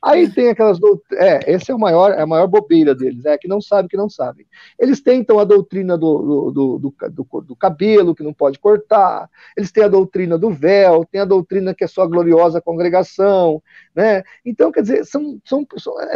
Aí 0.04 0.30
tem 0.30 0.50
aquelas 0.50 0.78
é, 1.14 1.54
esse 1.54 1.72
é 1.72 1.74
o 1.74 1.80
maior, 1.80 2.12
é 2.12 2.22
a 2.22 2.28
maior 2.28 2.46
bobeira 2.46 2.94
deles, 2.94 3.24
é 3.24 3.38
que 3.38 3.48
não 3.48 3.62
sabe 3.62 3.88
que 3.88 3.96
não 3.96 4.10
sabem. 4.10 4.46
Eles 4.78 5.00
têm 5.00 5.22
então 5.22 5.40
a 5.40 5.46
doutrina 5.46 5.98
do, 5.98 6.52
do, 6.52 6.78
do, 6.78 6.94
do, 7.10 7.42
do 7.42 7.56
cabelo 7.56 8.14
que 8.14 8.22
não 8.22 8.34
pode 8.34 8.60
cortar, 8.60 9.30
eles 9.56 9.72
têm 9.72 9.86
a 9.86 9.88
doutrina 9.88 10.38
do 10.38 10.50
véu, 10.50 11.06
tem 11.10 11.22
a 11.22 11.26
doutrina 11.26 11.74
que 11.74 11.86
é 11.86 11.88
só 11.88 12.02
a 12.02 12.08
gloriosa 12.08 12.60
congregação, 12.60 13.64
né? 13.96 14.24
Então, 14.46 14.74
quer 14.74 14.82
dizer, 14.82 15.06
são, 15.06 15.40
são, 15.46 15.66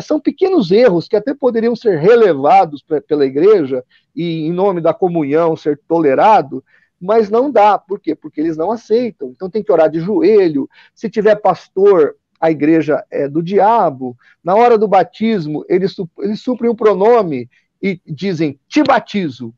são 0.01 0.19
pequenos 0.19 0.69
erros 0.69 1.07
que 1.07 1.15
até 1.15 1.33
poderiam 1.33 1.73
ser 1.73 1.97
relevados 1.97 2.83
pela 3.07 3.25
igreja 3.25 3.85
e 4.13 4.47
em 4.47 4.51
nome 4.51 4.81
da 4.81 4.93
comunhão 4.93 5.55
ser 5.55 5.79
tolerado, 5.87 6.61
mas 6.99 7.29
não 7.29 7.49
dá. 7.49 7.77
Por 7.77 8.01
quê? 8.01 8.13
Porque 8.13 8.41
eles 8.41 8.57
não 8.57 8.69
aceitam. 8.69 9.29
Então 9.29 9.49
tem 9.49 9.63
que 9.63 9.71
orar 9.71 9.89
de 9.89 10.01
joelho. 10.01 10.67
Se 10.93 11.09
tiver 11.09 11.35
pastor 11.35 12.17
a 12.39 12.51
igreja 12.51 13.03
é 13.11 13.27
do 13.27 13.41
diabo. 13.41 14.15
Na 14.43 14.55
hora 14.55 14.77
do 14.77 14.87
batismo, 14.87 15.65
eles, 15.67 15.95
eles 16.19 16.41
suprem 16.41 16.69
o 16.69 16.75
pronome 16.75 17.49
e 17.81 17.99
dizem, 18.05 18.59
te 18.67 18.83
batizo. 18.83 19.53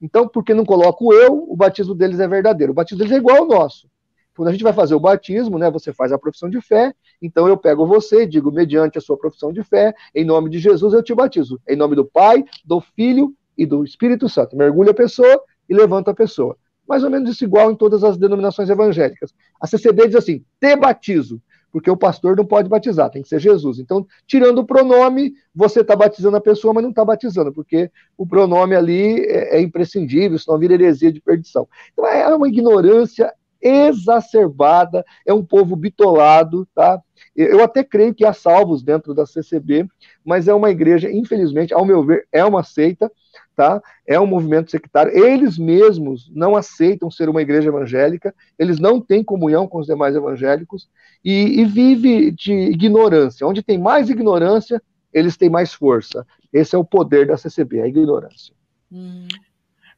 Então, 0.00 0.28
porque 0.28 0.54
não 0.54 0.64
coloco 0.64 1.12
eu, 1.12 1.46
o 1.48 1.56
batismo 1.56 1.94
deles 1.94 2.20
é 2.20 2.28
verdadeiro. 2.28 2.72
O 2.72 2.74
batismo 2.74 2.98
deles 2.98 3.12
é 3.12 3.16
igual 3.16 3.38
ao 3.38 3.46
nosso. 3.46 3.88
Quando 4.36 4.48
a 4.48 4.52
gente 4.52 4.62
vai 4.62 4.72
fazer 4.72 4.94
o 4.94 5.00
batismo, 5.00 5.58
né, 5.58 5.70
você 5.70 5.94
faz 5.94 6.12
a 6.12 6.18
profissão 6.18 6.50
de 6.50 6.60
fé, 6.60 6.94
então 7.22 7.48
eu 7.48 7.56
pego 7.56 7.86
você, 7.86 8.26
digo, 8.26 8.52
mediante 8.52 8.98
a 8.98 9.00
sua 9.00 9.16
profissão 9.16 9.50
de 9.50 9.62
fé, 9.62 9.94
em 10.14 10.24
nome 10.24 10.50
de 10.50 10.58
Jesus 10.58 10.92
eu 10.92 11.02
te 11.02 11.14
batizo. 11.14 11.58
Em 11.66 11.74
nome 11.74 11.96
do 11.96 12.04
Pai, 12.04 12.44
do 12.62 12.80
Filho 12.80 13.34
e 13.56 13.64
do 13.64 13.82
Espírito 13.82 14.28
Santo. 14.28 14.54
Mergulha 14.54 14.90
a 14.90 14.94
pessoa 14.94 15.42
e 15.68 15.74
levanta 15.74 16.10
a 16.10 16.14
pessoa. 16.14 16.56
Mais 16.86 17.02
ou 17.02 17.10
menos 17.10 17.30
isso 17.30 17.44
igual 17.44 17.70
em 17.70 17.74
todas 17.74 18.04
as 18.04 18.18
denominações 18.18 18.68
evangélicas. 18.68 19.34
A 19.58 19.66
CCB 19.66 20.08
diz 20.08 20.16
assim, 20.16 20.44
te 20.60 20.76
batizo 20.76 21.40
porque 21.76 21.90
o 21.90 21.96
pastor 21.96 22.34
não 22.34 22.46
pode 22.46 22.70
batizar, 22.70 23.10
tem 23.10 23.20
que 23.20 23.28
ser 23.28 23.38
Jesus. 23.38 23.78
Então, 23.78 24.06
tirando 24.26 24.60
o 24.60 24.64
pronome, 24.64 25.34
você 25.54 25.82
está 25.82 25.94
batizando 25.94 26.34
a 26.34 26.40
pessoa, 26.40 26.72
mas 26.72 26.82
não 26.82 26.88
está 26.88 27.04
batizando, 27.04 27.52
porque 27.52 27.90
o 28.16 28.26
pronome 28.26 28.74
ali 28.74 29.20
é, 29.26 29.58
é, 29.58 29.60
imprescindível, 29.60 30.38
senão 30.38 30.58
vira 30.58 30.72
heresia 30.72 31.12
de 31.12 31.20
perdição. 31.20 31.68
Então, 31.92 32.06
é 32.06 32.34
uma 32.34 32.48
ignorância 32.48 33.30
exacerbada, 33.60 35.04
é 35.24 35.32
um 35.32 35.44
povo 35.44 35.76
bitolado, 35.76 36.66
tá? 36.74 37.00
Eu 37.34 37.62
até 37.62 37.82
creio 37.84 38.14
que 38.14 38.24
há 38.24 38.32
salvos 38.32 38.82
dentro 38.82 39.14
da 39.14 39.26
CCB, 39.26 39.86
mas 40.24 40.48
é 40.48 40.54
uma 40.54 40.70
igreja, 40.70 41.10
infelizmente, 41.10 41.74
ao 41.74 41.84
meu 41.84 42.02
ver, 42.02 42.26
é 42.32 42.44
uma 42.44 42.62
seita, 42.62 43.10
tá? 43.54 43.82
É 44.06 44.18
um 44.18 44.26
movimento 44.26 44.70
sectário. 44.70 45.16
Eles 45.16 45.58
mesmos 45.58 46.30
não 46.34 46.56
aceitam 46.56 47.10
ser 47.10 47.28
uma 47.28 47.42
igreja 47.42 47.68
evangélica, 47.68 48.34
eles 48.58 48.78
não 48.78 49.00
têm 49.00 49.24
comunhão 49.24 49.66
com 49.66 49.78
os 49.78 49.86
demais 49.86 50.14
evangélicos 50.14 50.88
e, 51.24 51.60
e 51.60 51.64
vive 51.64 52.30
de 52.30 52.52
ignorância. 52.52 53.46
Onde 53.46 53.62
tem 53.62 53.78
mais 53.78 54.08
ignorância, 54.08 54.80
eles 55.12 55.36
têm 55.36 55.50
mais 55.50 55.72
força. 55.72 56.26
Esse 56.52 56.74
é 56.74 56.78
o 56.78 56.84
poder 56.84 57.26
da 57.26 57.36
CCB, 57.36 57.82
a 57.82 57.88
ignorância. 57.88 58.54
Hum. 58.92 59.26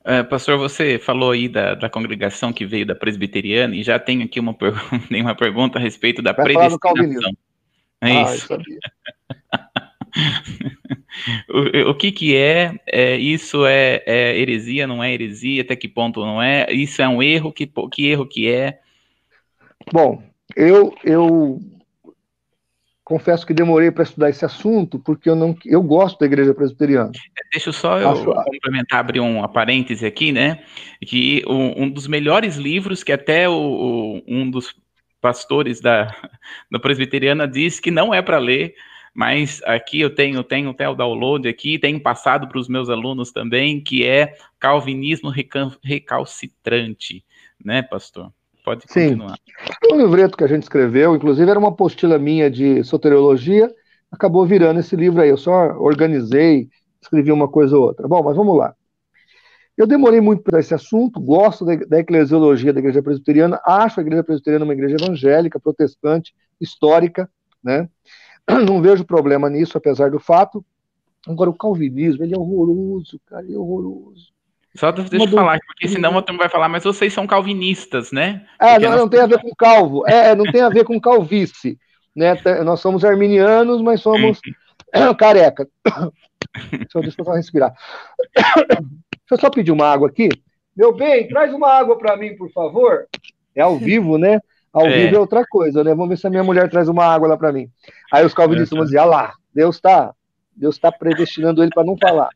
Uh, 0.01 0.25
pastor, 0.29 0.57
você 0.57 0.99
falou 0.99 1.33
aí 1.33 1.49
da, 1.49 1.75
da, 1.75 1.91
congregação 1.91 2.53
que 2.53 2.65
veio 2.65 2.87
da 2.87 2.95
presbiteriana 2.95 3.75
e 3.75 3.83
já 3.83 3.99
tem 3.99 4.23
aqui 4.23 4.41
uma, 4.41 4.55
pergunta, 4.55 4.89
uma 5.11 5.35
pergunta 5.35 5.79
a 5.79 5.83
respeito 5.83 6.23
da 6.23 6.33
Vai 6.33 6.45
predestinação. 6.45 7.37
É 8.01 8.13
ah, 8.13 8.35
isso. 8.35 8.49
o, 11.51 11.91
o, 11.91 11.95
que 11.95 12.13
que 12.13 12.37
é, 12.37 12.79
é 12.87 13.17
isso 13.17 13.67
é, 13.67 14.03
é, 14.07 14.39
heresia, 14.39 14.87
não 14.87 15.03
é 15.03 15.13
heresia, 15.13 15.63
até 15.63 15.75
que 15.75 15.89
ponto 15.89 16.25
não 16.25 16.41
é, 16.41 16.73
isso 16.73 17.03
é 17.03 17.09
um 17.09 17.23
erro, 17.23 17.53
que, 17.53 17.71
que 17.91 18.07
erro 18.07 18.27
que 18.27 18.49
é? 18.49 18.79
Bom, 19.93 20.23
eu, 20.57 20.95
eu 21.05 21.61
confesso 23.09 23.47
que 23.47 23.55
demorei 23.55 23.91
para 23.91 24.03
estudar 24.03 24.29
esse 24.29 24.45
assunto, 24.45 24.99
porque 24.99 25.31
eu 25.31 25.35
não 25.35 25.57
eu 25.65 25.83
gosto 25.83 26.19
da 26.19 26.27
igreja 26.27 26.53
presbiteriana. 26.53 27.11
Deixa 27.51 27.71
eu 27.71 27.73
só 27.73 27.99
eu 27.99 28.11
Acho... 28.11 28.23
complementar, 28.23 29.01
abrir 29.01 29.21
um 29.21 29.49
parêntese 29.49 30.05
aqui, 30.05 30.31
né? 30.31 30.63
Que 31.01 31.43
um, 31.49 31.85
um 31.85 31.89
dos 31.89 32.07
melhores 32.07 32.57
livros 32.57 33.03
que 33.03 33.11
até 33.11 33.49
o, 33.49 33.55
o, 33.55 34.23
um 34.29 34.51
dos 34.51 34.77
pastores 35.23 35.81
da, 35.81 36.15
da 36.71 36.79
presbiteriana 36.79 37.49
diz 37.49 37.81
que 37.81 37.91
não 37.91 38.13
é 38.13 38.21
para 38.21 38.37
ler, 38.37 38.75
mas 39.15 39.63
aqui 39.65 40.01
eu 40.01 40.15
tenho, 40.15 40.45
tenho 40.45 40.69
até 40.69 40.87
o 40.87 40.95
download 40.95 41.49
aqui, 41.49 41.79
tenho 41.79 41.99
passado 41.99 42.47
para 42.47 42.59
os 42.59 42.69
meus 42.69 42.91
alunos 42.91 43.33
também, 43.33 43.83
que 43.83 44.07
é 44.07 44.35
Calvinismo 44.61 45.33
Recalcitrante, 45.83 47.25
né, 47.65 47.81
pastor? 47.81 48.31
Pode 48.69 48.87
continuar. 48.87 49.37
Sim. 49.37 49.95
Um 49.95 49.97
livreto 49.97 50.37
que 50.37 50.45
a 50.45 50.47
gente 50.47 50.65
escreveu, 50.65 51.17
inclusive 51.17 51.51
era 51.51 51.59
uma 51.59 51.71
apostila 51.71 52.19
minha 52.19 52.51
de 52.51 52.85
soteriologia, 52.85 53.75
acabou 54.13 54.45
virando 54.45 54.81
esse 54.81 54.95
livro 54.95 55.23
aí. 55.23 55.31
Eu 55.31 55.39
só 55.39 55.73
organizei, 55.79 56.69
escrevi 57.01 57.33
uma 57.33 57.49
coisa 57.49 57.77
ou 57.77 57.85
outra. 57.85 58.07
Bom, 58.07 58.23
mas 58.23 58.37
vamos 58.37 58.57
lá. 58.57 58.75
Eu 59.75 59.87
demorei 59.87 60.21
muito 60.21 60.43
para 60.43 60.61
esse 60.61 60.75
assunto, 60.75 61.19
gosto 61.19 61.65
da, 61.65 61.77
da 61.77 62.01
eclesiologia 62.01 62.73
da 62.73 62.81
igreja 62.81 63.03
presbiteriana, 63.03 63.61
acho 63.65 64.01
a 64.01 64.03
igreja 64.03 64.25
presbiteriana 64.25 64.65
uma 64.65 64.75
igreja 64.75 64.97
evangélica, 64.97 65.61
protestante, 65.61 66.35
histórica, 66.61 67.31
né? 67.63 67.89
Não 68.67 68.83
vejo 68.83 69.05
problema 69.05 69.49
nisso, 69.49 69.79
apesar 69.79 70.11
do 70.11 70.19
fato. 70.19 70.65
Agora, 71.27 71.49
o 71.49 71.57
calvinismo, 71.57 72.23
ele 72.23 72.35
é 72.35 72.39
horroroso, 72.39 73.21
cara, 73.27 73.45
ele 73.45 73.55
é 73.55 73.59
horroroso. 73.59 74.33
Só 74.79 74.93
deixa 74.93 75.17
eu 75.17 75.29
falar, 75.29 75.59
porque 75.67 75.89
senão 75.89 76.17
o 76.17 76.37
vai 76.37 76.49
falar, 76.49 76.69
mas 76.69 76.85
vocês 76.85 77.13
são 77.13 77.27
calvinistas, 77.27 78.13
né? 78.13 78.47
É, 78.61 78.79
não, 78.79 78.91
nós... 78.91 79.01
não, 79.01 79.09
tem 79.09 79.21
a 79.21 79.27
ver 79.27 79.41
com 79.41 79.51
calvo, 79.57 80.07
é, 80.07 80.37
não 80.37 80.45
tem 80.45 80.61
a 80.61 80.69
ver 80.69 80.85
com 80.85 81.01
calvície, 81.01 81.77
né? 82.15 82.41
Nós 82.65 82.79
somos 82.79 83.05
arminianos, 83.05 83.83
mas 83.83 84.01
somos 84.01 84.41
careca. 85.19 85.69
Deixa 86.71 86.87
eu, 86.95 87.03
deixa 87.03 87.21
eu 87.21 87.25
só 87.25 87.33
respirar. 87.33 87.75
Deixa 88.39 89.33
eu 89.33 89.39
só 89.39 89.51
pedir 89.51 89.73
uma 89.73 89.87
água 89.87 90.09
aqui. 90.09 90.29
Meu 90.75 90.95
bem, 90.95 91.29
traz 91.29 91.53
uma 91.53 91.69
água 91.71 91.99
para 91.99 92.17
mim, 92.17 92.37
por 92.37 92.51
favor. 92.53 93.07
É 93.55 93.61
ao 93.61 93.77
vivo, 93.77 94.17
né? 94.17 94.41
Ao 94.73 94.87
é. 94.87 94.91
vivo 94.91 95.17
é 95.17 95.19
outra 95.19 95.45
coisa, 95.45 95.83
né? 95.83 95.91
Vamos 95.91 96.09
ver 96.09 96.19
se 96.19 96.27
a 96.27 96.31
minha 96.31 96.45
mulher 96.45 96.71
traz 96.71 96.89
uma 96.89 97.05
água 97.05 97.29
lá 97.29 97.37
para 97.37 97.53
mim. 97.53 97.69
Aí 98.13 98.25
os 98.25 98.33
calvinistas 98.33 98.77
vão 98.77 98.85
dizer, 98.85 98.99
ah 98.99 99.05
lá, 99.05 99.33
Deus 99.53 99.77
está 99.77 100.15
Deus 100.57 100.77
está 100.77 100.91
predestinando 100.91 101.63
ele 101.63 101.71
para 101.73 101.85
não 101.85 101.97
falar. 101.97 102.31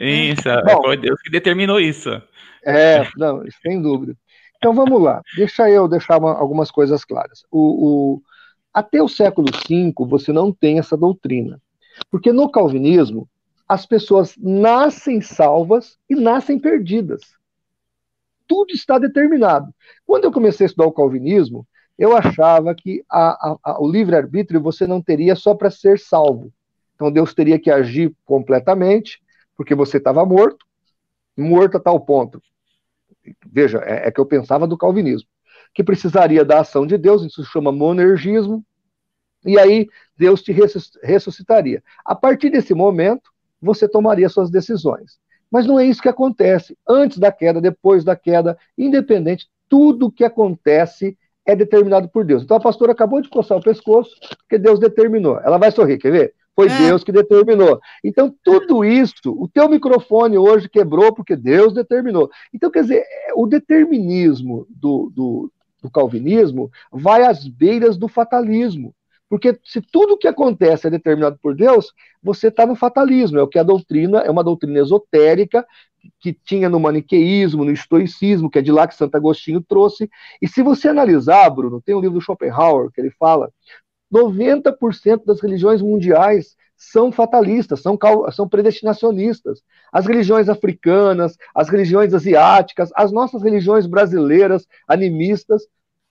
Isso, 0.00 0.48
Bom, 0.64 0.82
foi 0.82 0.96
Deus 0.96 1.20
que 1.20 1.30
determinou 1.30 1.78
isso. 1.78 2.10
É, 2.64 3.06
não, 3.16 3.42
sem 3.62 3.80
dúvida. 3.80 4.16
Então 4.56 4.74
vamos 4.74 5.00
lá, 5.02 5.22
deixa 5.36 5.68
eu 5.70 5.86
deixar 5.86 6.18
uma, 6.18 6.32
algumas 6.32 6.70
coisas 6.70 7.04
claras. 7.04 7.44
O, 7.50 7.58
o, 7.58 8.22
até 8.72 9.02
o 9.02 9.08
século 9.08 9.48
V 9.52 9.92
você 10.06 10.32
não 10.32 10.52
tem 10.52 10.78
essa 10.78 10.96
doutrina, 10.96 11.60
porque 12.10 12.32
no 12.32 12.50
calvinismo 12.50 13.28
as 13.68 13.86
pessoas 13.86 14.34
nascem 14.38 15.20
salvas 15.20 15.98
e 16.08 16.14
nascem 16.14 16.58
perdidas. 16.58 17.20
Tudo 18.46 18.72
está 18.72 18.98
determinado. 18.98 19.72
Quando 20.04 20.24
eu 20.24 20.32
comecei 20.32 20.64
a 20.64 20.68
estudar 20.68 20.86
o 20.86 20.92
calvinismo, 20.92 21.66
eu 21.96 22.16
achava 22.16 22.74
que 22.74 23.04
a, 23.08 23.28
a, 23.28 23.56
a, 23.62 23.82
o 23.82 23.90
livre-arbítrio 23.90 24.60
você 24.60 24.86
não 24.86 25.00
teria 25.00 25.36
só 25.36 25.54
para 25.54 25.70
ser 25.70 25.98
salvo. 25.98 26.52
Então 26.94 27.12
Deus 27.12 27.32
teria 27.32 27.58
que 27.58 27.70
agir 27.70 28.12
completamente, 28.24 29.20
porque 29.60 29.74
você 29.74 29.98
estava 29.98 30.24
morto, 30.24 30.64
morto 31.36 31.76
a 31.76 31.80
tal 31.80 32.00
ponto. 32.00 32.40
Veja, 33.46 33.76
é, 33.84 34.08
é, 34.08 34.10
que 34.10 34.18
eu 34.18 34.24
pensava 34.24 34.66
do 34.66 34.74
calvinismo, 34.74 35.28
que 35.74 35.84
precisaria 35.84 36.46
da 36.46 36.60
ação 36.60 36.86
de 36.86 36.96
Deus, 36.96 37.22
isso 37.22 37.44
se 37.44 37.50
chama 37.50 37.70
monergismo, 37.70 38.64
e 39.44 39.58
aí 39.58 39.86
Deus 40.16 40.42
te 40.42 40.56
ressuscitaria. 41.02 41.84
A 42.06 42.14
partir 42.14 42.48
desse 42.48 42.72
momento, 42.72 43.30
você 43.60 43.86
tomaria 43.86 44.30
suas 44.30 44.48
decisões. 44.48 45.18
Mas 45.50 45.66
não 45.66 45.78
é 45.78 45.84
isso 45.84 46.00
que 46.00 46.08
acontece. 46.08 46.74
Antes 46.88 47.18
da 47.18 47.30
queda, 47.30 47.60
depois 47.60 48.02
da 48.02 48.16
queda, 48.16 48.56
independente, 48.78 49.46
tudo 49.68 50.10
que 50.10 50.24
acontece 50.24 51.18
é 51.44 51.54
determinado 51.54 52.08
por 52.08 52.24
Deus. 52.24 52.42
Então 52.42 52.56
a 52.56 52.60
pastora 52.60 52.92
acabou 52.92 53.20
de 53.20 53.28
coçar 53.28 53.58
o 53.58 53.62
pescoço, 53.62 54.16
porque 54.38 54.56
Deus 54.56 54.80
determinou. 54.80 55.38
Ela 55.40 55.58
vai 55.58 55.70
sorrir, 55.70 55.98
quer 55.98 56.12
ver? 56.12 56.34
Foi 56.60 56.68
é. 56.68 56.78
Deus 56.78 57.02
que 57.02 57.10
determinou. 57.10 57.80
Então, 58.04 58.34
tudo 58.44 58.84
isso, 58.84 59.14
o 59.26 59.48
teu 59.48 59.68
microfone 59.68 60.36
hoje 60.36 60.68
quebrou 60.68 61.14
porque 61.14 61.34
Deus 61.34 61.72
determinou. 61.72 62.30
Então, 62.52 62.70
quer 62.70 62.82
dizer, 62.82 62.98
é, 62.98 63.32
o 63.34 63.46
determinismo 63.46 64.66
do, 64.68 65.10
do, 65.14 65.52
do 65.82 65.90
calvinismo 65.90 66.70
vai 66.92 67.22
às 67.22 67.48
beiras 67.48 67.96
do 67.96 68.08
fatalismo. 68.08 68.94
Porque 69.26 69.58
se 69.64 69.80
tudo 69.80 70.18
que 70.18 70.26
acontece 70.26 70.86
é 70.88 70.90
determinado 70.90 71.38
por 71.40 71.54
Deus, 71.54 71.94
você 72.22 72.48
está 72.48 72.66
no 72.66 72.74
fatalismo. 72.74 73.38
É 73.38 73.42
o 73.42 73.48
que 73.48 73.58
a 73.58 73.62
doutrina, 73.62 74.18
é 74.18 74.30
uma 74.30 74.44
doutrina 74.44 74.80
esotérica 74.80 75.64
que 76.18 76.32
tinha 76.32 76.68
no 76.68 76.80
maniqueísmo, 76.80 77.64
no 77.64 77.70
estoicismo, 77.70 78.50
que 78.50 78.58
é 78.58 78.62
de 78.62 78.72
lá 78.72 78.86
que 78.86 78.94
Santo 78.94 79.14
Agostinho 79.14 79.62
trouxe. 79.62 80.10
E 80.42 80.48
se 80.48 80.62
você 80.62 80.88
analisar, 80.88 81.48
Bruno, 81.48 81.80
tem 81.80 81.94
um 81.94 82.00
livro 82.00 82.18
do 82.18 82.20
Schopenhauer 82.20 82.90
que 82.90 83.00
ele 83.00 83.10
fala 83.10 83.50
90% 84.12 85.24
das 85.24 85.40
religiões 85.40 85.80
mundiais 85.80 86.56
são 86.76 87.12
fatalistas, 87.12 87.80
são, 87.82 87.98
são 88.32 88.48
predestinacionistas. 88.48 89.62
As 89.92 90.06
religiões 90.06 90.48
africanas, 90.48 91.36
as 91.54 91.68
religiões 91.68 92.14
asiáticas, 92.14 92.90
as 92.94 93.12
nossas 93.12 93.42
religiões 93.42 93.86
brasileiras, 93.86 94.66
animistas, 94.88 95.64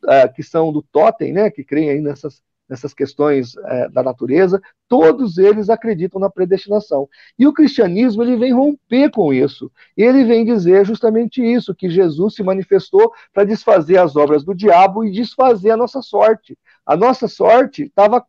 uh, 0.04 0.32
que 0.34 0.44
são 0.44 0.72
do 0.72 0.84
totem, 0.84 1.34
né, 1.34 1.50
que 1.50 1.64
creem 1.64 1.90
aí 1.90 2.02
nessas, 2.02 2.42
nessas 2.70 2.94
questões 2.94 3.58
é, 3.58 3.90
da 3.90 4.04
natureza, 4.04 4.62
todos 4.88 5.38
eles 5.38 5.70
acreditam 5.70 6.20
na 6.20 6.30
predestinação. 6.30 7.10
E 7.38 7.48
o 7.48 7.54
cristianismo 7.54 8.24
ele 8.24 8.38
vem 8.38 8.54
romper 8.54 9.10
com 9.10 9.34
isso. 9.34 9.72
Ele 9.98 10.24
vem 10.24 10.46
dizer 10.46 10.86
justamente 10.86 11.42
isso, 11.42 11.76
que 11.76 11.90
Jesus 11.90 12.36
se 12.36 12.44
manifestou 12.44 13.12
para 13.34 13.44
desfazer 13.44 13.98
as 13.98 14.16
obras 14.16 14.44
do 14.44 14.54
diabo 14.54 15.04
e 15.04 15.12
desfazer 15.12 15.72
a 15.72 15.78
nossa 15.78 16.02
sorte. 16.02 16.58
A 16.86 16.98
nossa 16.98 17.28
sorte 17.28 17.84
estava 17.84 18.26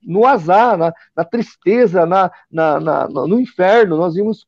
no 0.00 0.24
azar, 0.24 0.78
na, 0.78 0.92
na 1.16 1.24
tristeza, 1.24 2.06
na, 2.06 2.30
na, 2.50 2.78
na, 2.78 3.08
no 3.08 3.40
inferno. 3.40 3.96
Nós 3.96 4.14
íamos, 4.14 4.46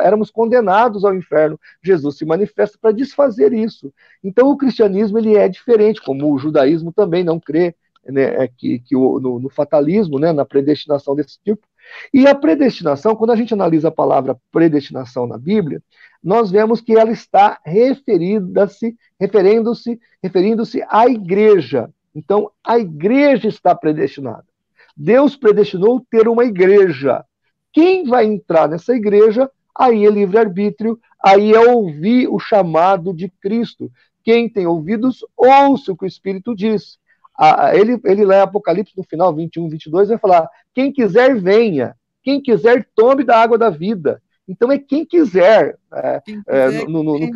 éramos 0.00 0.30
condenados 0.30 1.04
ao 1.04 1.14
inferno. 1.14 1.58
Jesus 1.82 2.16
se 2.16 2.24
manifesta 2.24 2.78
para 2.80 2.92
desfazer 2.92 3.52
isso. 3.52 3.92
Então 4.22 4.48
o 4.48 4.56
cristianismo 4.56 5.18
ele 5.18 5.36
é 5.36 5.48
diferente, 5.48 6.00
como 6.00 6.32
o 6.32 6.38
judaísmo 6.38 6.92
também 6.92 7.24
não 7.24 7.40
crê 7.40 7.74
né, 8.06 8.44
é 8.44 8.48
que, 8.48 8.78
que 8.80 8.96
o, 8.96 9.20
no, 9.20 9.38
no, 9.38 9.48
fatalismo, 9.48 10.18
né, 10.18 10.32
na 10.32 10.44
predestinação 10.44 11.14
desse 11.14 11.38
tipo. 11.42 11.66
E 12.12 12.26
a 12.26 12.34
predestinação, 12.34 13.14
quando 13.14 13.30
a 13.32 13.36
gente 13.36 13.54
analisa 13.54 13.88
a 13.88 13.92
palavra 13.92 14.36
predestinação 14.50 15.26
na 15.26 15.38
Bíblia, 15.38 15.82
nós 16.22 16.50
vemos 16.50 16.80
que 16.80 16.96
ela 16.96 17.10
está 17.10 17.60
referida-se, 17.64 18.96
referindo-se, 19.18 20.00
referindo-se 20.22 20.82
à 20.88 21.06
igreja. 21.06 21.90
Então, 22.14 22.50
a 22.64 22.78
igreja 22.78 23.48
está 23.48 23.74
predestinada. 23.74 24.44
Deus 24.96 25.36
predestinou 25.36 26.04
ter 26.10 26.28
uma 26.28 26.44
igreja. 26.44 27.24
Quem 27.72 28.04
vai 28.04 28.26
entrar 28.26 28.68
nessa 28.68 28.94
igreja, 28.94 29.50
aí 29.74 30.06
é 30.06 30.10
livre-arbítrio, 30.10 30.98
aí 31.22 31.52
é 31.52 31.60
ouvir 31.60 32.28
o 32.28 32.38
chamado 32.38 33.14
de 33.14 33.28
Cristo. 33.40 33.90
Quem 34.22 34.48
tem 34.48 34.66
ouvidos, 34.66 35.24
ouça 35.36 35.90
o 35.90 35.96
que 35.96 36.04
o 36.04 36.06
Espírito 36.06 36.54
diz 36.54 36.98
ele, 37.74 38.00
ele 38.04 38.24
lê 38.24 38.40
Apocalipse 38.40 38.96
no 38.96 39.04
final, 39.04 39.34
21, 39.34 39.68
22, 39.68 40.08
vai 40.08 40.18
falar: 40.18 40.48
quem 40.74 40.92
quiser, 40.92 41.34
venha. 41.34 41.96
Quem 42.22 42.40
quiser, 42.40 42.86
tome 42.94 43.24
da 43.24 43.36
água 43.38 43.58
da 43.58 43.68
vida. 43.68 44.21
Então 44.48 44.72
é 44.72 44.78
quem 44.78 45.04
quiser. 45.04 45.76
É, 45.94 46.20
quem 46.24 46.42
é, 46.48 46.84
no, 46.86 47.02
no, 47.02 47.18
no, 47.18 47.30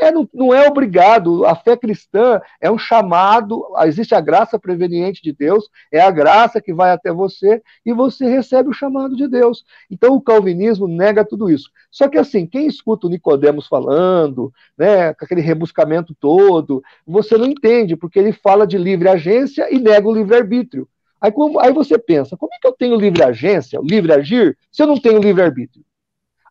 é, 0.00 0.12
não, 0.12 0.28
não, 0.32 0.54
é 0.54 0.68
obrigado. 0.68 1.44
A 1.44 1.56
fé 1.56 1.76
cristã 1.76 2.40
é 2.60 2.70
um 2.70 2.78
chamado. 2.78 3.64
Existe 3.84 4.14
a 4.14 4.20
graça 4.20 4.58
preveniente 4.58 5.22
de 5.22 5.32
Deus, 5.32 5.68
é 5.90 6.00
a 6.00 6.10
graça 6.10 6.60
que 6.60 6.72
vai 6.72 6.90
até 6.90 7.12
você 7.12 7.62
e 7.84 7.92
você 7.92 8.26
recebe 8.26 8.68
o 8.68 8.74
chamado 8.74 9.16
de 9.16 9.26
Deus. 9.26 9.64
Então 9.90 10.14
o 10.14 10.20
calvinismo 10.20 10.86
nega 10.86 11.24
tudo 11.24 11.50
isso. 11.50 11.70
Só 11.90 12.08
que 12.08 12.18
assim, 12.18 12.46
quem 12.46 12.66
escuta 12.66 13.06
o 13.06 13.10
Nicodemos 13.10 13.66
falando, 13.66 14.52
né, 14.78 15.12
com 15.14 15.24
aquele 15.24 15.40
rebuscamento 15.40 16.14
todo, 16.20 16.82
você 17.06 17.36
não 17.36 17.46
entende, 17.46 17.96
porque 17.96 18.18
ele 18.18 18.32
fala 18.32 18.66
de 18.66 18.78
livre 18.78 19.08
agência 19.08 19.72
e 19.74 19.80
nega 19.80 20.06
o 20.06 20.14
livre 20.14 20.36
arbítrio. 20.36 20.88
Aí, 21.20 21.32
como, 21.32 21.58
aí 21.60 21.72
você 21.72 21.98
pensa, 21.98 22.36
como 22.36 22.52
é 22.54 22.58
que 22.60 22.66
eu 22.66 22.72
tenho 22.72 22.96
livre 22.96 23.22
agência, 23.22 23.80
livre 23.82 24.12
agir, 24.12 24.56
se 24.70 24.82
eu 24.82 24.86
não 24.86 25.00
tenho 25.00 25.20
livre 25.20 25.42
arbítrio? 25.42 25.84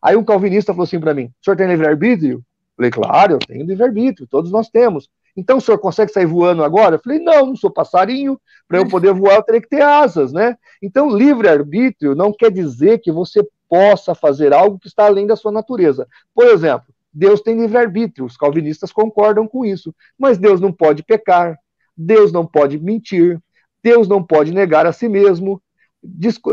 Aí 0.02 0.16
um 0.16 0.24
calvinista 0.24 0.72
falou 0.72 0.84
assim 0.84 1.00
para 1.00 1.14
mim: 1.14 1.26
o 1.26 1.44
senhor 1.44 1.56
tem 1.56 1.66
livre 1.66 1.86
arbítrio? 1.86 2.44
Falei, 2.76 2.90
claro, 2.90 3.34
eu 3.34 3.38
tenho 3.38 3.64
livre 3.64 3.84
arbítrio, 3.84 4.26
todos 4.26 4.50
nós 4.50 4.68
temos. 4.68 5.08
Então 5.36 5.58
o 5.58 5.60
senhor 5.60 5.78
consegue 5.78 6.12
sair 6.12 6.26
voando 6.26 6.62
agora? 6.62 6.96
Eu 6.96 7.00
falei, 7.00 7.18
não, 7.18 7.46
não 7.46 7.56
sou 7.56 7.70
passarinho, 7.70 8.38
para 8.68 8.78
eu 8.78 8.88
poder 8.88 9.12
voar 9.12 9.36
eu 9.36 9.42
teria 9.42 9.60
que 9.60 9.68
ter 9.68 9.82
asas, 9.82 10.32
né? 10.32 10.56
Então 10.82 11.16
livre 11.16 11.48
arbítrio 11.48 12.14
não 12.14 12.32
quer 12.32 12.50
dizer 12.50 12.98
que 12.98 13.10
você 13.10 13.44
possa 13.68 14.14
fazer 14.14 14.52
algo 14.52 14.78
que 14.78 14.86
está 14.86 15.06
além 15.06 15.26
da 15.26 15.36
sua 15.36 15.50
natureza. 15.50 16.06
Por 16.34 16.46
exemplo, 16.46 16.86
Deus 17.12 17.40
tem 17.40 17.60
livre 17.60 17.78
arbítrio, 17.78 18.24
os 18.24 18.36
calvinistas 18.36 18.92
concordam 18.92 19.46
com 19.46 19.64
isso, 19.64 19.94
mas 20.18 20.38
Deus 20.38 20.60
não 20.60 20.72
pode 20.72 21.02
pecar, 21.02 21.58
Deus 21.96 22.32
não 22.32 22.44
pode 22.44 22.78
mentir, 22.78 23.40
Deus 23.84 24.08
não 24.08 24.22
pode 24.22 24.50
negar 24.50 24.86
a 24.86 24.92
si 24.92 25.10
mesmo, 25.10 25.60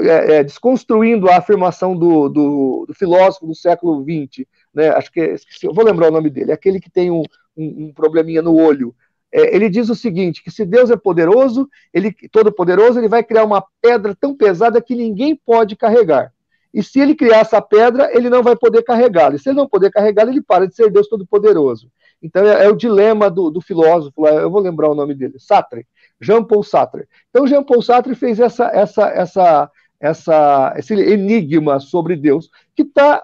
é, 0.04 0.36
é, 0.36 0.44
desconstruindo 0.44 1.30
a 1.30 1.38
afirmação 1.38 1.96
do, 1.96 2.28
do, 2.28 2.86
do, 2.86 2.94
filósofo 2.94 3.48
do 3.48 3.56
século 3.56 4.04
XX, 4.04 4.46
né? 4.74 4.90
acho 4.90 5.10
que 5.10 5.22
esqueci, 5.22 5.66
eu 5.66 5.74
vou 5.74 5.86
lembrar 5.86 6.10
o 6.10 6.12
nome 6.12 6.30
dele, 6.30 6.52
aquele 6.52 6.80
que 6.80 6.90
tem 6.90 7.10
um, 7.10 7.24
um, 7.56 7.86
um 7.86 7.94
probleminha 7.94 8.42
no 8.42 8.54
olho. 8.54 8.94
É, 9.34 9.56
ele 9.56 9.70
diz 9.70 9.90
o 9.90 9.96
seguinte: 9.96 10.44
que 10.44 10.52
se 10.52 10.66
Deus 10.66 10.92
é 10.92 10.98
poderoso, 10.98 11.70
ele 11.94 12.14
todo 12.30 12.52
poderoso, 12.52 13.00
ele 13.00 13.08
vai 13.08 13.24
criar 13.24 13.46
uma 13.46 13.64
pedra 13.82 14.14
tão 14.14 14.36
pesada 14.36 14.82
que 14.82 14.94
ninguém 14.94 15.34
pode 15.34 15.78
carregar. 15.78 16.34
E 16.74 16.84
se 16.84 17.00
ele 17.00 17.16
criar 17.16 17.40
essa 17.40 17.62
pedra, 17.62 18.10
ele 18.14 18.30
não 18.30 18.44
vai 18.44 18.58
poder 18.58 18.82
carregá-la. 18.84 19.36
E 19.36 19.40
se 19.40 19.50
ele 19.50 19.58
não 19.58 19.68
poder 19.68 19.90
carregá-la, 19.90 20.32
ele 20.32 20.42
para 20.42 20.68
de 20.68 20.76
ser 20.76 20.90
Deus 20.90 21.08
Todo-Poderoso. 21.08 21.90
Então 22.22 22.46
é, 22.46 22.66
é, 22.66 22.70
o 22.70 22.76
dilema 22.76 23.30
do, 23.30 23.50
do 23.50 23.60
filósofo, 23.60 24.28
eu 24.28 24.50
vou 24.50 24.62
lembrar 24.62 24.90
o 24.90 24.96
nome 24.96 25.16
dele, 25.16 25.40
Sartre. 25.40 25.88
Jean-Paul 26.22 26.64
Sartre. 26.64 27.08
Então, 27.30 27.48
Jean-Paul 27.48 27.82
Sartre 27.82 28.16
fez 28.16 28.40
essa, 28.40 28.66
essa, 28.68 29.10
essa, 29.10 29.72
essa, 30.00 30.74
esse 30.78 30.94
enigma 30.94 31.80
sobre 31.80 32.16
Deus, 32.16 32.50
que 32.76 32.84
está 32.84 33.24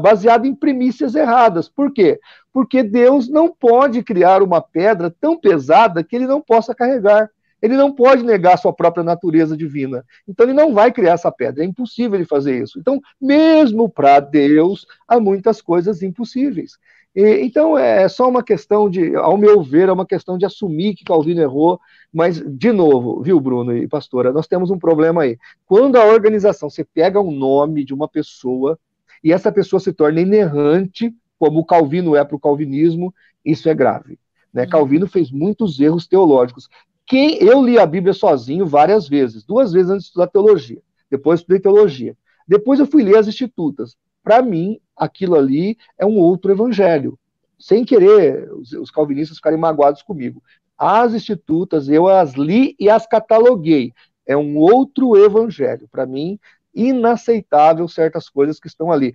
baseado 0.00 0.46
em 0.46 0.54
primícias 0.54 1.14
erradas. 1.14 1.68
Por 1.68 1.92
quê? 1.92 2.18
Porque 2.52 2.82
Deus 2.82 3.28
não 3.28 3.48
pode 3.48 4.02
criar 4.02 4.42
uma 4.42 4.60
pedra 4.60 5.14
tão 5.20 5.38
pesada 5.38 6.02
que 6.02 6.16
ele 6.16 6.26
não 6.26 6.40
possa 6.40 6.74
carregar. 6.74 7.30
Ele 7.60 7.76
não 7.76 7.92
pode 7.92 8.24
negar 8.24 8.58
sua 8.58 8.72
própria 8.72 9.04
natureza 9.04 9.56
divina. 9.56 10.04
Então 10.26 10.44
ele 10.44 10.52
não 10.52 10.74
vai 10.74 10.90
criar 10.90 11.12
essa 11.12 11.30
pedra. 11.30 11.62
É 11.62 11.66
impossível 11.66 12.18
ele 12.18 12.24
fazer 12.24 12.60
isso. 12.60 12.78
Então, 12.78 13.00
mesmo 13.20 13.88
para 13.88 14.18
Deus, 14.18 14.84
há 15.06 15.20
muitas 15.20 15.62
coisas 15.62 16.02
impossíveis. 16.02 16.72
E, 17.14 17.42
então, 17.42 17.76
é 17.76 18.08
só 18.08 18.28
uma 18.28 18.42
questão 18.42 18.88
de, 18.88 19.14
ao 19.16 19.36
meu 19.36 19.62
ver, 19.62 19.88
é 19.88 19.92
uma 19.92 20.06
questão 20.06 20.38
de 20.38 20.46
assumir 20.46 20.94
que 20.94 21.04
Calvino 21.04 21.40
errou, 21.40 21.78
mas, 22.12 22.40
de 22.40 22.72
novo, 22.72 23.22
viu, 23.22 23.38
Bruno 23.38 23.76
e 23.76 23.86
pastora, 23.86 24.32
nós 24.32 24.46
temos 24.46 24.70
um 24.70 24.78
problema 24.78 25.22
aí. 25.22 25.38
Quando 25.66 25.96
a 25.96 26.06
organização, 26.06 26.70
você 26.70 26.84
pega 26.84 27.20
um 27.20 27.30
nome 27.30 27.84
de 27.84 27.92
uma 27.92 28.08
pessoa 28.08 28.78
e 29.22 29.32
essa 29.32 29.52
pessoa 29.52 29.78
se 29.78 29.92
torna 29.92 30.20
inerrante, 30.20 31.14
como 31.38 31.60
o 31.60 31.64
Calvino 31.64 32.16
é 32.16 32.24
para 32.24 32.36
o 32.36 32.40
calvinismo, 32.40 33.14
isso 33.44 33.68
é 33.68 33.74
grave. 33.74 34.18
Né? 34.52 34.64
Uhum. 34.64 34.70
Calvino 34.70 35.06
fez 35.06 35.30
muitos 35.30 35.78
erros 35.80 36.06
teológicos. 36.06 36.68
Quem 37.06 37.42
Eu 37.42 37.62
li 37.62 37.78
a 37.78 37.86
Bíblia 37.86 38.14
sozinho 38.14 38.66
várias 38.66 39.08
vezes, 39.08 39.44
duas 39.44 39.72
vezes 39.72 39.90
antes 39.90 40.04
de 40.04 40.08
estudar 40.08 40.28
teologia, 40.28 40.80
depois 41.10 41.40
estudei 41.40 41.60
teologia. 41.60 42.16
Depois 42.46 42.80
eu 42.80 42.86
fui 42.86 43.02
ler 43.02 43.16
as 43.16 43.28
institutas. 43.28 43.96
Para 44.22 44.40
mim, 44.40 44.78
aquilo 45.02 45.34
ali 45.34 45.76
é 45.98 46.06
um 46.06 46.16
outro 46.16 46.52
evangelho. 46.52 47.18
Sem 47.58 47.84
querer 47.84 48.50
os, 48.52 48.72
os 48.72 48.90
calvinistas 48.90 49.36
ficarem 49.36 49.58
magoados 49.58 50.02
comigo. 50.02 50.42
As 50.78 51.14
institutas, 51.14 51.88
eu 51.88 52.08
as 52.08 52.34
li 52.34 52.76
e 52.78 52.88
as 52.88 53.06
cataloguei. 53.06 53.92
É 54.26 54.36
um 54.36 54.56
outro 54.56 55.16
evangelho. 55.16 55.88
Para 55.90 56.06
mim, 56.06 56.38
inaceitável 56.74 57.86
certas 57.88 58.28
coisas 58.28 58.58
que 58.58 58.68
estão 58.68 58.90
ali. 58.90 59.14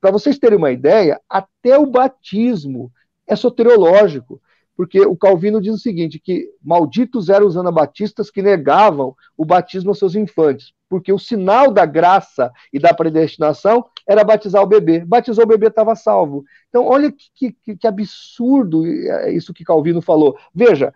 Para 0.00 0.10
vocês 0.10 0.38
terem 0.38 0.58
uma 0.58 0.70
ideia, 0.70 1.20
até 1.28 1.78
o 1.78 1.86
batismo 1.86 2.92
é 3.26 3.36
soteriológico 3.36 4.40
porque 4.78 5.00
o 5.00 5.16
Calvino 5.16 5.60
diz 5.60 5.74
o 5.74 5.78
seguinte, 5.78 6.20
que 6.20 6.48
malditos 6.62 7.28
eram 7.28 7.48
os 7.48 7.56
anabatistas 7.56 8.30
que 8.30 8.40
negavam 8.40 9.12
o 9.36 9.44
batismo 9.44 9.90
aos 9.90 9.98
seus 9.98 10.14
infantes, 10.14 10.72
porque 10.88 11.12
o 11.12 11.18
sinal 11.18 11.70
da 11.70 11.84
graça 11.84 12.50
e 12.72 12.78
da 12.78 12.94
predestinação 12.94 13.84
era 14.06 14.24
batizar 14.24 14.62
o 14.62 14.66
bebê. 14.66 15.04
Batizou 15.04 15.44
o 15.44 15.48
bebê, 15.48 15.66
estava 15.66 15.94
salvo. 15.94 16.44
Então, 16.68 16.86
olha 16.86 17.12
que, 17.12 17.52
que, 17.52 17.76
que, 17.76 17.86
absurdo 17.86 18.86
isso 19.28 19.52
que 19.52 19.64
Calvino 19.64 20.00
falou. 20.00 20.36
Veja, 20.54 20.94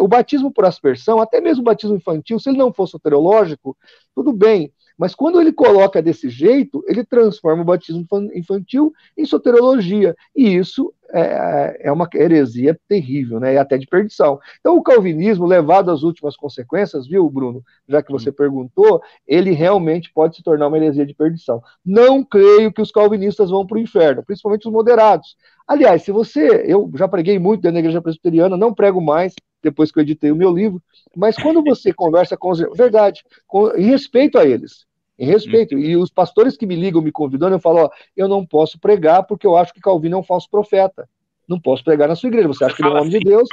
o 0.00 0.08
batismo 0.08 0.52
por 0.52 0.64
aspersão, 0.64 1.20
até 1.20 1.40
mesmo 1.40 1.62
o 1.62 1.64
batismo 1.64 1.96
infantil, 1.96 2.38
se 2.38 2.50
ele 2.50 2.58
não 2.58 2.72
fosse 2.72 2.92
soteriológico, 2.92 3.76
tudo 4.14 4.32
bem, 4.32 4.72
mas 5.02 5.16
quando 5.16 5.40
ele 5.40 5.52
coloca 5.52 6.00
desse 6.00 6.30
jeito, 6.30 6.84
ele 6.86 7.04
transforma 7.04 7.62
o 7.62 7.64
batismo 7.64 8.06
infantil 8.32 8.92
em 9.18 9.24
soterologia. 9.24 10.14
E 10.32 10.54
isso 10.54 10.94
é, 11.12 11.88
é 11.88 11.90
uma 11.90 12.08
heresia 12.14 12.78
terrível, 12.88 13.40
né? 13.40 13.54
E 13.54 13.58
até 13.58 13.76
de 13.76 13.84
perdição. 13.84 14.38
Então, 14.60 14.76
o 14.76 14.82
calvinismo, 14.82 15.44
levado 15.44 15.90
às 15.90 16.04
últimas 16.04 16.36
consequências, 16.36 17.08
viu, 17.08 17.28
Bruno? 17.28 17.64
Já 17.88 18.00
que 18.00 18.12
você 18.12 18.30
hum. 18.30 18.34
perguntou, 18.34 19.02
ele 19.26 19.50
realmente 19.50 20.12
pode 20.14 20.36
se 20.36 20.42
tornar 20.44 20.68
uma 20.68 20.76
heresia 20.76 21.04
de 21.04 21.14
perdição. 21.14 21.60
Não 21.84 22.22
creio 22.22 22.72
que 22.72 22.80
os 22.80 22.92
calvinistas 22.92 23.50
vão 23.50 23.66
para 23.66 23.78
o 23.78 23.80
inferno, 23.80 24.22
principalmente 24.22 24.68
os 24.68 24.72
moderados. 24.72 25.36
Aliás, 25.66 26.04
se 26.04 26.12
você. 26.12 26.64
Eu 26.64 26.88
já 26.94 27.08
preguei 27.08 27.40
muito 27.40 27.62
dentro 27.62 27.74
da 27.74 27.80
igreja 27.80 28.00
presbiteriana, 28.00 28.56
não 28.56 28.72
prego 28.72 29.00
mais, 29.00 29.34
depois 29.60 29.90
que 29.90 29.98
eu 29.98 30.02
editei 30.02 30.30
o 30.30 30.36
meu 30.36 30.54
livro, 30.54 30.80
mas 31.16 31.36
quando 31.36 31.60
você 31.60 31.90
conversa 31.92 32.36
com 32.36 32.50
os. 32.50 32.60
Verdade, 32.76 33.24
com, 33.48 33.74
em 33.76 33.86
respeito 33.86 34.38
a 34.38 34.44
eles. 34.44 34.86
Em 35.22 35.26
respeito. 35.26 35.76
Hum. 35.76 35.78
E 35.78 35.96
os 35.96 36.10
pastores 36.10 36.56
que 36.56 36.66
me 36.66 36.74
ligam 36.74 37.00
me 37.00 37.12
convidando, 37.12 37.54
eu 37.54 37.60
falo: 37.60 37.84
ó, 37.84 37.90
eu 38.16 38.26
não 38.26 38.44
posso 38.44 38.76
pregar 38.80 39.22
porque 39.22 39.46
eu 39.46 39.56
acho 39.56 39.72
que 39.72 39.80
Calvino 39.80 40.16
é 40.16 40.18
um 40.18 40.24
falso 40.24 40.50
profeta. 40.50 41.08
Não 41.48 41.60
posso 41.60 41.84
pregar 41.84 42.08
na 42.08 42.14
sua 42.14 42.28
igreja. 42.28 42.48
Você, 42.48 42.64
acha 42.64 42.74
que 42.74 42.82
ele 42.82 42.88
é 42.88 42.92
um 42.92 42.96
homem 42.96 43.08
assim, 43.08 43.18
de 43.18 43.24
Deus? 43.24 43.48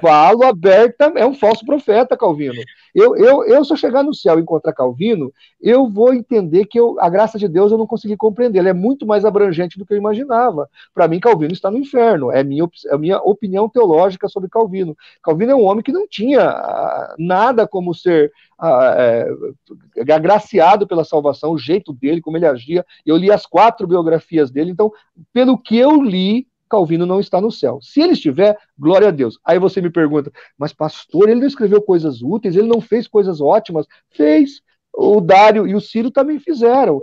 falo 0.00 0.44
aberta, 0.44 1.12
é 1.16 1.24
um 1.24 1.32
falso 1.32 1.64
profeta, 1.64 2.16
Calvino. 2.16 2.60
Eu, 2.94 3.16
eu, 3.16 3.44
eu, 3.44 3.64
se 3.64 3.72
eu 3.72 3.76
chegar 3.76 4.02
no 4.02 4.12
céu 4.12 4.38
e 4.38 4.42
encontrar 4.42 4.72
Calvino, 4.72 5.32
eu 5.60 5.88
vou 5.88 6.12
entender 6.12 6.66
que 6.66 6.78
eu, 6.78 6.96
a 7.00 7.08
graça 7.08 7.38
de 7.38 7.48
Deus 7.48 7.70
eu 7.70 7.78
não 7.78 7.86
consegui 7.86 8.16
compreender. 8.16 8.58
Ela 8.58 8.70
é 8.70 8.74
muito 8.74 9.06
mais 9.06 9.24
abrangente 9.24 9.78
do 9.78 9.86
que 9.86 9.94
eu 9.94 9.98
imaginava. 9.98 10.68
Para 10.92 11.08
mim, 11.08 11.20
Calvino 11.20 11.52
está 11.52 11.70
no 11.70 11.78
inferno. 11.78 12.30
É 12.30 12.42
minha, 12.42 12.68
é 12.90 12.94
a 12.94 12.98
minha 12.98 13.18
opinião 13.18 13.68
teológica 13.68 14.28
sobre 14.28 14.50
Calvino. 14.50 14.96
Calvino 15.22 15.52
é 15.52 15.54
um 15.54 15.64
homem 15.64 15.82
que 15.82 15.92
não 15.92 16.08
tinha 16.08 16.40
ah, 16.40 17.14
nada 17.18 17.66
como 17.66 17.94
ser 17.94 18.32
ah, 18.58 18.94
é, 18.98 20.12
agraciado 20.12 20.86
pela 20.86 21.04
salvação, 21.04 21.52
o 21.52 21.58
jeito 21.58 21.92
dele, 21.92 22.20
como 22.20 22.36
ele 22.36 22.46
agia. 22.46 22.84
Eu 23.06 23.16
li 23.16 23.30
as 23.30 23.46
quatro 23.46 23.86
biografias 23.86 24.50
dele, 24.50 24.70
então, 24.70 24.92
pelo 25.32 25.56
que 25.56 25.76
eu 25.76 26.02
li, 26.02 26.47
Calvino 26.68 27.06
não 27.06 27.20
está 27.20 27.40
no 27.40 27.50
céu. 27.50 27.78
Se 27.82 28.00
ele 28.00 28.12
estiver, 28.12 28.56
glória 28.78 29.08
a 29.08 29.12
Deus. 29.12 29.38
Aí 29.44 29.58
você 29.58 29.80
me 29.80 29.90
pergunta, 29.90 30.32
mas 30.56 30.72
pastor, 30.72 31.28
ele 31.28 31.40
não 31.40 31.46
escreveu 31.46 31.82
coisas 31.82 32.22
úteis, 32.22 32.56
ele 32.56 32.68
não 32.68 32.80
fez 32.80 33.06
coisas 33.08 33.40
ótimas? 33.40 33.86
Fez. 34.10 34.62
O 35.00 35.20
Dário 35.20 35.64
e 35.64 35.76
o 35.76 35.80
Ciro 35.80 36.10
também 36.10 36.40
fizeram. 36.40 37.00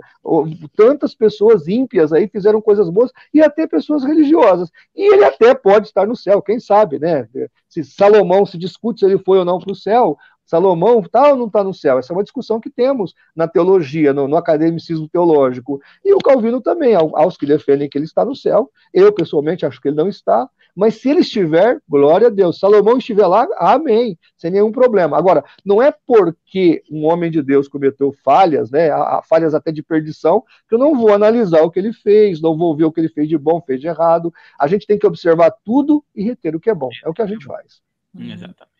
Tantas 0.76 1.14
pessoas 1.14 1.66
ímpias 1.66 2.12
aí 2.12 2.28
fizeram 2.28 2.60
coisas 2.60 2.90
boas 2.90 3.10
e 3.32 3.40
até 3.40 3.66
pessoas 3.66 4.04
religiosas. 4.04 4.70
E 4.94 5.14
ele 5.14 5.24
até 5.24 5.54
pode 5.54 5.86
estar 5.86 6.06
no 6.06 6.14
céu, 6.14 6.42
quem 6.42 6.60
sabe, 6.60 6.98
né? 6.98 7.26
Se 7.70 7.82
Salomão 7.84 8.44
se 8.44 8.58
discute 8.58 9.00
se 9.00 9.06
ele 9.06 9.16
foi 9.18 9.38
ou 9.38 9.46
não 9.46 9.58
para 9.58 9.72
o 9.72 9.74
céu, 9.74 10.18
Salomão 10.46 11.00
está 11.00 11.30
ou 11.30 11.36
não 11.36 11.46
está 11.46 11.62
no 11.62 11.74
céu? 11.74 11.98
Essa 11.98 12.12
é 12.12 12.16
uma 12.16 12.22
discussão 12.22 12.60
que 12.60 12.70
temos 12.70 13.14
na 13.34 13.48
teologia, 13.48 14.12
no, 14.12 14.28
no 14.28 14.36
academicismo 14.36 15.08
teológico. 15.08 15.80
E 16.04 16.14
o 16.14 16.18
Calvino 16.18 16.60
também, 16.60 16.94
aos 16.94 17.36
que 17.36 17.44
defendem 17.44 17.88
que 17.88 17.98
ele 17.98 18.04
está 18.04 18.24
no 18.24 18.34
céu. 18.34 18.70
Eu, 18.94 19.12
pessoalmente, 19.12 19.66
acho 19.66 19.80
que 19.80 19.88
ele 19.88 19.96
não 19.96 20.08
está. 20.08 20.48
Mas 20.76 20.96
se 20.96 21.08
ele 21.08 21.20
estiver, 21.20 21.80
glória 21.88 22.26
a 22.26 22.30
Deus. 22.30 22.58
Salomão 22.58 22.98
estiver 22.98 23.26
lá, 23.26 23.48
amém, 23.56 24.18
sem 24.36 24.50
nenhum 24.50 24.70
problema. 24.70 25.16
Agora, 25.16 25.42
não 25.64 25.80
é 25.80 25.90
porque 26.06 26.82
um 26.90 27.06
homem 27.06 27.30
de 27.30 27.42
Deus 27.42 27.66
cometeu 27.66 28.14
falhas, 28.22 28.70
né, 28.70 28.90
falhas 29.26 29.54
até 29.54 29.72
de 29.72 29.82
perdição, 29.82 30.44
que 30.68 30.74
eu 30.74 30.78
não 30.78 30.94
vou 30.94 31.14
analisar 31.14 31.62
o 31.62 31.70
que 31.70 31.78
ele 31.78 31.94
fez, 31.94 32.42
não 32.42 32.56
vou 32.58 32.76
ver 32.76 32.84
o 32.84 32.92
que 32.92 33.00
ele 33.00 33.08
fez 33.08 33.26
de 33.26 33.38
bom, 33.38 33.60
fez 33.62 33.80
de 33.80 33.86
errado. 33.86 34.32
A 34.60 34.66
gente 34.66 34.86
tem 34.86 34.98
que 34.98 35.06
observar 35.06 35.50
tudo 35.64 36.04
e 36.14 36.22
reter 36.22 36.54
o 36.54 36.60
que 36.60 36.68
é 36.68 36.74
bom. 36.74 36.90
É 37.02 37.08
o 37.08 37.14
que 37.14 37.22
a 37.22 37.26
gente 37.26 37.46
faz. 37.46 37.80
Exatamente. 38.14 38.75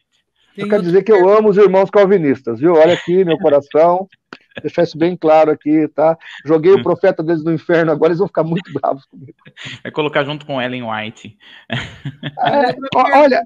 Eu 0.57 0.69
quero 0.69 0.83
dizer 0.83 1.03
que 1.03 1.13
eu 1.13 1.29
amo 1.29 1.49
os 1.49 1.57
irmãos 1.57 1.91
calvinistas, 1.91 2.61
viu? 2.61 2.75
Olha 2.75 2.95
aqui, 2.95 3.25
meu 3.25 3.39
coração. 3.39 4.09
Deixar 4.63 4.85
isso 4.85 4.97
bem 4.97 5.17
claro 5.17 5.51
aqui, 5.51 5.87
tá? 5.89 6.17
Joguei 6.45 6.73
o 6.73 6.83
profeta 6.83 7.23
deles 7.23 7.45
no 7.45 7.53
inferno, 7.53 7.93
agora 7.93 8.11
eles 8.11 8.19
vão 8.19 8.27
ficar 8.27 8.43
muito 8.43 8.73
bravos 8.73 9.05
comigo. 9.05 9.35
Vai 9.83 9.93
colocar 9.93 10.25
junto 10.25 10.47
com 10.47 10.61
Ellen 10.61 10.83
White. 10.83 11.37
É, 11.71 12.75
olha, 12.95 13.43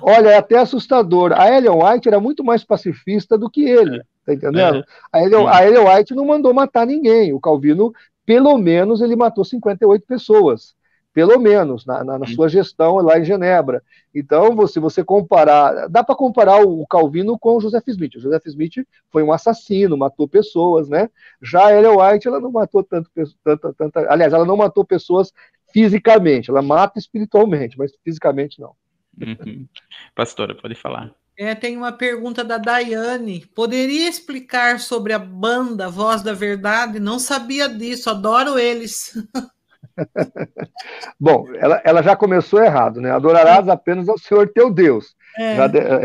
olha, 0.00 0.28
é 0.28 0.36
até 0.36 0.58
assustador. 0.58 1.32
A 1.32 1.48
Ellen 1.48 1.82
White 1.82 2.06
era 2.06 2.20
muito 2.20 2.44
mais 2.44 2.62
pacifista 2.62 3.36
do 3.36 3.50
que 3.50 3.68
ele, 3.68 4.00
tá 4.24 4.32
entendendo? 4.32 4.78
É. 4.78 4.84
A, 5.12 5.22
Ellen, 5.24 5.48
a 5.48 5.66
Ellen 5.66 5.88
White 5.88 6.14
não 6.14 6.24
mandou 6.24 6.54
matar 6.54 6.86
ninguém. 6.86 7.32
O 7.32 7.40
Calvino, 7.40 7.92
pelo 8.24 8.56
menos, 8.58 9.00
ele 9.00 9.16
matou 9.16 9.44
58 9.44 10.06
pessoas 10.06 10.77
pelo 11.18 11.36
menos, 11.36 11.84
na, 11.84 12.04
na, 12.04 12.16
na, 12.16 12.26
sua 12.28 12.48
gestão 12.48 12.98
lá 12.98 13.18
em 13.18 13.24
Genebra. 13.24 13.82
Então, 14.14 14.64
se 14.68 14.78
você 14.78 15.02
comparar, 15.02 15.88
dá 15.88 16.04
para 16.04 16.14
comparar 16.14 16.64
o 16.64 16.86
Calvino 16.86 17.36
com 17.36 17.56
o 17.56 17.60
Joseph 17.60 17.88
Smith. 17.88 18.14
O 18.14 18.20
Joseph 18.20 18.46
Smith 18.46 18.86
foi 19.10 19.24
um 19.24 19.32
assassino, 19.32 19.98
matou 19.98 20.28
pessoas, 20.28 20.88
né? 20.88 21.10
Já 21.42 21.66
a 21.66 21.72
Ellen 21.72 21.96
White, 21.96 22.28
ela 22.28 22.38
não 22.38 22.52
matou 22.52 22.84
tanto, 22.84 23.10
tanta, 23.42 23.74
tanta, 23.74 24.12
aliás, 24.12 24.32
ela 24.32 24.44
não 24.44 24.56
matou 24.56 24.84
pessoas 24.84 25.32
fisicamente, 25.72 26.50
ela 26.50 26.62
mata 26.62 27.00
espiritualmente, 27.00 27.76
mas 27.76 27.90
fisicamente 28.04 28.60
não. 28.60 28.76
Uhum. 29.20 29.66
Pastora, 30.14 30.54
pode 30.54 30.76
falar. 30.76 31.12
É, 31.36 31.52
tem 31.52 31.76
uma 31.76 31.90
pergunta 31.90 32.44
da 32.44 32.58
Daiane. 32.58 33.44
Poderia 33.56 34.08
explicar 34.08 34.78
sobre 34.78 35.12
a 35.12 35.18
banda 35.18 35.90
Voz 35.90 36.22
da 36.22 36.32
Verdade? 36.32 37.00
Não 37.00 37.18
sabia 37.18 37.68
disso, 37.68 38.08
adoro 38.08 38.56
eles. 38.56 39.14
Bom, 41.18 41.46
ela, 41.56 41.80
ela 41.84 42.02
já 42.02 42.16
começou 42.16 42.62
errado, 42.62 43.00
né? 43.00 43.10
Adorarás 43.10 43.68
apenas 43.68 44.08
ao 44.08 44.18
Senhor 44.18 44.48
teu 44.48 44.70
Deus. 44.70 45.16
É. 45.38 45.56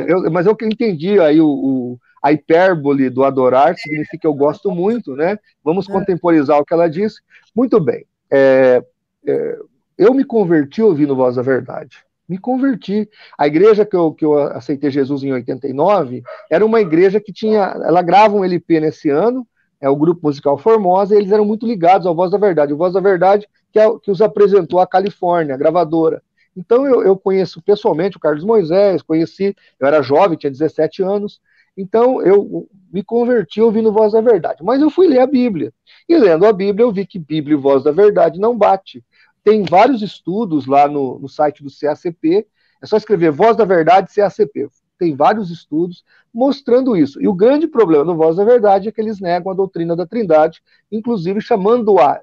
Eu, 0.08 0.32
mas 0.32 0.46
eu 0.46 0.56
que 0.56 0.66
entendi 0.66 1.20
aí 1.20 1.40
o, 1.40 1.48
o, 1.48 2.00
a 2.22 2.32
hipérbole 2.32 3.10
do 3.10 3.24
adorar 3.24 3.76
significa 3.78 4.20
que 4.20 4.28
eu 4.28 4.34
gosto 4.34 4.72
muito, 4.72 5.16
né? 5.16 5.38
Vamos 5.64 5.90
é. 5.90 5.92
contemporizar 5.92 6.60
o 6.60 6.66
que 6.66 6.74
ela 6.74 6.90
disse. 6.90 7.22
Muito 7.56 7.80
bem. 7.80 8.06
É, 8.32 8.84
é, 9.26 9.58
eu 9.98 10.14
me 10.14 10.24
converti 10.24 10.82
ouvindo 10.82 11.16
Voz 11.16 11.36
da 11.36 11.42
Verdade. 11.42 11.98
Me 12.28 12.38
converti. 12.38 13.10
A 13.38 13.48
igreja 13.48 13.86
que 13.86 13.96
eu, 13.96 14.12
que 14.14 14.24
eu 14.26 14.38
aceitei 14.38 14.90
Jesus 14.90 15.24
em 15.24 15.34
89 15.34 16.24
era 16.50 16.66
uma 16.66 16.80
igreja 16.82 17.20
que 17.20 17.34
tinha. 17.34 17.62
Ela 17.62 18.02
grava 18.02 18.36
um 18.36 18.46
LP 18.46 18.80
nesse 18.80 19.10
ano, 19.10 19.46
é 19.80 19.90
o 19.90 19.96
grupo 19.96 20.28
musical 20.28 20.58
Formosa, 20.58 21.14
e 21.14 21.18
eles 21.18 21.32
eram 21.32 21.46
muito 21.46 21.68
ligados 21.68 22.08
ao 22.08 22.16
Voz 22.16 22.32
da 22.32 22.38
Verdade. 22.38 22.74
O 22.74 22.78
Voz 22.78 22.94
da 22.94 23.02
Verdade 23.02 23.48
que, 23.74 23.80
é, 23.80 24.00
que 24.00 24.12
os 24.12 24.22
apresentou 24.22 24.80
a 24.80 24.88
Califórnia, 24.88 25.56
a 25.56 25.58
gravadora. 25.58 26.22
Então 26.56 26.86
eu, 26.86 27.02
eu, 27.02 27.18
conheço 27.18 27.60
pessoalmente 27.60 28.16
o 28.16 28.20
Carlos 28.20 28.44
Moisés, 28.44 29.02
conheci, 29.02 29.56
eu 29.80 29.88
era 29.88 30.04
jovem, 30.04 30.38
tinha 30.38 30.52
17 30.52 31.02
anos, 31.02 31.42
então 31.76 32.22
eu 32.22 32.70
me 32.92 33.04
converti 33.04 33.60
ouvindo 33.60 33.92
Voz 33.92 34.14
da 34.14 34.22
Verdade. 34.22 34.64
Mas 34.64 34.80
eu 34.80 34.92
fui 34.92 35.08
ler 35.08 35.20
a 35.20 35.26
Bíblia. 35.26 35.74
E 36.08 36.16
lendo 36.16 36.46
a 36.46 36.54
Bíblia, 36.54 36.86
eu 36.86 36.92
vi 36.92 37.08
que 37.08 37.18
Bíblia 37.18 37.58
e 37.58 37.60
Voz 37.60 37.84
da 37.84 37.92
Verdade 37.92 38.40
não 38.40 38.56
bate. 38.56 39.04
Tem 39.44 39.64
vários 39.64 40.04
estudos 40.04 40.68
lá 40.68 40.88
no, 40.88 41.18
no 41.18 41.28
site 41.28 41.64
do 41.64 41.72
CACP, 41.72 42.46
é 42.80 42.86
só 42.86 42.96
escrever 42.96 43.32
Voz 43.32 43.58
da 43.58 43.66
Verdade 43.66 44.14
CACP. 44.14 44.70
Tem 45.00 45.16
vários 45.16 45.50
estudos 45.50 46.04
mostrando 46.32 46.96
isso. 46.96 47.20
E 47.20 47.28
o 47.28 47.34
grande 47.34 47.68
problema 47.68 48.06
do 48.06 48.16
Voz 48.16 48.36
da 48.36 48.46
Verdade 48.46 48.88
é 48.88 48.92
que 48.92 49.02
eles 49.02 49.20
negam 49.20 49.52
a 49.52 49.56
doutrina 49.56 49.96
da 49.96 50.06
Trindade, 50.06 50.62
inclusive 50.92 51.42
chamando-a 51.42 52.22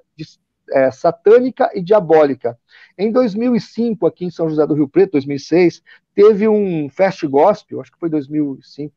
é, 0.72 0.90
satânica 0.90 1.70
e 1.74 1.82
diabólica. 1.82 2.58
Em 2.96 3.10
2005, 3.10 4.06
aqui 4.06 4.24
em 4.24 4.30
São 4.30 4.48
José 4.48 4.66
do 4.66 4.74
Rio 4.74 4.88
Preto, 4.88 5.12
2006, 5.12 5.82
teve 6.14 6.48
um 6.48 6.88
fest 6.88 7.24
gospel, 7.26 7.80
acho 7.80 7.92
que 7.92 7.98
foi 7.98 8.08
2005, 8.08 8.94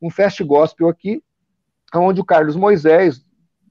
um 0.00 0.10
fest 0.10 0.42
gospel 0.42 0.88
aqui, 0.88 1.22
onde 1.94 2.20
o 2.20 2.24
Carlos 2.24 2.56
Moisés, 2.56 3.22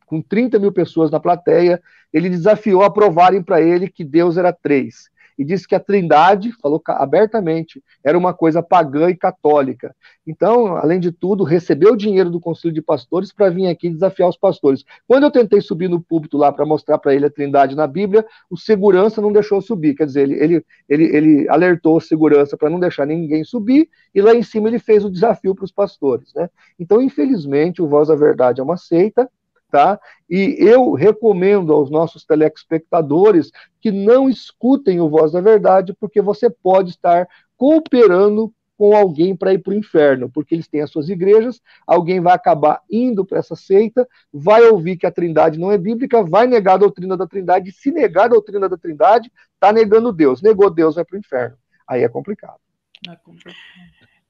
com 0.05 0.21
30 0.21 0.59
mil 0.59 0.71
pessoas 0.71 1.11
na 1.11 1.19
plateia, 1.19 1.81
ele 2.13 2.29
desafiou 2.29 2.83
a 2.83 2.91
provarem 2.91 3.43
para 3.43 3.61
ele 3.61 3.89
que 3.89 4.03
Deus 4.03 4.37
era 4.37 4.53
três 4.53 5.09
e 5.37 5.43
disse 5.43 5.67
que 5.67 5.75
a 5.75 5.79
Trindade, 5.79 6.51
falou 6.61 6.81
abertamente, 6.87 7.83
era 8.03 8.17
uma 8.17 8.33
coisa 8.33 8.61
pagã 8.61 9.09
e 9.09 9.15
católica. 9.15 9.95
Então, 10.25 10.75
além 10.77 10.99
de 10.99 11.11
tudo, 11.11 11.43
recebeu 11.43 11.93
o 11.93 11.97
dinheiro 11.97 12.29
do 12.29 12.39
Conselho 12.39 12.73
de 12.73 12.81
Pastores 12.81 13.31
para 13.31 13.49
vir 13.49 13.67
aqui 13.67 13.89
desafiar 13.89 14.29
os 14.29 14.37
pastores. 14.37 14.83
Quando 15.07 15.23
eu 15.23 15.31
tentei 15.31 15.61
subir 15.61 15.89
no 15.89 16.01
púlpito 16.01 16.37
lá 16.37 16.51
para 16.51 16.65
mostrar 16.65 16.97
para 16.97 17.13
ele 17.13 17.25
a 17.25 17.29
Trindade 17.29 17.75
na 17.75 17.87
Bíblia, 17.87 18.25
o 18.49 18.57
segurança 18.57 19.21
não 19.21 19.31
deixou 19.31 19.61
subir. 19.61 19.95
Quer 19.95 20.05
dizer, 20.05 20.21
ele, 20.21 20.35
ele, 20.35 20.65
ele, 20.89 21.15
ele 21.15 21.49
alertou 21.49 21.97
a 21.97 22.01
segurança 22.01 22.57
para 22.57 22.69
não 22.69 22.79
deixar 22.79 23.05
ninguém 23.05 23.43
subir, 23.43 23.89
e 24.13 24.21
lá 24.21 24.33
em 24.33 24.43
cima 24.43 24.67
ele 24.67 24.79
fez 24.79 25.03
o 25.03 25.11
desafio 25.11 25.53
para 25.53 25.65
os 25.65 25.71
pastores. 25.71 26.33
Né? 26.33 26.49
Então, 26.79 27.01
infelizmente, 27.01 27.81
o 27.81 27.87
Voz 27.87 28.07
da 28.07 28.15
Verdade 28.15 28.61
é 28.61 28.63
uma 28.63 28.77
seita, 28.77 29.29
tá? 29.75 29.99
E 30.29 30.55
eu 30.57 30.93
recomendo 30.93 31.73
aos 31.73 31.91
nossos 31.91 32.23
telespectadores 32.23 33.51
que 33.81 33.91
não 33.91 34.29
escutem 34.29 35.01
o 35.01 35.09
Voz 35.09 35.33
da 35.33 35.41
Verdade, 35.41 35.93
porque 35.99 36.21
você 36.21 36.49
pode 36.49 36.91
estar 36.91 37.27
cooperando 37.57 38.53
com 38.77 38.95
alguém 38.95 39.35
para 39.35 39.53
ir 39.53 39.59
para 39.59 39.71
o 39.71 39.75
inferno, 39.75 40.29
porque 40.29 40.55
eles 40.55 40.69
têm 40.69 40.79
as 40.79 40.89
suas 40.89 41.09
igrejas, 41.09 41.61
alguém 41.85 42.21
vai 42.21 42.33
acabar 42.33 42.81
indo 42.89 43.25
para 43.25 43.39
essa 43.39 43.53
seita, 43.53 44.07
vai 44.31 44.63
ouvir 44.63 44.95
que 44.95 45.05
a 45.05 45.11
Trindade 45.11 45.59
não 45.59 45.69
é 45.69 45.77
bíblica, 45.77 46.23
vai 46.23 46.47
negar 46.47 46.75
a 46.75 46.77
doutrina 46.77 47.17
da 47.17 47.27
Trindade, 47.27 47.69
e 47.69 47.73
se 47.73 47.91
negar 47.91 48.25
a 48.25 48.29
doutrina 48.29 48.69
da 48.69 48.77
Trindade, 48.77 49.29
está 49.55 49.73
negando 49.73 50.13
Deus. 50.13 50.41
Negou 50.41 50.69
Deus, 50.69 50.95
vai 50.95 51.03
para 51.03 51.17
o 51.17 51.19
inferno. 51.19 51.57
Aí 51.85 52.01
é 52.01 52.07
complicado. 52.07 52.59
É 53.09 53.15
complicado. 53.17 53.55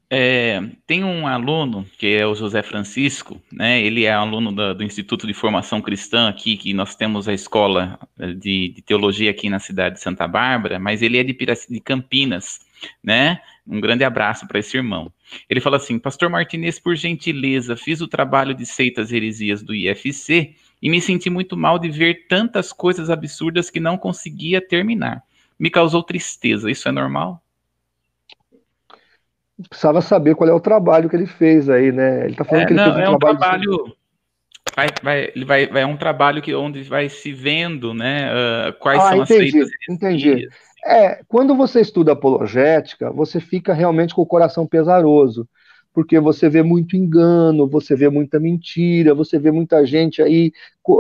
É, 0.08 0.62
tem 0.86 1.04
um 1.04 1.28
aluno, 1.28 1.86
que 1.98 2.16
é 2.16 2.28
o 2.28 2.36
José 2.36 2.62
Francisco, 2.62 3.42
né? 3.52 3.82
Ele 3.82 4.06
é 4.06 4.14
aluno 4.14 4.52
do, 4.52 4.84
Instituto 4.84 5.26
de 5.26 5.34
Formação 5.34 5.82
Cristã 5.82 6.30
aqui, 6.30 6.56
que 6.58 6.74
nós 6.74 6.96
temos 6.96 7.28
a 7.28 7.34
escola 7.34 8.00
eh, 8.20 8.34
de, 8.34 8.70
de 8.70 8.82
teologia 8.84 9.32
aqui 9.32 9.50
na 9.50 9.58
cidade 9.58 9.96
de 9.96 10.02
Santa 10.02 10.28
Bárbara, 10.28 10.78
mas 10.78 11.02
ele 11.02 11.18
é 11.18 11.24
de, 11.24 11.36
de 11.70 11.80
Campinas, 11.80 12.60
né? 13.04 13.42
Um 13.68 13.82
grande 13.82 14.04
abraço 14.04 14.48
para 14.48 14.60
esse 14.60 14.78
irmão. 14.78 15.12
Ele 15.50 15.60
fala 15.60 15.78
assim: 15.78 15.98
Pastor 15.98 16.30
Martinez, 16.30 16.78
por 16.78 16.96
gentileza, 16.96 17.76
fiz 17.76 18.00
o 18.00 18.08
trabalho 18.08 18.54
de 18.54 18.66
seitas 18.66 19.12
heresias 19.12 19.64
do 19.64 19.74
IFC 19.74 20.54
e 20.82 20.90
me 20.90 21.02
senti 21.02 21.32
muito 21.32 21.58
mal 21.58 21.80
de 21.80 21.90
ver 21.90 22.28
tantas 22.28 22.72
coisas 22.72 23.10
absurdas 23.10 23.72
que 23.72 23.80
não 23.80 23.98
conseguia 23.98 24.62
terminar. 24.62 25.24
Me 25.58 25.72
causou 25.72 26.04
tristeza. 26.04 26.70
Isso 26.70 26.88
é 26.88 26.92
normal? 26.92 27.42
Precisava 29.70 30.02
saber 30.02 30.36
qual 30.36 30.50
é 30.50 30.54
o 30.54 30.60
trabalho 30.60 31.10
que 31.10 31.16
ele 31.16 31.28
fez 31.28 31.70
aí, 31.70 31.92
né? 31.92 32.26
Ele 32.26 32.36
tá 32.36 32.44
falando 32.44 32.64
é, 32.64 32.66
que 32.68 32.74
ele 32.74 32.82
não, 32.82 32.94
fez 32.94 33.10
um 33.10 33.14
é 33.14 33.18
trabalho. 33.18 33.34
Um 33.34 33.38
trabalho 33.38 33.96
vai, 34.76 34.88
vai, 35.02 35.32
ele 35.36 35.46
vai, 35.46 35.68
vai 35.68 35.82
é 35.84 35.86
um 35.86 35.98
trabalho 35.98 36.42
que 36.42 36.54
onde 36.54 36.84
vai 36.84 37.08
se 37.08 37.32
vendo, 37.32 37.94
né? 37.94 38.30
Uh, 38.32 38.74
quais 38.80 39.02
ah, 39.02 39.10
são 39.10 39.24
entendi, 39.24 39.62
as 39.62 39.70
entendi. 39.90 40.50
É, 40.86 41.22
quando 41.28 41.56
você 41.56 41.82
estuda 41.82 42.12
apologética, 42.12 43.10
você 43.12 43.40
fica 43.40 43.74
realmente 43.74 44.14
com 44.14 44.22
o 44.22 44.26
coração 44.26 44.68
pesaroso, 44.68 45.48
porque 45.94 46.20
você 46.20 46.50
vê 46.50 46.62
muito 46.62 46.96
engano, 46.96 47.68
você 47.68 47.96
vê 47.96 48.10
muita 48.10 48.40
mentira, 48.40 49.16
você 49.16 49.40
vê 49.40 49.50
muita 49.50 49.86
gente 49.86 50.22
aí 50.22 50.52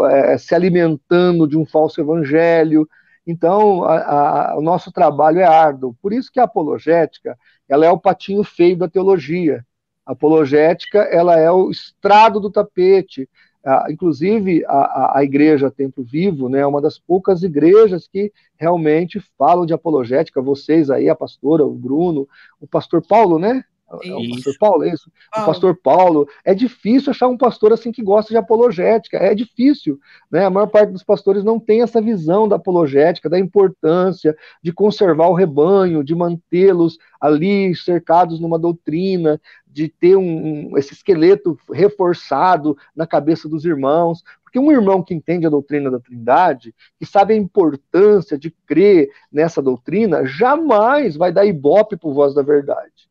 é, 0.09 0.37
se 0.37 0.55
alimentando 0.55 1.47
de 1.47 1.57
um 1.57 1.65
falso 1.65 2.01
evangelho. 2.01 2.87
Então, 3.27 3.83
a, 3.83 4.53
a, 4.53 4.57
o 4.57 4.61
nosso 4.61 4.91
trabalho 4.91 5.39
é 5.39 5.45
árduo. 5.45 5.95
Por 6.01 6.13
isso 6.13 6.31
que 6.31 6.39
a 6.39 6.43
apologética, 6.43 7.37
ela 7.67 7.85
é 7.85 7.91
o 7.91 7.99
patinho 7.99 8.43
feio 8.43 8.77
da 8.77 8.87
teologia. 8.87 9.65
A 10.05 10.11
apologética, 10.11 10.99
ela 10.99 11.37
é 11.39 11.49
o 11.49 11.69
estrado 11.69 12.39
do 12.39 12.51
tapete. 12.51 13.27
Ah, 13.65 13.87
inclusive, 13.89 14.63
a, 14.67 15.17
a, 15.17 15.23
Igreja 15.23 15.71
Templo 15.71 16.03
Vivo 16.03 16.47
né, 16.47 16.59
é 16.59 16.67
uma 16.67 16.79
das 16.79 16.99
poucas 16.99 17.41
igrejas 17.41 18.07
que 18.07 18.31
realmente 18.55 19.19
falam 19.35 19.65
de 19.65 19.73
apologética. 19.73 20.39
Vocês 20.39 20.91
aí, 20.91 21.09
a 21.09 21.15
pastora, 21.15 21.65
o 21.65 21.73
Bruno, 21.73 22.27
o 22.61 22.67
pastor 22.67 23.01
Paulo, 23.01 23.39
né? 23.39 23.63
É 23.87 24.15
o 24.15 24.29
pastor 24.29 24.57
Paulo, 24.57 24.83
é 24.83 24.89
isso? 24.89 25.11
Paulo. 25.31 25.43
O 25.43 25.53
pastor 25.53 25.75
Paulo. 25.75 26.27
É 26.43 26.55
difícil 26.55 27.11
achar 27.11 27.27
um 27.27 27.37
pastor 27.37 27.71
assim 27.71 27.91
que 27.91 28.01
gosta 28.01 28.31
de 28.31 28.37
apologética. 28.37 29.17
É 29.17 29.35
difícil. 29.35 29.99
Né? 30.31 30.43
A 30.43 30.49
maior 30.49 30.67
parte 30.67 30.91
dos 30.91 31.03
pastores 31.03 31.43
não 31.43 31.59
tem 31.59 31.81
essa 31.81 32.01
visão 32.01 32.47
da 32.47 32.55
apologética, 32.55 33.29
da 33.29 33.37
importância 33.37 34.35
de 34.61 34.73
conservar 34.73 35.27
o 35.27 35.35
rebanho, 35.35 36.03
de 36.03 36.15
mantê-los 36.15 36.97
ali 37.21 37.75
cercados 37.75 38.39
numa 38.39 38.57
doutrina, 38.57 39.39
de 39.67 39.87
ter 39.87 40.15
um, 40.15 40.71
um, 40.71 40.77
esse 40.77 40.93
esqueleto 40.93 41.57
reforçado 41.71 42.75
na 42.95 43.05
cabeça 43.05 43.47
dos 43.47 43.65
irmãos. 43.65 44.23
Porque 44.43 44.57
um 44.57 44.71
irmão 44.71 45.03
que 45.03 45.13
entende 45.13 45.45
a 45.45 45.49
doutrina 45.49 45.91
da 45.91 45.99
Trindade, 45.99 46.73
que 46.97 47.05
sabe 47.05 47.35
a 47.35 47.37
importância 47.37 48.35
de 48.35 48.49
crer 48.65 49.09
nessa 49.31 49.61
doutrina, 49.61 50.25
jamais 50.25 51.15
vai 51.15 51.31
dar 51.31 51.45
ibope 51.45 51.95
por 51.95 52.13
voz 52.13 52.33
da 52.33 52.41
verdade 52.41 53.05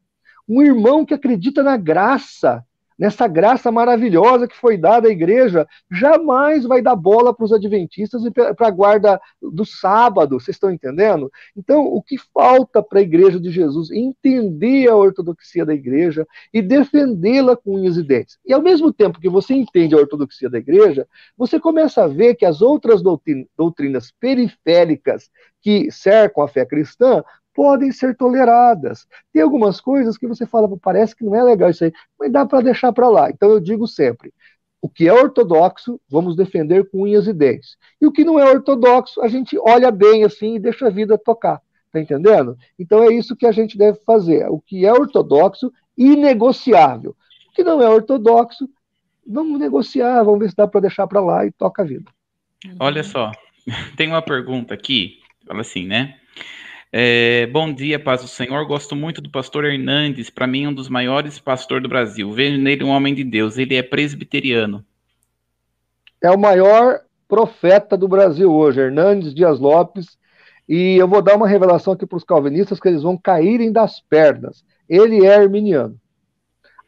um 0.48 0.62
irmão 0.62 1.04
que 1.04 1.14
acredita 1.14 1.62
na 1.62 1.76
graça, 1.76 2.64
nessa 2.96 3.26
graça 3.26 3.72
maravilhosa 3.72 4.46
que 4.46 4.56
foi 4.56 4.76
dada 4.76 5.08
à 5.08 5.10
igreja, 5.10 5.66
jamais 5.90 6.64
vai 6.64 6.80
dar 6.80 6.94
bola 6.94 7.34
para 7.34 7.44
os 7.44 7.52
adventistas 7.52 8.24
e 8.24 8.30
para 8.30 8.54
a 8.60 8.70
guarda 8.70 9.20
do 9.42 9.64
sábado, 9.64 10.38
vocês 10.38 10.54
estão 10.54 10.70
entendendo? 10.70 11.28
Então, 11.56 11.82
o 11.84 12.00
que 12.00 12.16
falta 12.32 12.80
para 12.80 13.00
a 13.00 13.02
igreja 13.02 13.40
de 13.40 13.50
Jesus? 13.50 13.90
Entender 13.90 14.88
a 14.88 14.94
ortodoxia 14.94 15.66
da 15.66 15.74
igreja 15.74 16.24
e 16.52 16.62
defendê-la 16.62 17.56
com 17.56 17.74
unhas 17.74 17.96
e 17.96 18.02
dentes. 18.02 18.38
E 18.46 18.52
ao 18.52 18.62
mesmo 18.62 18.92
tempo 18.92 19.20
que 19.20 19.28
você 19.28 19.54
entende 19.54 19.94
a 19.94 19.98
ortodoxia 19.98 20.48
da 20.48 20.58
igreja, 20.58 21.08
você 21.36 21.58
começa 21.58 22.04
a 22.04 22.06
ver 22.06 22.36
que 22.36 22.46
as 22.46 22.62
outras 22.62 23.02
doutrinas 23.02 24.12
periféricas 24.20 25.28
que 25.60 25.90
cercam 25.90 26.44
a 26.44 26.48
fé 26.48 26.64
cristã 26.64 27.24
podem 27.54 27.92
ser 27.92 28.16
toleradas. 28.16 29.06
Tem 29.32 29.40
algumas 29.40 29.80
coisas 29.80 30.18
que 30.18 30.26
você 30.26 30.44
fala, 30.44 30.68
parece 30.76 31.14
que 31.14 31.24
não 31.24 31.34
é 31.34 31.42
legal 31.42 31.70
isso 31.70 31.84
aí, 31.84 31.92
mas 32.18 32.32
dá 32.32 32.44
para 32.44 32.60
deixar 32.60 32.92
para 32.92 33.08
lá. 33.08 33.30
Então 33.30 33.50
eu 33.50 33.60
digo 33.60 33.86
sempre, 33.86 34.34
o 34.82 34.88
que 34.88 35.08
é 35.08 35.12
ortodoxo, 35.12 35.98
vamos 36.08 36.36
defender 36.36 36.90
com 36.90 37.02
unhas 37.02 37.26
e 37.26 37.32
dentes. 37.32 37.78
E 38.00 38.06
o 38.06 38.12
que 38.12 38.24
não 38.24 38.38
é 38.38 38.44
ortodoxo, 38.44 39.22
a 39.22 39.28
gente 39.28 39.56
olha 39.58 39.90
bem 39.90 40.24
assim 40.24 40.56
e 40.56 40.58
deixa 40.58 40.88
a 40.88 40.90
vida 40.90 41.16
tocar. 41.16 41.62
Tá 41.90 42.00
entendendo? 42.00 42.58
Então 42.78 43.02
é 43.04 43.14
isso 43.14 43.36
que 43.36 43.46
a 43.46 43.52
gente 43.52 43.78
deve 43.78 44.00
fazer. 44.04 44.46
O 44.50 44.60
que 44.60 44.84
é 44.84 44.92
ortodoxo, 44.92 45.72
inegociável. 45.96 47.16
O 47.48 47.52
que 47.54 47.62
não 47.62 47.80
é 47.80 47.88
ortodoxo, 47.88 48.68
vamos 49.26 49.60
negociar, 49.60 50.22
vamos 50.24 50.40
ver 50.40 50.50
se 50.50 50.56
dá 50.56 50.66
para 50.66 50.82
deixar 50.82 51.06
para 51.06 51.20
lá 51.20 51.46
e 51.46 51.52
toca 51.52 51.82
a 51.82 51.84
vida. 51.86 52.10
Olha 52.80 53.04
só, 53.04 53.30
tem 53.96 54.08
uma 54.08 54.22
pergunta 54.22 54.74
aqui, 54.74 55.20
fala 55.46 55.60
assim, 55.60 55.86
né? 55.86 56.16
É, 56.96 57.48
bom 57.48 57.74
dia, 57.74 57.98
paz 57.98 58.22
do 58.22 58.28
Senhor. 58.28 58.64
Gosto 58.66 58.94
muito 58.94 59.20
do 59.20 59.28
pastor 59.28 59.64
Hernandes, 59.64 60.30
para 60.30 60.46
mim, 60.46 60.68
um 60.68 60.72
dos 60.72 60.88
maiores 60.88 61.40
pastores 61.40 61.82
do 61.82 61.88
Brasil. 61.88 62.30
Vejo 62.30 62.56
nele 62.56 62.84
um 62.84 62.90
homem 62.90 63.12
de 63.12 63.24
Deus. 63.24 63.58
Ele 63.58 63.74
é 63.74 63.82
presbiteriano. 63.82 64.84
É 66.22 66.30
o 66.30 66.38
maior 66.38 67.00
profeta 67.26 67.96
do 67.96 68.06
Brasil 68.06 68.48
hoje, 68.48 68.80
Hernandes 68.80 69.34
Dias 69.34 69.58
Lopes. 69.58 70.16
E 70.68 70.94
eu 70.94 71.08
vou 71.08 71.20
dar 71.20 71.34
uma 71.34 71.48
revelação 71.48 71.94
aqui 71.94 72.06
para 72.06 72.16
os 72.16 72.22
calvinistas 72.22 72.78
que 72.78 72.86
eles 72.86 73.02
vão 73.02 73.16
caírem 73.16 73.72
das 73.72 73.98
pernas. 73.98 74.64
Ele 74.88 75.26
é 75.26 75.34
arminiano. 75.34 76.00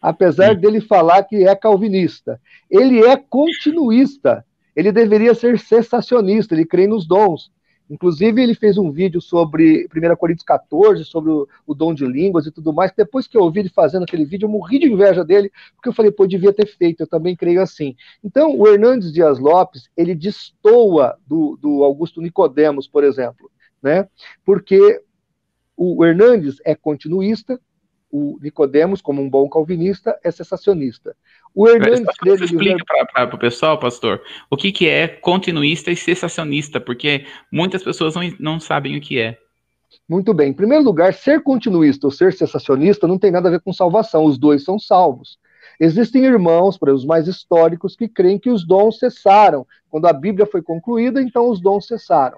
Apesar 0.00 0.54
Sim. 0.54 0.60
dele 0.60 0.80
falar 0.80 1.24
que 1.24 1.48
é 1.48 1.56
calvinista, 1.56 2.40
ele 2.70 3.04
é 3.04 3.16
continuista. 3.16 4.46
Ele 4.76 4.92
deveria 4.92 5.34
ser 5.34 5.58
cessacionista, 5.58 6.54
ele 6.54 6.64
crê 6.64 6.86
nos 6.86 7.08
dons. 7.08 7.50
Inclusive, 7.88 8.42
ele 8.42 8.54
fez 8.54 8.76
um 8.76 8.90
vídeo 8.90 9.20
sobre 9.20 9.86
1 9.94 10.16
Coríntios 10.16 10.44
14, 10.44 11.04
sobre 11.04 11.30
o, 11.30 11.48
o, 11.66 11.74
dom 11.74 11.94
de 11.94 12.04
línguas 12.04 12.46
e 12.46 12.50
tudo 12.50 12.72
mais. 12.72 12.92
Depois 12.92 13.26
que 13.26 13.36
eu 13.36 13.42
ouvi 13.42 13.60
ele 13.60 13.68
fazendo 13.68 14.02
aquele 14.02 14.24
vídeo, 14.24 14.46
eu 14.46 14.50
morri 14.50 14.78
de 14.78 14.86
inveja 14.86 15.24
dele, 15.24 15.50
porque 15.74 15.88
eu 15.88 15.92
falei, 15.92 16.10
pô, 16.10 16.26
devia 16.26 16.52
ter 16.52 16.66
feito, 16.66 17.00
eu 17.02 17.06
também 17.06 17.36
creio 17.36 17.62
assim. 17.62 17.94
Então, 18.24 18.56
o 18.58 18.66
Hernandes 18.66 19.12
Dias 19.12 19.38
Lopes, 19.38 19.88
ele 19.96 20.14
destoa 20.14 21.16
do, 21.26 21.56
do 21.60 21.84
Augusto 21.84 22.20
Nicodemos, 22.20 22.88
por 22.88 23.04
exemplo, 23.04 23.50
né? 23.82 24.08
Porque 24.44 25.02
o 25.76 26.04
Hernandes 26.04 26.56
é 26.64 26.74
continuista, 26.74 27.60
o 28.10 28.38
Nicodemos, 28.40 29.02
como 29.02 29.20
um 29.20 29.28
bom 29.28 29.48
calvinista, 29.48 30.18
é 30.24 30.30
cessacionista. 30.30 31.16
O 31.56 31.66
Hernandes 31.66 32.04
Você 32.22 32.44
explica 32.44 32.84
para 33.14 33.34
o 33.34 33.38
pessoal, 33.38 33.80
pastor, 33.80 34.20
o 34.50 34.58
que, 34.58 34.70
que 34.70 34.86
é 34.86 35.08
continuista 35.08 35.90
e 35.90 35.96
cessacionista, 35.96 36.78
porque 36.78 37.24
muitas 37.50 37.82
pessoas 37.82 38.14
não, 38.14 38.22
não 38.38 38.60
sabem 38.60 38.94
o 38.98 39.00
que 39.00 39.18
é. 39.18 39.38
Muito 40.06 40.34
bem. 40.34 40.50
Em 40.50 40.52
primeiro 40.52 40.84
lugar, 40.84 41.14
ser 41.14 41.42
continuista 41.42 42.06
ou 42.06 42.10
ser 42.10 42.34
cessacionista 42.34 43.08
não 43.08 43.18
tem 43.18 43.30
nada 43.30 43.48
a 43.48 43.52
ver 43.52 43.60
com 43.60 43.72
salvação, 43.72 44.26
os 44.26 44.36
dois 44.36 44.64
são 44.64 44.78
salvos. 44.78 45.38
Existem 45.80 46.26
irmãos, 46.26 46.76
para 46.76 46.92
os 46.92 47.06
mais 47.06 47.26
históricos, 47.26 47.96
que 47.96 48.06
creem 48.06 48.38
que 48.38 48.50
os 48.50 48.66
dons 48.66 48.98
cessaram. 48.98 49.66
Quando 49.88 50.06
a 50.06 50.12
Bíblia 50.12 50.44
foi 50.44 50.60
concluída, 50.60 51.22
então 51.22 51.48
os 51.48 51.58
dons 51.58 51.86
cessaram. 51.86 52.36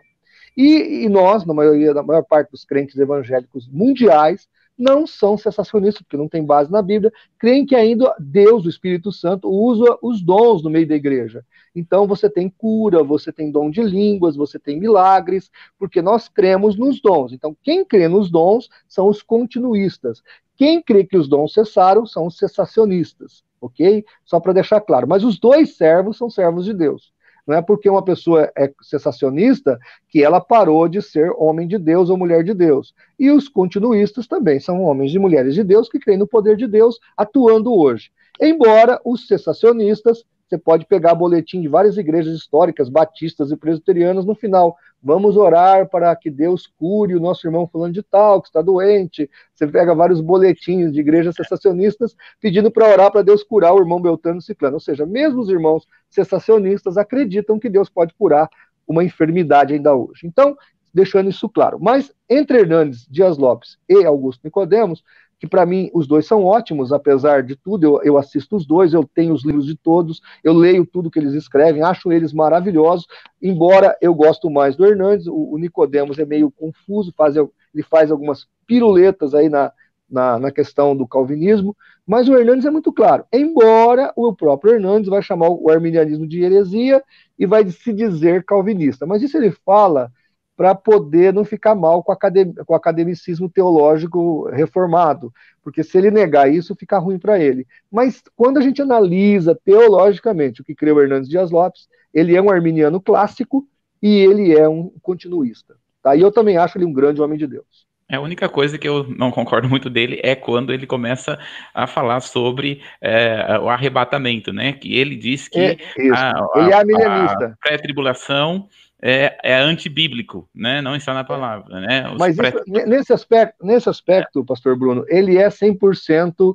E, 0.56 1.04
e 1.04 1.08
nós, 1.08 1.44
na 1.44 1.52
maioria, 1.52 1.92
na 1.92 2.04
maior 2.04 2.22
parte 2.22 2.52
dos 2.52 2.64
crentes 2.64 2.96
evangélicos 2.96 3.68
mundiais, 3.68 4.48
não 4.78 5.06
são 5.06 5.36
cessacionistas, 5.36 6.02
porque 6.02 6.16
não 6.16 6.28
tem 6.28 6.44
base 6.44 6.70
na 6.70 6.80
Bíblia, 6.80 7.12
creem 7.38 7.66
que 7.66 7.74
ainda 7.74 8.14
Deus, 8.18 8.64
o 8.64 8.68
Espírito 8.68 9.10
Santo, 9.10 9.50
usa 9.50 9.98
os 10.00 10.22
dons 10.22 10.62
no 10.62 10.70
meio 10.70 10.86
da 10.86 10.94
igreja. 10.94 11.44
Então 11.74 12.06
você 12.06 12.30
tem 12.30 12.48
cura, 12.48 13.02
você 13.02 13.32
tem 13.32 13.50
dom 13.50 13.70
de 13.70 13.82
línguas, 13.82 14.36
você 14.36 14.58
tem 14.58 14.78
milagres, 14.78 15.50
porque 15.78 16.00
nós 16.00 16.28
cremos 16.28 16.76
nos 16.76 17.00
dons. 17.00 17.32
Então 17.32 17.56
quem 17.62 17.84
crê 17.84 18.06
nos 18.06 18.30
dons 18.30 18.68
são 18.86 19.08
os 19.08 19.22
continuistas. 19.22 20.22
Quem 20.56 20.80
crê 20.80 21.04
que 21.04 21.16
os 21.16 21.28
dons 21.28 21.52
cessaram 21.52 22.06
são 22.06 22.26
os 22.26 22.36
cessacionistas, 22.36 23.44
ok? 23.60 24.04
Só 24.24 24.38
para 24.38 24.52
deixar 24.52 24.80
claro. 24.80 25.08
Mas 25.08 25.24
os 25.24 25.38
dois 25.38 25.76
servos 25.76 26.16
são 26.16 26.30
servos 26.30 26.64
de 26.64 26.72
Deus. 26.72 27.12
Não 27.48 27.56
é 27.56 27.62
porque 27.62 27.88
uma 27.88 28.04
pessoa 28.04 28.52
é 28.54 28.70
sensacionista 28.82 29.78
que 30.10 30.22
ela 30.22 30.38
parou 30.38 30.86
de 30.86 31.00
ser 31.00 31.32
homem 31.38 31.66
de 31.66 31.78
Deus 31.78 32.10
ou 32.10 32.18
mulher 32.18 32.44
de 32.44 32.52
Deus. 32.52 32.94
E 33.18 33.30
os 33.30 33.48
continuistas 33.48 34.26
também 34.26 34.60
são 34.60 34.82
homens 34.82 35.14
e 35.14 35.18
mulheres 35.18 35.54
de 35.54 35.64
Deus 35.64 35.88
que 35.88 35.98
creem 35.98 36.18
no 36.18 36.28
poder 36.28 36.58
de 36.58 36.66
Deus 36.66 36.98
atuando 37.16 37.74
hoje. 37.74 38.10
Embora 38.38 39.00
os 39.02 39.26
sensacionistas 39.26 40.26
você 40.48 40.56
pode 40.56 40.86
pegar 40.86 41.14
boletim 41.14 41.60
de 41.60 41.68
várias 41.68 41.96
igrejas 41.98 42.34
históricas, 42.34 42.88
batistas 42.88 43.50
e 43.50 43.56
presbiterianas 43.56 44.24
no 44.24 44.34
final. 44.34 44.76
Vamos 45.02 45.36
orar 45.36 45.88
para 45.88 46.14
que 46.16 46.30
Deus 46.30 46.66
cure 46.66 47.14
o 47.14 47.20
nosso 47.20 47.46
irmão 47.46 47.68
falando 47.70 47.92
de 47.92 48.02
tal, 48.02 48.40
que 48.40 48.48
está 48.48 48.62
doente. 48.62 49.30
Você 49.54 49.66
pega 49.66 49.94
vários 49.94 50.20
boletins 50.20 50.92
de 50.92 51.00
igrejas 51.00 51.34
sensacionistas 51.36 52.16
pedindo 52.40 52.70
para 52.70 52.90
orar 52.90 53.12
para 53.12 53.22
Deus 53.22 53.42
curar 53.42 53.74
o 53.74 53.78
irmão 53.78 54.00
Beltrano 54.00 54.40
Ciclano. 54.40 54.74
Ou 54.74 54.80
seja, 54.80 55.04
mesmo 55.04 55.40
os 55.40 55.50
irmãos 55.50 55.86
sensacionistas 56.08 56.96
acreditam 56.96 57.58
que 57.58 57.68
Deus 57.68 57.88
pode 57.88 58.14
curar 58.14 58.48
uma 58.86 59.04
enfermidade 59.04 59.74
ainda 59.74 59.94
hoje. 59.94 60.26
Então, 60.26 60.56
deixando 60.92 61.28
isso 61.28 61.48
claro. 61.48 61.78
Mas 61.80 62.12
entre 62.28 62.58
Hernandes 62.58 63.06
Dias 63.08 63.36
Lopes 63.36 63.78
e 63.88 64.04
Augusto 64.04 64.40
Nicodemos, 64.44 65.04
que 65.38 65.46
para 65.46 65.64
mim 65.64 65.90
os 65.94 66.06
dois 66.06 66.26
são 66.26 66.44
ótimos, 66.44 66.92
apesar 66.92 67.42
de 67.42 67.54
tudo, 67.54 67.84
eu, 67.84 68.02
eu, 68.02 68.18
assisto 68.18 68.56
os 68.56 68.66
dois, 68.66 68.92
eu 68.92 69.04
tenho 69.04 69.32
os 69.32 69.44
livros 69.44 69.66
de 69.66 69.76
todos, 69.76 70.20
eu 70.42 70.52
leio 70.52 70.84
tudo 70.84 71.10
que 71.10 71.18
eles 71.18 71.34
escrevem, 71.34 71.82
acho 71.82 72.10
eles 72.12 72.32
maravilhosos, 72.32 73.06
embora 73.40 73.96
eu 74.00 74.14
gosto 74.14 74.50
mais 74.50 74.76
do 74.76 74.84
Hernandes, 74.84 75.26
o, 75.26 75.52
o 75.52 75.58
Nicodemos 75.58 76.18
é 76.18 76.24
meio 76.24 76.50
confuso, 76.50 77.12
faz, 77.16 77.36
ele 77.36 77.82
faz 77.88 78.10
algumas 78.10 78.46
piruletas 78.66 79.32
aí 79.34 79.48
na, 79.48 79.72
na, 80.10 80.38
na, 80.38 80.50
questão 80.50 80.96
do 80.96 81.06
calvinismo, 81.06 81.76
mas 82.04 82.28
o 82.28 82.36
Hernandes 82.36 82.66
é 82.66 82.70
muito 82.70 82.92
claro, 82.92 83.24
embora 83.32 84.12
o 84.16 84.34
próprio 84.34 84.74
Hernandes 84.74 85.08
vai 85.08 85.22
chamar 85.22 85.50
o 85.50 85.70
arminianismo 85.70 86.26
de 86.26 86.42
heresia 86.42 87.02
e 87.38 87.46
vai 87.46 87.68
se 87.70 87.92
dizer 87.92 88.44
calvinista, 88.44 89.06
mas 89.06 89.22
isso 89.22 89.36
ele 89.36 89.52
fala 89.52 90.10
para 90.58 90.74
poder 90.74 91.32
não 91.32 91.44
ficar 91.44 91.76
mal 91.76 92.02
com, 92.02 92.10
academ 92.10 92.52
com 92.52 92.72
o 92.72 92.76
academicismo 92.76 93.48
teológico 93.48 94.50
reformado, 94.50 95.32
porque 95.62 95.84
se 95.84 95.96
ele 95.96 96.10
negar 96.10 96.52
isso, 96.52 96.74
fica 96.74 96.98
ruim 96.98 97.16
para 97.16 97.38
ele. 97.38 97.64
Mas 97.88 98.20
quando 98.34 98.58
a 98.58 98.60
gente 98.60 98.82
analisa 98.82 99.56
teologicamente 99.64 100.60
o 100.60 100.64
que 100.64 100.74
creu 100.74 101.00
Hernandes 101.00 101.28
Dias 101.28 101.52
Lopes, 101.52 101.88
ele 102.12 102.34
é 102.34 102.42
um 102.42 102.50
arminiano 102.50 103.00
clássico 103.00 103.68
e 104.02 104.16
ele 104.18 104.52
é 104.52 104.68
um 104.68 104.90
continuista. 105.00 105.76
Tá? 106.02 106.16
E 106.16 106.22
eu 106.22 106.32
também 106.32 106.56
acho 106.56 106.76
ele 106.76 106.86
um 106.86 106.92
grande 106.92 107.22
homem 107.22 107.38
de 107.38 107.46
Deus. 107.46 107.86
É 108.10 108.16
a 108.16 108.20
única 108.20 108.48
coisa 108.48 108.76
que 108.76 108.88
eu 108.88 109.04
não 109.16 109.30
concordo 109.30 109.68
muito 109.68 109.88
dele 109.88 110.18
é 110.24 110.34
quando 110.34 110.72
ele 110.72 110.88
começa 110.88 111.38
a 111.72 111.86
falar 111.86 112.20
sobre 112.20 112.82
é, 113.00 113.60
o 113.60 113.68
arrebatamento, 113.68 114.52
né? 114.52 114.72
Que 114.72 114.96
ele 114.96 115.14
diz 115.14 115.46
que 115.46 115.58
é, 115.58 115.76
a, 116.14 116.32
ele 116.56 116.72
é 116.72 117.06
a, 117.06 117.24
a 117.26 117.54
pré-tribulação 117.60 118.66
é, 119.00 119.38
é 119.42 119.58
antibíblico, 119.58 120.48
né? 120.54 120.82
Não 120.82 120.96
está 120.96 121.14
na 121.14 121.24
palavra, 121.24 121.80
né? 121.80 122.10
Os 122.10 122.18
Mas 122.18 122.36
isso, 122.36 122.62
nesse 122.66 123.12
aspecto, 123.12 123.64
nesse 123.64 123.88
aspecto, 123.88 124.44
pastor 124.44 124.76
Bruno, 124.76 125.04
ele 125.08 125.36
é 125.38 125.48
100% 125.48 126.54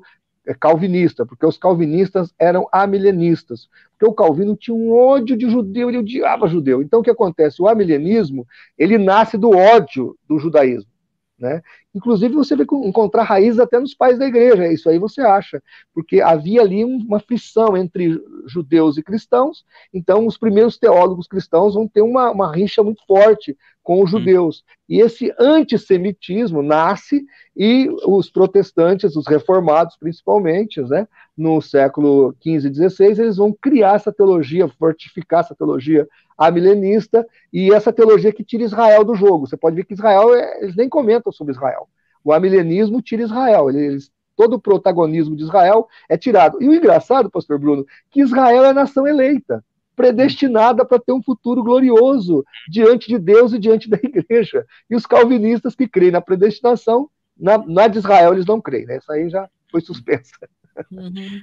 calvinista, 0.60 1.26
porque 1.26 1.46
os 1.46 1.58
calvinistas 1.58 2.34
eram 2.38 2.68
amilenistas, 2.70 3.70
porque 3.92 4.06
o 4.06 4.14
Calvino 4.14 4.58
tinha 4.58 4.76
um 4.76 4.92
ódio 4.92 5.38
de 5.38 5.50
judeu, 5.50 5.88
ele 5.88 6.00
odiava 6.00 6.50
judeu. 6.50 6.82
Então 6.82 7.00
o 7.00 7.04
que 7.04 7.10
acontece? 7.10 7.62
O 7.62 7.68
amilenismo, 7.70 8.46
ele 8.78 8.98
nasce 8.98 9.38
do 9.38 9.52
ódio 9.52 10.18
do 10.28 10.38
judaísmo. 10.38 10.92
Né? 11.44 11.62
Inclusive, 11.94 12.34
você 12.34 12.56
vai 12.56 12.66
encontrar 12.86 13.24
raízes 13.24 13.60
até 13.60 13.78
nos 13.78 13.94
pais 13.94 14.18
da 14.18 14.26
igreja, 14.26 14.72
isso 14.72 14.88
aí 14.88 14.98
você 14.98 15.20
acha, 15.20 15.62
porque 15.94 16.22
havia 16.22 16.62
ali 16.62 16.86
uma 16.86 17.20
frição 17.20 17.76
entre 17.76 18.18
judeus 18.48 18.98
e 18.98 19.04
cristãos, 19.04 19.66
então 19.94 20.26
os 20.26 20.38
primeiros 20.38 20.78
teólogos 20.78 21.28
cristãos 21.28 21.74
vão 21.74 21.86
ter 21.86 22.02
uma, 22.02 22.32
uma 22.32 22.56
rixa 22.56 22.82
muito 22.82 23.06
forte 23.06 23.58
com 23.84 24.02
os 24.02 24.14
hum. 24.14 24.20
judeus. 24.20 24.64
E 24.88 25.02
esse 25.02 25.34
antissemitismo 25.38 26.64
nasce 26.64 27.26
e 27.58 27.90
os 28.06 28.32
protestantes, 28.32 29.18
os 29.18 29.28
reformados 29.28 29.98
principalmente, 29.98 30.80
né, 30.84 31.06
no 31.38 31.60
século 31.62 32.34
XV 32.42 32.70
e 32.70 32.90
XVI, 32.90 33.22
eles 33.22 33.36
vão 33.36 33.52
criar 33.52 33.96
essa 33.96 34.14
teologia, 34.14 34.70
fortificar 34.70 35.42
essa 35.42 35.54
teologia 35.54 36.08
amilenista 36.48 37.26
e 37.52 37.74
essa 37.74 37.94
teologia 37.94 38.32
que 38.32 38.44
tira 38.44 38.64
Israel 38.64 39.04
do 39.04 39.16
jogo. 39.16 39.48
Você 39.48 39.58
pode 39.58 39.76
ver 39.76 39.86
que 39.86 39.94
Israel, 39.94 40.34
é, 40.34 40.64
eles 40.64 40.76
nem 40.76 40.90
comentam 40.90 41.32
sobre 41.32 41.54
Israel. 41.54 41.88
O 42.24 42.32
amilenismo 42.32 43.02
tira 43.02 43.24
Israel, 43.24 43.70
eles, 43.70 44.12
todo 44.36 44.56
o 44.56 44.62
protagonismo 44.62 45.36
de 45.36 45.44
Israel 45.44 45.88
é 46.10 46.18
tirado. 46.18 46.62
E 46.62 46.68
o 46.68 46.74
engraçado, 46.74 47.30
pastor 47.30 47.60
Bruno, 47.60 47.86
que 48.10 48.22
Israel 48.22 48.66
é 48.66 48.74
nação 48.74 49.08
eleita 49.08 49.64
predestinada 49.96 50.84
para 50.84 51.00
ter 51.00 51.12
um 51.14 51.22
futuro 51.22 51.64
glorioso 51.64 52.44
diante 52.68 53.08
de 53.08 53.20
Deus 53.20 53.54
e 53.54 53.60
diante 53.60 53.90
da 53.90 53.98
igreja. 54.02 54.66
E 54.90 54.96
os 54.96 55.06
calvinistas 55.06 55.76
que 55.76 55.88
creem 55.88 56.12
na 56.12 56.22
predestinação, 56.22 57.10
na, 57.38 57.58
na 57.60 57.88
de 57.88 58.00
Israel, 58.00 58.34
eles 58.34 58.46
não 58.46 58.62
creem, 58.62 58.86
né? 58.86 58.98
Isso 58.98 59.12
aí 59.12 59.30
já 59.30 59.50
foi 59.70 59.82
suspensa. 59.82 60.34
Uhum. 60.92 61.42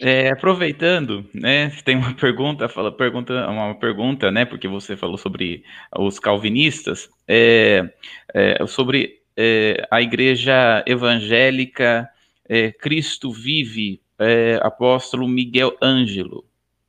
É, 0.00 0.28
aproveitando, 0.30 1.24
né, 1.32 1.70
tem 1.84 1.96
uma 1.96 2.12
pergunta, 2.14 2.68
fala, 2.68 2.90
pergunta, 2.90 3.48
uma 3.48 3.74
pergunta, 3.74 4.30
né, 4.30 4.44
porque 4.44 4.66
você 4.66 4.96
falou 4.96 5.16
sobre 5.16 5.64
os 5.96 6.18
calvinistas, 6.18 7.08
é, 7.28 7.88
é, 8.34 8.66
sobre 8.66 9.20
é, 9.36 9.86
a 9.90 10.02
igreja 10.02 10.82
evangélica 10.86 12.08
é, 12.48 12.72
Cristo 12.72 13.32
Vive, 13.32 14.00
é, 14.18 14.58
apóstolo 14.62 15.28
Miguel 15.28 15.76
Ângelo. 15.82 16.44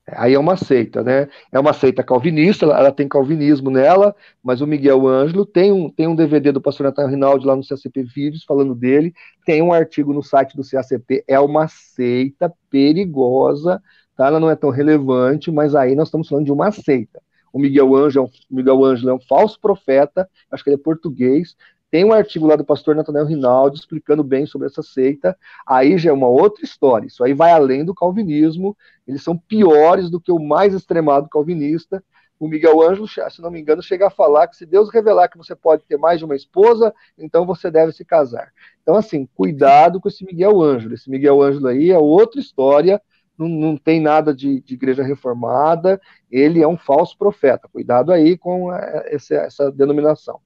Aí 0.08 0.36
é 0.36 0.40
uma 0.40 0.56
seita, 0.56 1.04
né? 1.04 1.28
É 1.52 1.60
uma 1.60 1.74
seita 1.74 2.04
calvinista, 2.04 2.66
ela, 2.66 2.92
tem 2.92 3.08
calvinismo 3.08 3.72
nela, 3.72 4.16
mas 4.44 4.62
o 4.62 4.68
Miguel 4.68 5.08
Ângelo 5.08 5.46
tem 5.46 5.72
um, 5.72 5.90
tem 5.90 6.08
um 6.08 6.16
DVD 6.16 6.52
do 6.52 6.62
pastor 6.62 6.86
Natal 6.86 7.08
Rinaldi 7.08 7.46
lá 7.46 7.56
no 7.56 7.68
CACP 7.68 8.04
Vídeos 8.04 8.44
falando 8.44 8.76
dele, 8.76 9.14
tem 9.46 9.64
um 9.64 9.74
artigo 9.74 10.14
no 10.14 10.22
site 10.22 10.56
do 10.56 10.64
CACP, 10.64 11.24
é 11.28 11.40
uma 11.40 11.68
seita 11.68 12.54
perigosa, 12.70 13.82
tá? 14.16 14.28
Ela 14.28 14.40
não 14.40 14.50
é 14.50 14.56
tão 14.56 14.70
relevante, 14.70 15.52
mas 15.52 15.74
aí 15.74 15.96
nós 15.96 16.10
estamos 16.10 16.28
falando 16.28 16.46
de 16.46 16.52
uma 16.52 16.72
seita. 16.72 17.20
O 17.52 17.58
Miguel 17.58 17.96
Ângelo, 17.96 18.30
o 18.52 18.56
Miguel 18.56 18.84
Ângelo 18.84 19.10
é 19.10 19.14
um 19.14 19.20
falso 19.20 19.60
profeta, 19.60 20.30
acho 20.52 20.64
que 20.64 20.70
ele 20.70 20.76
é 20.76 20.84
português, 20.84 21.56
tem 21.96 22.04
um 22.04 22.12
artigo 22.12 22.46
lá 22.46 22.58
do 22.58 22.66
pastor 22.66 22.94
Nathanael 22.94 23.26
Rinaldi 23.26 23.80
explicando 23.80 24.22
bem 24.22 24.46
sobre 24.46 24.68
essa 24.68 24.84
seita. 24.84 25.34
Aí 25.66 25.98
já 25.98 26.10
é 26.10 26.14
uma 26.14 26.28
outra 26.28 26.66
história. 26.66 27.08
Isso 27.08 27.24
aí 27.24 27.34
vai 27.34 27.54
além 27.54 27.86
do 27.86 27.96
calvinismo. 27.96 28.76
Eles 29.08 29.24
são 29.24 29.38
piores 29.38 30.10
do 30.10 30.20
que 30.20 30.30
o 30.30 30.38
mais 30.38 30.74
extremado 30.74 31.30
calvinista. 31.30 32.04
O 32.38 32.50
Miguel 32.50 32.82
Ângelo, 32.82 33.08
se 33.08 33.42
não 33.42 33.50
me 33.50 33.62
engano, 33.62 33.82
chega 33.82 34.08
a 34.08 34.10
falar 34.10 34.50
que 34.50 34.58
se 34.58 34.66
Deus 34.66 34.90
revelar 34.92 35.30
que 35.30 35.38
você 35.38 35.56
pode 35.56 35.86
ter 35.86 35.96
mais 35.96 36.20
de 36.20 36.26
uma 36.26 36.36
esposa, 36.36 36.94
então 37.18 37.46
você 37.46 37.72
deve 37.72 37.94
se 37.94 38.04
casar. 38.04 38.52
Então, 38.84 38.98
assim, 38.98 39.26
cuidado 39.34 40.02
com 40.02 40.10
esse 40.10 40.26
Miguel 40.26 40.62
Ângelo. 40.62 40.96
Esse 40.96 41.10
Miguel 41.10 41.42
Ângelo 41.42 41.68
aí 41.68 41.92
é 41.92 41.98
outra 41.98 42.42
história. 42.42 43.02
Não, 43.38 43.48
não, 43.48 43.78
tem 43.78 44.02
nada 44.02 44.36
de, 44.36 44.60
de, 44.60 44.74
igreja 44.74 45.02
reformada, 45.02 46.00
ele 46.30 46.62
é 46.62 46.68
um 46.68 46.78
falso 46.78 47.18
profeta. 47.18 47.70
Cuidado 47.72 48.12
aí 48.12 48.38
com 48.38 48.74
essa, 48.74 49.36
essa 49.36 49.72
denominação. 49.72 50.42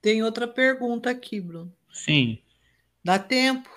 Tem 0.00 0.22
outra 0.22 0.46
pergunta 0.46 1.10
aqui, 1.10 1.40
Bruno. 1.40 1.72
Sim. 1.92 2.38
Dá 3.04 3.18
tempo? 3.18 3.68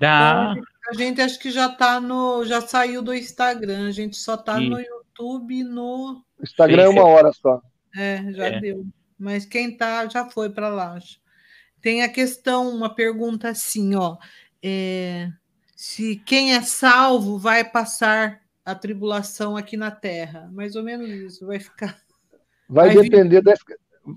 Dá. 0.00 0.54
A 0.88 0.94
gente 0.94 1.20
acho 1.20 1.38
que 1.38 1.50
já 1.50 1.68
tá 1.68 2.00
no. 2.00 2.44
Já 2.44 2.60
saiu 2.60 3.02
do 3.02 3.14
Instagram, 3.14 3.88
a 3.88 3.90
gente 3.90 4.16
só 4.16 4.36
tá 4.36 4.56
Sim. 4.56 4.68
no 4.68 4.80
YouTube 4.80 5.64
no. 5.64 6.22
Instagram 6.42 6.84
é 6.84 6.88
uma 6.88 7.04
hora 7.04 7.32
só. 7.32 7.62
É, 7.96 8.32
já 8.32 8.46
é. 8.46 8.60
deu. 8.60 8.86
Mas 9.18 9.46
quem 9.46 9.76
tá 9.76 10.06
já 10.08 10.28
foi 10.28 10.50
para 10.50 10.68
lá. 10.68 10.98
Tem 11.80 12.02
a 12.02 12.08
questão, 12.08 12.68
uma 12.68 12.94
pergunta 12.94 13.48
assim, 13.48 13.94
ó. 13.94 14.16
É, 14.62 15.30
se 15.76 16.16
quem 16.16 16.54
é 16.54 16.62
salvo 16.62 17.38
vai 17.38 17.64
passar 17.64 18.40
a 18.64 18.74
tribulação 18.74 19.56
aqui 19.56 19.76
na 19.76 19.90
Terra. 19.90 20.50
Mais 20.52 20.74
ou 20.74 20.82
menos 20.82 21.08
isso, 21.08 21.46
vai 21.46 21.60
ficar. 21.60 21.98
Vai, 22.68 22.94
vai 22.94 23.04
depender 23.04 23.42
vir... 23.42 23.44
da, 23.44 23.54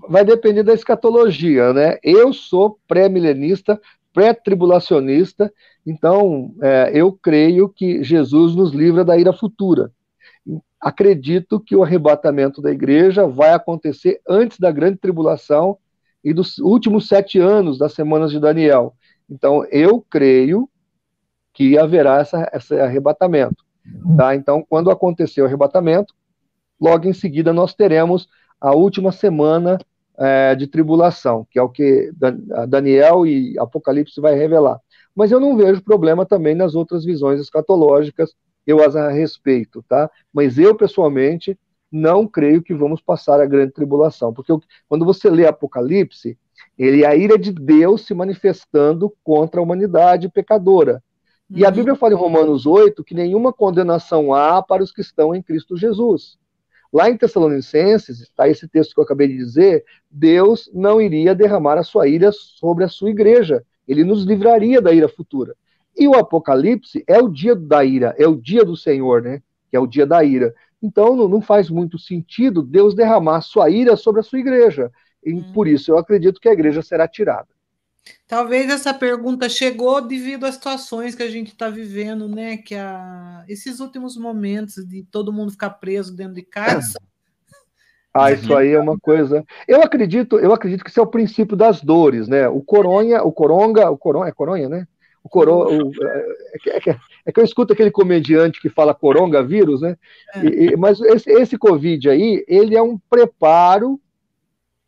vai 0.08 0.24
depender 0.24 0.62
da 0.62 0.74
escatologia, 0.74 1.72
né? 1.72 1.98
Eu 2.02 2.32
sou 2.32 2.78
pré-milenista, 2.86 3.80
pré-tribulacionista, 4.12 5.52
então 5.86 6.54
é, 6.60 6.90
eu 6.94 7.12
creio 7.12 7.68
que 7.68 8.02
Jesus 8.02 8.54
nos 8.54 8.72
livra 8.72 9.04
da 9.04 9.16
ira 9.16 9.32
futura. 9.32 9.90
Acredito 10.80 11.58
que 11.58 11.74
o 11.74 11.82
arrebatamento 11.82 12.60
da 12.60 12.70
igreja 12.70 13.26
vai 13.26 13.52
acontecer 13.52 14.20
antes 14.28 14.58
da 14.58 14.70
grande 14.70 14.98
tribulação 14.98 15.78
e 16.22 16.32
dos 16.32 16.58
últimos 16.58 17.08
sete 17.08 17.38
anos 17.38 17.78
das 17.78 17.94
semanas 17.94 18.30
de 18.30 18.38
Daniel. 18.38 18.94
Então 19.28 19.64
eu 19.70 20.04
creio 20.08 20.68
que 21.52 21.76
haverá 21.76 22.18
essa, 22.18 22.48
esse 22.52 22.78
arrebatamento. 22.78 23.64
Tá? 24.16 24.34
Então, 24.34 24.64
quando 24.68 24.90
acontecer 24.90 25.42
o 25.42 25.46
arrebatamento, 25.46 26.14
logo 26.80 27.08
em 27.08 27.12
seguida 27.12 27.52
nós 27.52 27.74
teremos 27.74 28.28
a 28.60 28.74
última 28.74 29.12
semana 29.12 29.78
é, 30.18 30.54
de 30.54 30.66
tribulação, 30.66 31.46
que 31.50 31.58
é 31.58 31.62
o 31.62 31.68
que 31.68 32.10
Daniel 32.68 33.26
e 33.26 33.58
Apocalipse 33.58 34.20
vai 34.20 34.34
revelar. 34.34 34.80
Mas 35.14 35.30
eu 35.30 35.40
não 35.40 35.56
vejo 35.56 35.82
problema 35.82 36.26
também 36.26 36.54
nas 36.54 36.74
outras 36.74 37.04
visões 37.04 37.40
escatológicas, 37.40 38.34
eu 38.66 38.84
as 38.84 38.94
respeito, 39.14 39.82
tá? 39.88 40.10
Mas 40.32 40.58
eu, 40.58 40.74
pessoalmente, 40.74 41.58
não 41.90 42.26
creio 42.26 42.62
que 42.62 42.74
vamos 42.74 43.00
passar 43.00 43.40
a 43.40 43.46
grande 43.46 43.72
tribulação, 43.72 44.32
porque 44.32 44.52
eu, 44.52 44.60
quando 44.88 45.04
você 45.04 45.30
lê 45.30 45.46
Apocalipse, 45.46 46.36
ele 46.76 47.02
é 47.02 47.06
a 47.06 47.16
ira 47.16 47.38
de 47.38 47.52
Deus 47.52 48.06
se 48.06 48.14
manifestando 48.14 49.12
contra 49.24 49.60
a 49.60 49.62
humanidade 49.62 50.28
pecadora. 50.28 51.02
E 51.50 51.64
a 51.64 51.68
uhum. 51.68 51.74
Bíblia 51.74 51.96
fala 51.96 52.12
em 52.12 52.16
Romanos 52.16 52.66
8 52.66 53.02
que 53.02 53.14
nenhuma 53.14 53.52
condenação 53.52 54.34
há 54.34 54.62
para 54.62 54.82
os 54.82 54.92
que 54.92 55.00
estão 55.00 55.34
em 55.34 55.42
Cristo 55.42 55.76
Jesus. 55.76 56.38
Lá 56.92 57.10
em 57.10 57.16
Tessalonicenses, 57.16 58.20
está 58.20 58.48
esse 58.48 58.66
texto 58.66 58.94
que 58.94 59.00
eu 59.00 59.04
acabei 59.04 59.28
de 59.28 59.36
dizer, 59.36 59.84
Deus 60.10 60.70
não 60.72 61.00
iria 61.00 61.34
derramar 61.34 61.76
a 61.78 61.82
sua 61.82 62.08
ira 62.08 62.32
sobre 62.32 62.84
a 62.84 62.88
sua 62.88 63.10
igreja. 63.10 63.62
Ele 63.86 64.04
nos 64.04 64.24
livraria 64.24 64.80
da 64.80 64.92
ira 64.92 65.08
futura. 65.08 65.54
E 65.96 66.06
o 66.06 66.14
Apocalipse 66.14 67.04
é 67.06 67.18
o 67.18 67.28
dia 67.28 67.54
da 67.54 67.84
ira, 67.84 68.14
é 68.18 68.26
o 68.26 68.36
dia 68.36 68.64
do 68.64 68.76
Senhor, 68.76 69.20
né? 69.20 69.42
Que 69.70 69.76
é 69.76 69.80
o 69.80 69.86
dia 69.86 70.06
da 70.06 70.22
ira. 70.24 70.54
Então 70.82 71.16
não, 71.28 71.40
faz 71.40 71.68
muito 71.68 71.98
sentido 71.98 72.62
Deus 72.62 72.94
derramar 72.94 73.38
a 73.38 73.40
sua 73.40 73.68
ira 73.68 73.96
sobre 73.96 74.20
a 74.20 74.22
sua 74.22 74.38
igreja. 74.38 74.90
E 75.24 75.34
hum. 75.34 75.52
por 75.52 75.66
isso 75.66 75.90
eu 75.90 75.98
acredito 75.98 76.40
que 76.40 76.48
a 76.48 76.52
igreja 76.52 76.82
será 76.82 77.08
tirada. 77.08 77.48
Talvez 78.26 78.70
essa 78.70 78.92
pergunta 78.92 79.48
chegou 79.48 80.00
devido 80.00 80.44
às 80.44 80.54
situações 80.54 81.14
que 81.14 81.22
a 81.22 81.30
gente 81.30 81.48
está 81.48 81.68
vivendo, 81.68 82.28
né? 82.28 82.56
Que 82.56 82.74
a, 82.74 83.44
esses 83.48 83.80
últimos 83.80 84.16
momentos 84.16 84.86
de 84.86 85.02
todo 85.04 85.32
mundo 85.32 85.52
ficar 85.52 85.70
preso 85.70 86.14
dentro 86.14 86.34
de 86.34 86.42
casa. 86.42 86.98
Ah, 88.12 88.32
isso 88.32 88.54
aí 88.56 88.72
é 88.72 88.80
uma 88.80 88.98
coisa. 88.98 89.44
Eu 89.66 89.82
acredito, 89.82 90.38
eu 90.38 90.52
acredito 90.52 90.82
que 90.82 90.90
isso 90.90 90.98
é 90.98 91.02
o 91.02 91.06
princípio 91.06 91.56
das 91.56 91.80
dores, 91.82 92.26
né? 92.26 92.48
O 92.48 92.60
coronha, 92.60 93.22
o 93.22 93.30
coronga, 93.30 93.90
o 93.90 93.96
coronha, 93.96 94.28
é 94.28 94.32
coronha, 94.32 94.68
né? 94.68 94.86
O 95.22 95.28
coro, 95.28 95.68
o, 95.68 96.06
é, 96.06 96.36
é, 96.54 96.80
que, 96.80 96.90
é, 96.90 97.32
que 97.32 97.40
eu 97.40 97.44
escuto 97.44 97.72
aquele 97.72 97.90
comediante 97.90 98.60
que 98.60 98.68
fala 98.68 98.94
coronga 98.94 99.42
vírus, 99.42 99.80
né? 99.80 99.96
É. 100.34 100.46
E, 100.46 100.76
mas 100.76 101.00
esse, 101.00 101.30
esse 101.30 101.58
Covid 101.58 102.08
aí, 102.08 102.44
ele 102.48 102.76
é 102.76 102.82
um 102.82 102.98
preparo 103.10 104.00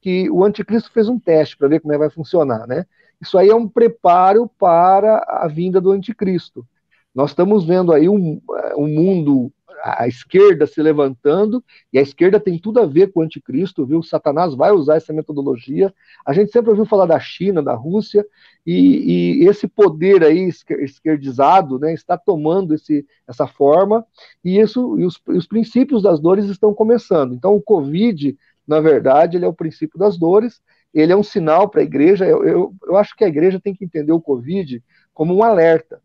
que 0.00 0.30
o 0.30 0.44
anticristo 0.44 0.90
fez 0.92 1.08
um 1.08 1.18
teste 1.18 1.56
para 1.56 1.68
ver 1.68 1.80
como 1.80 1.92
é 1.92 1.96
que 1.96 2.00
vai 2.00 2.10
funcionar, 2.10 2.66
né? 2.66 2.86
Isso 3.20 3.36
aí 3.36 3.48
é 3.48 3.54
um 3.54 3.68
preparo 3.68 4.50
para 4.58 5.18
a 5.26 5.46
vinda 5.46 5.80
do 5.80 5.90
anticristo. 5.90 6.66
Nós 7.14 7.30
estamos 7.30 7.64
vendo 7.64 7.92
aí 7.92 8.08
um, 8.08 8.40
um 8.76 8.86
mundo 8.86 9.52
a 9.82 10.06
esquerda 10.06 10.66
se 10.66 10.80
levantando, 10.82 11.64
e 11.92 11.98
a 11.98 12.02
esquerda 12.02 12.38
tem 12.38 12.58
tudo 12.58 12.80
a 12.80 12.86
ver 12.86 13.12
com 13.12 13.20
o 13.20 13.22
anticristo, 13.22 13.86
viu? 13.86 14.02
Satanás 14.02 14.54
vai 14.54 14.72
usar 14.72 14.96
essa 14.96 15.12
metodologia. 15.12 15.92
A 16.24 16.32
gente 16.32 16.52
sempre 16.52 16.70
ouviu 16.70 16.84
falar 16.84 17.06
da 17.06 17.18
China, 17.18 17.62
da 17.62 17.74
Rússia, 17.74 18.26
e, 18.66 19.42
e 19.42 19.48
esse 19.48 19.66
poder 19.66 20.22
aí 20.22 20.50
esquerdizado 20.80 21.78
né, 21.78 21.92
está 21.94 22.16
tomando 22.16 22.74
esse, 22.74 23.06
essa 23.26 23.46
forma, 23.46 24.04
e, 24.44 24.58
isso, 24.58 24.98
e 24.98 25.04
os, 25.04 25.20
os 25.26 25.46
princípios 25.46 26.02
das 26.02 26.20
dores 26.20 26.46
estão 26.46 26.74
começando. 26.74 27.34
Então, 27.34 27.54
o 27.54 27.62
Covid, 27.62 28.36
na 28.66 28.80
verdade, 28.80 29.36
ele 29.36 29.44
é 29.44 29.48
o 29.48 29.54
princípio 29.54 29.98
das 29.98 30.18
dores, 30.18 30.60
ele 30.92 31.12
é 31.12 31.16
um 31.16 31.22
sinal 31.22 31.68
para 31.68 31.80
a 31.80 31.84
igreja. 31.84 32.26
Eu, 32.26 32.44
eu, 32.44 32.74
eu 32.84 32.96
acho 32.96 33.14
que 33.16 33.24
a 33.24 33.28
igreja 33.28 33.60
tem 33.60 33.74
que 33.74 33.84
entender 33.84 34.12
o 34.12 34.20
Covid 34.20 34.82
como 35.12 35.34
um 35.34 35.42
alerta 35.42 36.00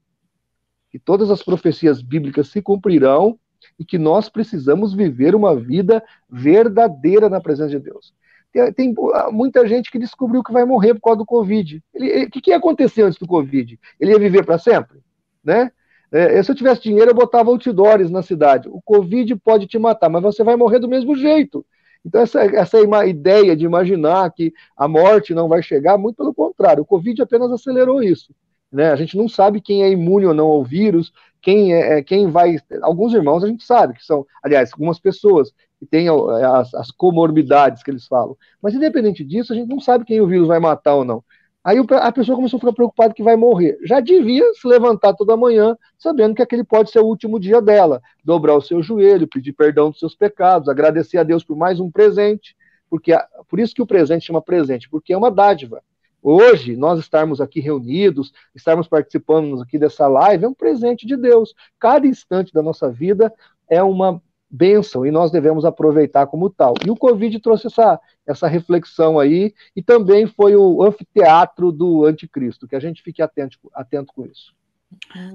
que 0.90 1.00
todas 1.00 1.30
as 1.30 1.44
profecias 1.44 2.02
bíblicas 2.02 2.48
se 2.48 2.62
cumprirão 2.62 3.38
e 3.78 3.84
que 3.84 3.98
nós 3.98 4.30
precisamos 4.30 4.94
viver 4.94 5.36
uma 5.36 5.56
vida 5.56 6.04
verdadeira 6.30 7.30
na 7.30 7.42
presença 7.42 7.70
de 7.72 7.80
Deus. 7.80 8.14
Tem, 8.54 8.72
tem 8.72 8.96
muita 9.32 9.68
gente 9.68 9.92
que 9.92 10.00
descobriu 10.00 10.42
que 10.42 10.54
vai 10.54 10.64
morrer 10.64 10.94
por 10.94 11.02
causa 11.02 11.18
do 11.18 11.26
Covid. 11.26 11.84
O 11.94 12.30
que, 12.30 12.42
que 12.42 12.52
ia 12.52 12.58
acontecer 12.58 13.02
antes 13.02 13.20
do 13.20 13.28
Covid? 13.28 13.78
Ele 14.00 14.12
ia 14.12 14.20
viver 14.20 14.46
para 14.46 14.58
sempre? 14.58 15.00
Né? 15.44 15.70
É, 16.12 16.42
se 16.42 16.50
eu 16.50 16.56
tivesse 16.56 16.84
dinheiro, 16.84 17.12
eu 17.12 17.16
botava 17.16 17.50
outdoors 17.50 18.10
na 18.10 18.22
cidade. 18.22 18.70
O 18.70 18.82
Covid 18.82 19.36
pode 19.36 19.68
te 19.68 19.78
matar, 19.78 20.10
mas 20.10 20.24
você 20.24 20.44
vai 20.46 20.56
morrer 20.56 20.80
do 20.80 20.88
mesmo 20.88 21.16
jeito. 21.16 21.66
Então, 22.06 22.22
essa, 22.22 22.44
essa 22.44 22.78
ideia 23.08 23.56
de 23.56 23.66
imaginar 23.66 24.32
que 24.32 24.54
a 24.78 24.88
morte 24.88 25.34
não 25.34 25.48
vai 25.48 25.64
chegar, 25.64 25.98
muito 25.98 26.18
pelo 26.18 26.34
contrário, 26.34 26.84
o 26.84 26.86
Covid 26.86 27.20
apenas 27.22 27.52
acelerou 27.52 28.04
isso. 28.04 28.34
Né? 28.72 28.92
A 28.92 28.96
gente 28.96 29.18
não 29.18 29.28
sabe 29.28 29.60
quem 29.60 29.84
é 29.84 29.90
imune 29.90 30.28
ou 30.28 30.34
não 30.34 30.48
ao 30.48 30.64
vírus, 30.64 31.12
quem 31.42 31.74
é, 31.74 31.98
é 31.98 32.04
quem 32.04 32.30
vai. 32.30 32.58
Alguns 32.82 33.14
irmãos 33.14 33.44
a 33.44 33.48
gente 33.48 33.64
sabe 33.64 33.96
que 33.96 34.06
são, 34.06 34.26
aliás, 34.44 34.72
algumas 34.72 35.00
pessoas 35.00 35.52
que 35.80 35.86
têm 35.86 36.08
as, 36.10 36.74
as 36.76 36.92
comorbidades 36.92 37.82
que 37.82 37.90
eles 37.90 38.06
falam. 38.06 38.38
Mas 38.62 38.76
independente 38.76 39.24
disso, 39.24 39.52
a 39.52 39.56
gente 39.56 39.70
não 39.70 39.80
sabe 39.80 40.06
quem 40.06 40.22
o 40.22 40.28
vírus 40.28 40.48
vai 40.48 40.60
matar 40.60 40.96
ou 40.96 41.06
não. 41.06 41.24
Aí 41.66 41.80
a 41.80 42.12
pessoa 42.12 42.36
começou 42.36 42.58
a 42.58 42.60
ficar 42.60 42.74
preocupada 42.74 43.12
que 43.12 43.24
vai 43.24 43.36
morrer. 43.36 43.80
Já 43.84 44.00
devia 44.00 44.54
se 44.54 44.68
levantar 44.68 45.16
toda 45.16 45.36
manhã, 45.36 45.76
sabendo 45.98 46.36
que 46.36 46.42
aquele 46.44 46.64
pode 46.64 46.92
ser 46.92 47.00
o 47.00 47.06
último 47.06 47.40
dia 47.40 47.60
dela. 47.60 48.04
Dobrar 48.24 48.56
o 48.56 48.62
seu 48.62 48.84
joelho, 48.84 49.28
pedir 49.28 49.52
perdão 49.52 49.90
dos 49.90 49.98
seus 49.98 50.14
pecados, 50.14 50.70
agradecer 50.70 51.18
a 51.18 51.24
Deus 51.24 51.44
por 51.44 51.58
mais 51.58 51.80
um 51.80 51.90
presente, 51.90 52.56
porque 52.88 53.18
por 53.50 53.60
isso 53.60 53.74
que 53.74 53.82
o 53.82 53.88
presente 53.88 54.28
chama 54.28 54.44
presente, 54.44 54.88
porque 54.88 55.12
é 55.12 55.18
uma 55.18 55.32
dádiva. 55.32 55.82
Hoje, 56.22 56.76
nós 56.76 57.00
estarmos 57.00 57.42
aqui 57.42 57.60
reunidos, 57.60 58.32
estarmos 58.54 58.88
participando 58.88 59.60
aqui 59.60 59.80
dessa 59.80 60.08
live, 60.08 60.46
é 60.46 60.48
um 60.48 60.54
presente 60.54 61.08
de 61.08 61.18
Deus. 61.18 61.56
Cada 61.80 62.06
instante 62.06 62.54
da 62.54 62.62
nossa 62.62 62.92
vida 62.92 63.34
é 63.68 63.82
uma 63.82 64.22
bênção 64.50 65.06
e 65.06 65.12
nós 65.12 65.32
devemos 65.32 65.66
aproveitar 65.66 66.28
como 66.28 66.50
tal. 66.50 66.76
E 66.86 66.90
o 66.90 66.96
Covid 66.96 67.40
trouxe 67.40 67.68
essa, 67.68 68.00
essa 68.28 68.48
reflexão 68.48 69.20
aí, 69.20 69.54
e 69.76 69.82
também 69.82 70.28
foi 70.28 70.56
o 70.56 70.84
anfiteatro 70.84 71.72
do 71.72 72.06
anticristo, 72.06 72.68
que 72.68 72.76
a 72.76 72.80
gente 72.80 73.02
fique 73.02 73.22
atento, 73.22 73.58
atento 73.74 74.14
com 74.14 74.26
isso. 74.26 74.54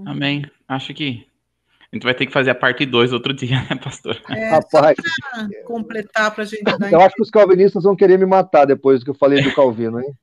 Amém. 0.07 0.45
Acho 0.67 0.93
que 0.95 1.27
a 1.93 1.97
gente 1.97 2.05
vai 2.05 2.15
ter 2.15 2.27
que 2.27 2.33
fazer 2.33 2.51
a 2.51 2.55
parte 2.55 2.87
2 2.87 3.13
outro 3.13 3.35
dia, 3.35 3.57
né, 3.69 3.77
pastor? 3.77 4.21
É, 4.31 4.51
Rapaz, 4.51 4.97
completar 5.65 6.31
para 6.33 6.45
a 6.45 6.47
gente 6.47 6.63
dar. 6.63 6.93
Eu 6.93 7.01
acho 7.01 7.17
que 7.17 7.23
os 7.23 7.31
calvinistas 7.31 7.83
vão 7.83 7.97
querer 7.97 8.19
me 8.19 8.27
matar 8.27 8.65
depois 8.65 9.01
do 9.01 9.05
que 9.05 9.11
eu 9.11 9.15
falei 9.15 9.43
do 9.43 9.55
Calvino, 9.55 10.01
hein? 10.01 10.15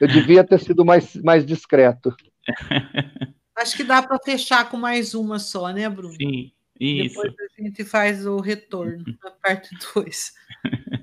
Eu 0.00 0.08
devia 0.08 0.42
ter 0.42 0.58
sido 0.58 0.84
mais, 0.84 1.14
mais 1.16 1.44
discreto. 1.44 2.14
Acho 3.56 3.76
que 3.76 3.84
dá 3.84 4.02
para 4.02 4.18
fechar 4.18 4.68
com 4.68 4.76
mais 4.76 5.14
uma 5.14 5.38
só, 5.38 5.70
né, 5.70 5.88
Bruno? 5.88 6.12
Sim, 6.14 6.50
isso. 6.78 7.22
Depois 7.22 7.34
a 7.56 7.62
gente 7.62 7.84
faz 7.84 8.26
o 8.26 8.38
retorno 8.38 9.04
na 9.22 9.30
parte 9.30 9.70
2. 9.94 10.32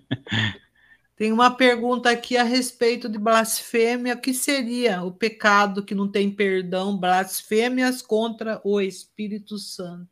Tem 1.15 1.31
uma 1.31 1.51
pergunta 1.51 2.09
aqui 2.09 2.35
a 2.35 2.43
respeito 2.43 3.07
de 3.07 3.19
blasfêmia. 3.19 4.15
O 4.15 4.19
que 4.19 4.33
seria 4.33 5.03
o 5.03 5.11
pecado 5.11 5.83
que 5.85 5.93
não 5.93 6.07
tem 6.07 6.31
perdão? 6.31 6.97
Blasfêmias 6.97 8.01
contra 8.01 8.59
o 8.63 8.81
Espírito 8.81 9.57
Santo. 9.59 10.07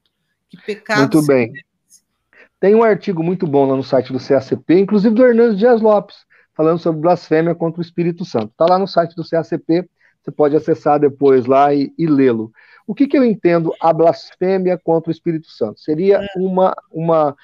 Que 0.50 0.58
pecado 0.62 1.00
Muito 1.00 1.26
bem. 1.26 1.52
Tem 2.60 2.76
um 2.76 2.84
artigo 2.84 3.24
muito 3.24 3.48
bom 3.48 3.66
lá 3.66 3.76
no 3.76 3.84
site 3.84 4.12
do 4.12 4.20
CACP, 4.20 4.80
inclusive 4.80 5.16
do 5.16 5.26
Hernandes 5.26 5.58
Dias 5.58 5.82
Lopes, 5.82 6.18
falando 6.54 6.78
sobre 6.78 7.02
blasfêmia 7.02 7.56
contra 7.56 7.80
o 7.80 7.84
Espírito 7.84 8.26
Santo. 8.26 8.52
Está 8.52 8.66
lá 8.66 8.78
no 8.78 8.88
site 8.88 9.16
do 9.16 9.28
CACP, 9.28 9.90
você 10.22 10.32
pode 10.32 10.56
acessar 10.56 11.00
depois 11.00 11.46
lá 11.46 11.74
e, 11.74 11.94
e 11.98 12.06
lê-lo. 12.06 12.52
O 12.86 12.94
que, 12.94 13.08
que, 13.08 13.18
eu 13.18 13.24
entendo 13.24 13.74
a 13.80 13.94
blasfêmia 13.94 14.78
contra 14.78 15.10
o 15.10 15.12
Espírito 15.12 15.50
Santo? 15.50 15.80
Seria 15.80 16.18
é. 16.18 16.28
uma, 16.36 16.76
uma, 16.92 17.36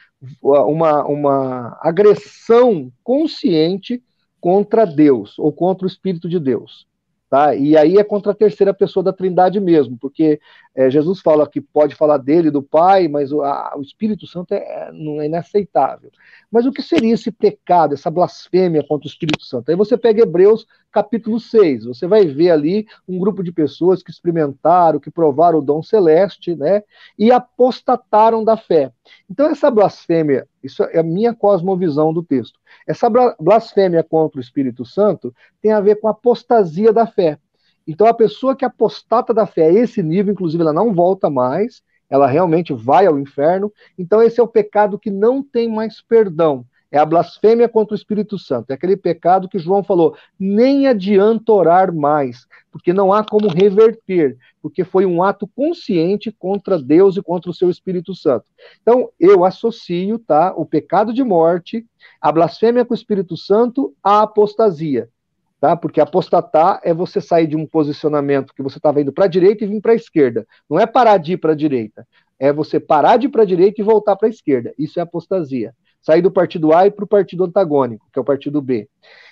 uma, 0.42 1.06
uma 1.06 1.78
agressão 1.82 2.92
consciente 3.04 4.02
contra 4.40 4.86
Deus 4.86 5.40
ou 5.40 5.52
contra 5.52 5.86
o 5.86 5.90
Espírito 5.90 6.30
de 6.30 6.40
Deus. 6.40 6.88
Tá? 7.30 7.56
E 7.56 7.76
aí 7.76 7.98
é 7.98 8.04
contra 8.04 8.32
a 8.32 8.36
terceira 8.36 8.74
pessoa 8.74 9.04
da 9.04 9.12
Trindade 9.12 9.60
mesmo, 9.60 9.98
porque 10.00 10.40
é, 10.76 10.90
Jesus 10.90 11.22
fala 11.22 11.50
que 11.50 11.62
pode 11.62 11.96
falar 11.96 12.18
dele, 12.18 12.52
do 12.52 12.62
Pai, 12.62 13.08
mas 13.08 13.32
o, 13.32 13.42
a, 13.42 13.74
o 13.78 13.82
Espírito 13.82 14.28
Santo 14.28 14.54
é, 14.54 14.58
é, 14.58 14.92
não 14.92 15.22
é 15.22 15.26
inaceitável. 15.26 16.12
Mas 16.52 16.66
o 16.66 16.72
que 16.72 16.82
seria 16.82 17.14
esse 17.14 17.32
pecado, 17.32 17.94
essa 17.94 18.12
blasfêmia 18.12 18.84
contra 18.86 19.08
o 19.08 19.10
Espírito 19.10 19.46
Santo? 19.46 19.70
Aí 19.70 19.76
você 19.76 19.98
pega 19.98 20.24
Hebreus 20.24 20.68
capítulo 20.92 21.40
6, 21.40 21.86
você 21.86 22.08
vai 22.08 22.26
ver 22.26 22.52
ali 22.52 22.88
um 23.08 23.18
grupo 23.18 23.42
de 23.42 23.54
pessoas 23.54 24.04
que 24.04 24.12
experimentaram, 24.12 25.00
que 25.00 25.10
provaram 25.10 25.60
o 25.60 25.62
dom 25.62 25.82
celeste, 25.82 26.56
né, 26.56 26.84
e 27.18 27.32
apostataram 27.32 28.44
da 28.44 28.58
fé. 28.58 28.92
Então 29.30 29.48
essa 29.48 29.72
blasfêmia, 29.72 30.48
isso 30.62 30.84
é 30.84 31.00
a 31.00 31.04
minha 31.04 31.34
cosmovisão 31.34 32.14
do 32.14 32.24
texto. 32.24 32.60
Essa 32.86 33.10
blasfêmia 33.40 34.04
contra 34.04 34.40
o 34.40 34.42
Espírito 34.42 34.86
Santo 34.86 35.34
tem 35.62 35.72
a 35.72 35.80
ver 35.80 35.96
com 35.96 36.08
a 36.08 36.12
apostasia 36.12 36.92
da 36.92 37.08
fé. 37.08 37.40
Então, 37.88 38.08
a 38.08 38.14
pessoa 38.14 38.56
que 38.56 38.66
apostata 38.66 39.34
da 39.34 39.46
fé 39.46 39.68
a 39.68 39.74
esse 39.74 40.02
nível, 40.02 40.34
inclusive, 40.34 40.62
ela 40.62 40.74
não 40.74 40.94
volta 40.94 41.30
mais, 41.30 41.84
ela 42.10 42.28
realmente 42.28 42.74
vai 42.74 43.06
ao 43.06 43.20
inferno. 43.20 43.72
Então, 43.98 44.22
esse 44.22 44.40
é 44.40 44.44
o 44.44 44.48
pecado 44.48 45.00
que 45.00 45.12
não 45.12 45.44
tem 45.44 45.70
mais 45.70 46.02
perdão. 46.02 46.66
É 46.92 46.98
a 46.98 47.06
blasfêmia 47.06 47.68
contra 47.68 47.94
o 47.94 47.98
Espírito 47.98 48.40
Santo. 48.40 48.72
É 48.72 48.74
aquele 48.74 48.96
pecado 48.96 49.50
que 49.50 49.60
João 49.60 49.84
falou: 49.84 50.16
nem 50.40 50.88
adianta 50.88 51.52
orar 51.52 51.94
mais, 51.94 52.48
porque 52.72 52.94
não 52.94 53.12
há 53.12 53.24
como 53.24 53.50
reverter, 53.50 54.38
porque 54.62 54.84
foi 54.84 55.06
um 55.06 55.22
ato 55.22 55.48
consciente 55.48 56.32
contra 56.32 56.82
Deus 56.82 57.18
e 57.18 57.22
contra 57.22 57.52
o 57.52 57.54
seu 57.54 57.70
Espírito 57.70 58.16
Santo. 58.16 58.46
Então, 58.82 59.10
eu 59.20 59.44
associo 59.44 60.18
tá, 60.20 60.54
o 60.56 60.66
pecado 60.66 61.12
de 61.12 61.24
morte, 61.24 61.86
a 62.22 62.32
blasfêmia 62.32 62.86
com 62.86 62.94
o 62.94 62.98
Espírito 62.98 63.36
Santo, 63.36 63.94
à 64.02 64.22
apostasia 64.22 65.10
tá? 65.60 65.76
Porque 65.76 66.02
apostatar 66.02 66.80
é 66.84 66.94
você 66.94 67.20
sair 67.22 67.48
de 67.48 67.56
um 67.56 67.66
posicionamento 67.66 68.54
que 68.54 68.64
você 68.64 68.78
estava 68.78 69.02
indo 69.02 69.12
para 69.12 69.26
a 69.26 69.30
direita 69.30 69.64
e 69.64 69.68
vir 69.68 69.82
para 69.82 69.94
a 69.94 69.96
esquerda. 69.96 70.46
Não 70.70 70.80
é 70.80 70.86
parar 70.86 71.18
de 71.18 71.34
ir 71.34 71.38
para 71.38 71.54
a 71.54 71.56
direita, 71.56 72.08
é 72.40 72.52
você 72.52 72.80
parar 72.80 73.18
de 73.18 73.28
ir 73.28 73.30
para 73.30 73.44
a 73.44 73.46
direita 73.46 73.82
e 73.82 73.84
voltar 73.84 74.16
para 74.16 74.28
a 74.28 74.32
esquerda. 74.32 74.74
Isso 74.78 75.00
é 75.00 75.04
apostasia. 75.04 75.74
Sair 76.02 76.22
do 76.22 76.32
partido 76.32 76.74
A 76.74 76.86
e 76.86 76.92
para 76.92 77.06
o 77.06 77.08
partido 77.08 77.44
antagônico, 77.44 78.08
que 78.14 78.20
é 78.20 78.22
o 78.22 78.26
partido 78.26 78.62
B. 78.62 78.88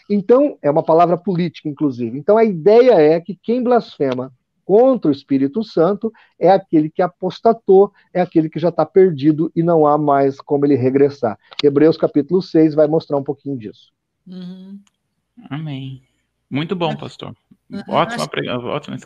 Então, 0.10 0.58
é 0.62 0.72
uma 0.72 0.84
palavra 0.84 1.18
política, 1.18 1.70
inclusive. 1.70 2.18
Então, 2.18 2.38
a 2.38 2.44
ideia 2.44 2.94
é 2.94 3.20
que 3.22 3.36
quem 3.36 3.62
blasfema 3.62 4.32
contra 4.66 5.10
o 5.10 5.12
Espírito 5.12 5.64
Santo 5.64 6.12
é 6.40 6.50
aquele 6.50 6.90
que 6.90 7.02
apostatou, 7.02 7.92
é 8.14 8.22
aquele 8.22 8.50
que 8.50 8.60
já 8.60 8.70
está 8.70 8.86
perdido 8.86 9.52
e 9.56 9.62
não 9.62 9.86
há 9.86 9.98
mais 9.98 10.40
como 10.40 10.66
ele 10.66 10.76
regressar. 10.76 11.38
Hebreus 11.64 11.98
capítulo 11.98 12.42
6 12.42 12.74
vai 12.74 12.88
mostrar 12.88 13.18
um 13.18 13.24
pouquinho 13.24 13.58
disso. 13.58 13.92
Uhum. 14.26 14.80
Amém. 15.50 16.02
Muito 16.54 16.76
bom, 16.76 16.96
pastor. 16.96 17.36
Uhum, 17.68 17.82
ótima, 17.88 18.30
ótima... 18.68 18.98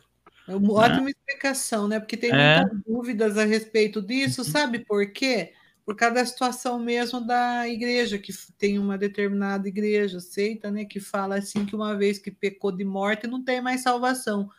É 0.49 0.53
uma 0.53 0.73
ótima 0.73 1.03
né? 1.03 1.11
explicação, 1.11 1.87
né? 1.87 1.97
Porque 1.97 2.17
tem 2.17 2.29
é. 2.29 2.57
muitas 2.57 2.79
dúvidas 2.85 3.37
a 3.37 3.45
respeito 3.45 4.01
disso, 4.01 4.41
uhum. 4.41 4.47
sabe 4.47 4.79
por 4.79 5.09
quê? 5.13 5.53
Por 5.85 5.95
causa 5.95 6.15
da 6.15 6.25
situação 6.25 6.77
mesmo 6.77 7.25
da 7.25 7.65
igreja, 7.65 8.17
que 8.17 8.33
tem 8.57 8.77
uma 8.77 8.97
determinada 8.97 9.65
igreja, 9.65 10.17
aceita, 10.17 10.69
né? 10.69 10.83
Que 10.83 10.99
fala 10.99 11.37
assim 11.37 11.65
que 11.65 11.73
uma 11.73 11.95
vez 11.95 12.19
que 12.19 12.29
pecou 12.29 12.69
de 12.69 12.83
morte, 12.83 13.27
não 13.27 13.41
tem 13.41 13.61
mais 13.61 13.81
salvação. 13.81 14.49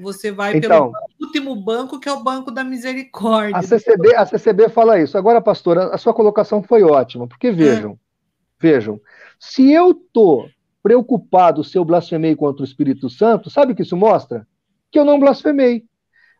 Você 0.00 0.32
vai 0.32 0.56
então, 0.56 0.90
pelo 0.90 1.28
último 1.28 1.54
banco, 1.54 2.00
que 2.00 2.08
é 2.08 2.12
o 2.12 2.24
banco 2.24 2.50
da 2.50 2.64
misericórdia. 2.64 3.56
A 3.56 3.62
CCB, 3.62 4.16
a 4.16 4.26
CCB 4.26 4.68
fala 4.68 4.98
isso. 4.98 5.16
Agora, 5.16 5.40
pastora, 5.40 5.94
a 5.94 5.98
sua 5.98 6.12
colocação 6.12 6.60
foi 6.60 6.82
ótima, 6.82 7.28
porque 7.28 7.52
vejam, 7.52 7.92
é. 7.92 7.96
vejam, 8.58 9.00
se 9.38 9.70
eu 9.70 9.94
tô 9.94 10.48
preocupado 10.82 11.62
se 11.62 11.78
eu 11.78 11.84
blasfemei 11.84 12.34
contra 12.34 12.62
o 12.62 12.64
Espírito 12.64 13.08
Santo, 13.08 13.48
sabe 13.48 13.72
o 13.72 13.76
que 13.76 13.82
isso 13.82 13.96
mostra? 13.96 14.46
Que 14.90 14.98
eu 14.98 15.04
não 15.04 15.20
blasfemei. 15.20 15.84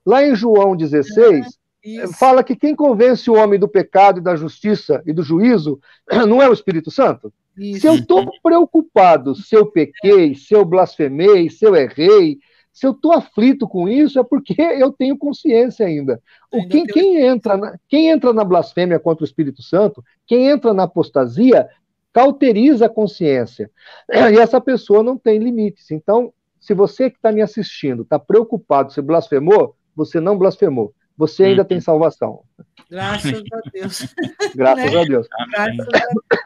Lá 0.05 0.25
em 0.25 0.35
João 0.35 0.77
16, 0.77 1.59
é, 1.85 2.07
fala 2.09 2.43
que 2.43 2.57
quem 2.57 2.75
convence 2.75 3.31
o 3.31 3.35
homem 3.35 3.59
do 3.59 3.69
pecado 3.69 4.19
e 4.19 4.23
da 4.23 4.37
justiça 4.37 5.03
e 5.07 5.13
do 5.13 5.23
juízo 5.23 5.81
não 6.29 6.43
é 6.43 6.49
o 6.49 6.53
Espírito 6.53 6.91
Santo. 6.91 7.33
Isso. 7.57 7.81
Se 7.81 7.87
eu 7.87 7.97
estou 7.97 8.31
preocupado 8.43 9.35
se 9.35 9.55
eu 9.55 9.67
pequei, 9.67 10.35
se 10.35 10.55
eu 10.55 10.65
blasfemei, 10.65 11.51
se 11.51 11.65
eu 11.65 11.77
errei, 11.77 12.39
Se 12.73 12.87
eu 12.87 12.93
estou 12.93 13.13
aflito 13.13 13.69
com 13.69 13.87
isso, 13.87 14.19
é 14.19 14.25
porque 14.25 14.55
eu 14.81 14.91
tenho 14.91 15.19
consciência 15.19 15.85
ainda. 15.87 16.23
O, 16.51 16.67
quem, 16.67 16.87
quem, 16.87 17.19
entra 17.19 17.57
na, 17.57 17.79
quem 17.87 18.09
entra 18.09 18.33
na 18.33 18.45
blasfêmia 18.45 18.99
contra 18.99 19.23
o 19.23 19.27
Espírito 19.27 19.63
Santo, 19.63 20.03
quem 20.27 20.49
entra 20.49 20.73
na 20.73 20.85
apostasia, 20.85 21.69
cauteriza 22.13 22.87
a 22.87 22.91
consciência. 22.91 23.71
E 24.11 24.39
essa 24.39 24.61
pessoa 24.61 25.03
não 25.03 25.17
tem 25.17 25.39
limites. 25.39 25.91
Então, 25.91 26.33
se 26.61 26.75
você 26.75 27.11
que 27.11 27.17
está 27.17 27.33
me 27.33 27.43
assistindo 27.43 28.03
está 28.03 28.19
preocupado 28.19 28.93
se 28.93 29.01
blasfemou, 29.01 29.77
você 29.95 30.21
não 30.21 30.39
blasfemou. 30.39 30.95
Você 31.17 31.45
ainda 31.45 31.65
tem 31.65 31.79
uhum. 31.79 31.83
salvação. 31.83 32.45
Graças 32.91 33.33
a 33.33 33.71
Deus. 33.73 34.15
Graças 34.55 34.93
né? 34.93 35.01
a 35.01 35.05
Deus. 35.05 35.27
Graças 35.51 35.81
a 35.81 35.93
Deus. 35.93 36.43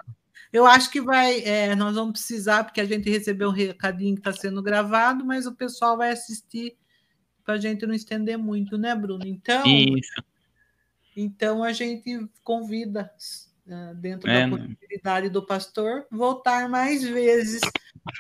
Eu 0.52 0.64
acho 0.64 0.90
que 0.90 1.00
vai, 1.00 1.40
é, 1.40 1.74
nós 1.74 1.94
vamos 1.94 2.12
precisar, 2.12 2.64
porque 2.64 2.80
a 2.80 2.84
gente 2.84 3.10
recebeu 3.10 3.48
um 3.48 3.52
recadinho 3.52 4.14
que 4.14 4.20
está 4.20 4.32
sendo 4.32 4.62
gravado, 4.62 5.24
mas 5.24 5.46
o 5.46 5.54
pessoal 5.54 5.96
vai 5.96 6.10
assistir 6.10 6.76
para 7.44 7.54
a 7.54 7.58
gente 7.58 7.86
não 7.86 7.94
estender 7.94 8.38
muito, 8.38 8.78
né, 8.78 8.94
Bruno? 8.94 9.26
Então, 9.26 9.64
Isso. 9.66 10.22
então 11.16 11.62
a 11.62 11.72
gente 11.72 12.28
convida 12.42 13.10
dentro 13.96 14.30
é, 14.30 14.48
da 14.48 14.56
possibilidade 14.56 15.28
do 15.28 15.44
pastor 15.44 16.06
voltar 16.10 16.68
mais 16.68 17.02
vezes, 17.02 17.60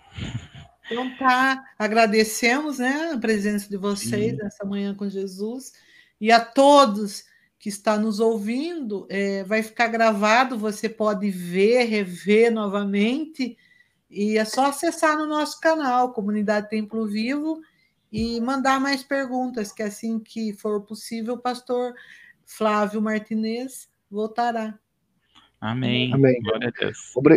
Então 0.89 1.15
tá, 1.17 1.63
agradecemos 1.77 2.79
né, 2.79 3.11
a 3.13 3.17
presença 3.17 3.69
de 3.69 3.77
vocês 3.77 4.31
Sim. 4.31 4.37
nessa 4.37 4.65
manhã 4.65 4.95
com 4.95 5.09
Jesus 5.09 5.73
e 6.19 6.31
a 6.31 6.39
todos 6.39 7.25
que 7.59 7.69
está 7.69 7.97
nos 7.97 8.19
ouvindo, 8.19 9.07
é, 9.09 9.43
vai 9.43 9.63
ficar 9.63 9.87
gravado, 9.87 10.57
você 10.57 10.87
pode 10.87 11.29
ver, 11.29 11.85
rever 11.85 12.51
novamente, 12.51 13.57
e 14.09 14.37
é 14.37 14.45
só 14.45 14.67
acessar 14.67 15.17
no 15.17 15.25
nosso 15.25 15.59
canal, 15.59 16.13
Comunidade 16.13 16.69
Templo 16.69 17.07
Vivo, 17.07 17.59
e 18.11 18.39
mandar 18.39 18.79
mais 18.79 19.03
perguntas, 19.03 19.71
que 19.71 19.83
assim 19.83 20.19
que 20.19 20.53
for 20.53 20.81
possível, 20.81 21.33
o 21.33 21.39
pastor 21.39 21.93
Flávio 22.45 23.01
Martinez 23.01 23.89
voltará. 24.09 24.77
Amém. 25.59 26.13
Amém. 26.13 26.39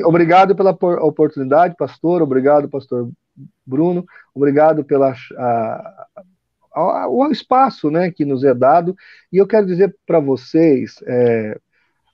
Obrigado 0.04 0.54
pela 0.54 0.70
oportunidade, 0.70 1.74
pastor. 1.76 2.20
Obrigado, 2.20 2.68
pastor 2.68 3.10
Bruno. 3.64 4.04
Obrigado 4.34 4.84
pela 4.84 5.14
a, 5.36 6.06
a, 6.74 7.08
o 7.08 7.30
espaço 7.30 7.90
né, 7.90 8.10
que 8.10 8.24
nos 8.24 8.44
é 8.44 8.54
dado. 8.54 8.96
E 9.32 9.36
eu 9.36 9.46
quero 9.46 9.66
dizer 9.66 9.94
para 10.06 10.20
vocês, 10.20 10.96
é, 11.06 11.58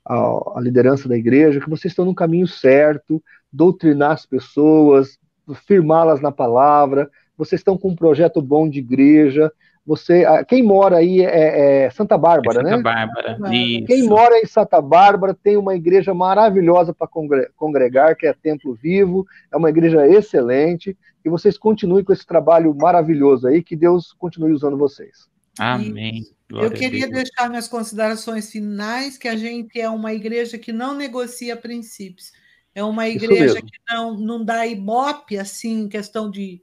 a, 0.04 0.58
a, 0.58 0.60
liderança 0.60 1.08
da 1.08 1.16
igreja, 1.16 1.60
que 1.60 1.70
vocês 1.70 1.92
estão 1.92 2.04
no 2.04 2.14
caminho 2.14 2.46
certo, 2.46 3.22
doutrinar 3.52 4.12
as 4.12 4.26
pessoas, 4.26 5.18
firmá-las 5.66 6.20
na 6.20 6.32
palavra. 6.32 7.10
Vocês 7.36 7.60
estão 7.60 7.76
com 7.76 7.90
um 7.90 7.96
projeto 7.96 8.40
bom 8.40 8.68
de 8.68 8.78
igreja. 8.78 9.52
Você, 9.86 10.24
quem 10.48 10.64
mora 10.64 10.96
aí 10.96 11.20
é, 11.20 11.84
é 11.84 11.90
Santa 11.90 12.18
Bárbara, 12.18 12.60
é 12.60 12.64
Santa 12.64 12.76
né? 12.76 12.82
Bárbara. 12.82 13.38
Isso. 13.54 13.86
Quem 13.86 14.02
mora 14.02 14.36
em 14.38 14.44
Santa 14.44 14.82
Bárbara 14.82 15.32
tem 15.32 15.56
uma 15.56 15.76
igreja 15.76 16.12
maravilhosa 16.12 16.92
para 16.92 17.08
congregar, 17.54 18.16
que 18.16 18.26
é 18.26 18.32
Templo 18.32 18.74
Vivo, 18.74 19.24
é 19.52 19.56
uma 19.56 19.70
igreja 19.70 20.04
excelente, 20.04 20.96
e 21.24 21.28
vocês 21.28 21.56
continuem 21.56 22.02
com 22.02 22.12
esse 22.12 22.26
trabalho 22.26 22.74
maravilhoso 22.74 23.46
aí, 23.46 23.62
que 23.62 23.76
Deus 23.76 24.12
continue 24.18 24.52
usando 24.52 24.76
vocês. 24.76 25.28
Amém. 25.56 26.26
Eu 26.50 26.70
queria 26.72 27.08
deixar 27.08 27.48
minhas 27.48 27.68
considerações 27.68 28.50
finais, 28.50 29.16
que 29.16 29.28
a 29.28 29.36
gente 29.36 29.80
é 29.80 29.88
uma 29.88 30.12
igreja 30.12 30.58
que 30.58 30.72
não 30.72 30.94
negocia 30.94 31.56
princípios, 31.56 32.32
é 32.74 32.82
uma 32.82 33.08
igreja 33.08 33.62
que 33.62 33.78
não, 33.88 34.14
não 34.14 34.44
dá 34.44 34.66
ibope, 34.66 35.38
assim, 35.38 35.82
em 35.82 35.88
questão 35.88 36.28
de 36.28 36.60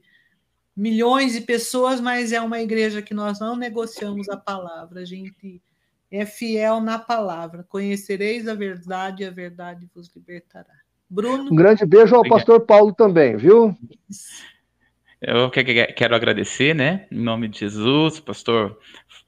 milhões 0.76 1.32
de 1.32 1.40
pessoas, 1.40 2.00
mas 2.00 2.32
é 2.32 2.40
uma 2.40 2.60
igreja 2.60 3.02
que 3.02 3.14
nós 3.14 3.38
não 3.38 3.56
negociamos 3.56 4.28
a 4.28 4.36
palavra, 4.36 5.00
a 5.00 5.04
gente 5.04 5.62
é 6.10 6.26
fiel 6.26 6.80
na 6.80 6.98
palavra. 6.98 7.64
Conhecereis 7.68 8.46
a 8.48 8.54
verdade 8.54 9.22
e 9.22 9.26
a 9.26 9.30
verdade 9.30 9.88
vos 9.94 10.10
libertará. 10.14 10.74
Bruno. 11.08 11.52
Um 11.52 11.56
grande 11.56 11.84
beijo 11.84 12.14
ao 12.14 12.20
Obrigado. 12.20 12.38
pastor 12.38 12.60
Paulo 12.60 12.92
também, 12.92 13.36
viu? 13.36 13.76
Eu 15.20 15.50
quero 15.50 16.14
agradecer, 16.14 16.74
né, 16.74 17.06
em 17.10 17.20
nome 17.20 17.48
de 17.48 17.60
Jesus, 17.60 18.20
pastor 18.20 18.78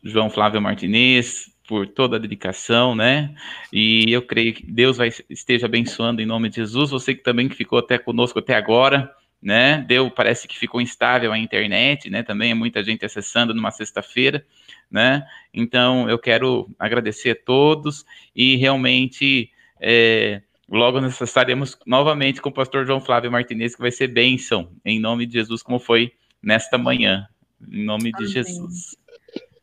João 0.04 0.28
Flávio 0.28 0.60
Martinez, 0.60 1.50
por 1.66 1.86
toda 1.86 2.16
a 2.16 2.18
dedicação, 2.18 2.94
né? 2.94 3.34
E 3.72 4.12
eu 4.12 4.22
creio 4.22 4.54
que 4.54 4.64
Deus 4.64 4.96
vai 4.96 5.10
esteja 5.28 5.66
abençoando 5.66 6.20
em 6.20 6.26
nome 6.26 6.48
de 6.48 6.56
Jesus. 6.56 6.90
Você 6.90 7.14
que 7.14 7.22
também 7.22 7.48
que 7.48 7.56
ficou 7.56 7.78
até 7.78 7.98
conosco 7.98 8.38
até 8.38 8.54
agora, 8.54 9.10
né? 9.46 9.84
Deu, 9.86 10.10
parece 10.10 10.48
que 10.48 10.58
ficou 10.58 10.80
instável 10.80 11.32
a 11.32 11.38
internet, 11.38 12.10
né? 12.10 12.24
Também 12.24 12.50
é 12.50 12.54
muita 12.54 12.82
gente 12.82 13.06
acessando 13.06 13.54
numa 13.54 13.70
sexta-feira, 13.70 14.44
né? 14.90 15.24
Então 15.54 16.10
eu 16.10 16.18
quero 16.18 16.68
agradecer 16.76 17.30
a 17.30 17.44
todos 17.44 18.04
e 18.34 18.56
realmente 18.56 19.48
é, 19.80 20.42
logo 20.68 21.00
nós 21.00 21.20
estaremos 21.20 21.78
novamente 21.86 22.42
com 22.42 22.48
o 22.48 22.52
pastor 22.52 22.84
João 22.84 23.00
Flávio 23.00 23.30
Martinez, 23.30 23.76
que 23.76 23.80
vai 23.80 23.92
ser 23.92 24.08
bênção, 24.08 24.72
em 24.84 24.98
nome 24.98 25.24
de 25.26 25.34
Jesus, 25.34 25.62
como 25.62 25.78
foi 25.78 26.12
nesta 26.42 26.76
manhã. 26.76 27.28
Em 27.70 27.84
nome 27.84 28.10
Amém. 28.12 28.26
de 28.26 28.32
Jesus. 28.32 28.96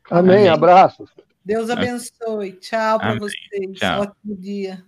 Amém. 0.09 0.35
Amém. 0.37 0.47
Abraços. 0.47 1.09
Deus 1.43 1.69
abençoe. 1.69 2.53
Tchau 2.53 2.99
para 2.99 3.19
vocês. 3.19 3.77
Tchau. 3.77 4.03
Ótimo 4.03 4.37
dia. 4.37 4.81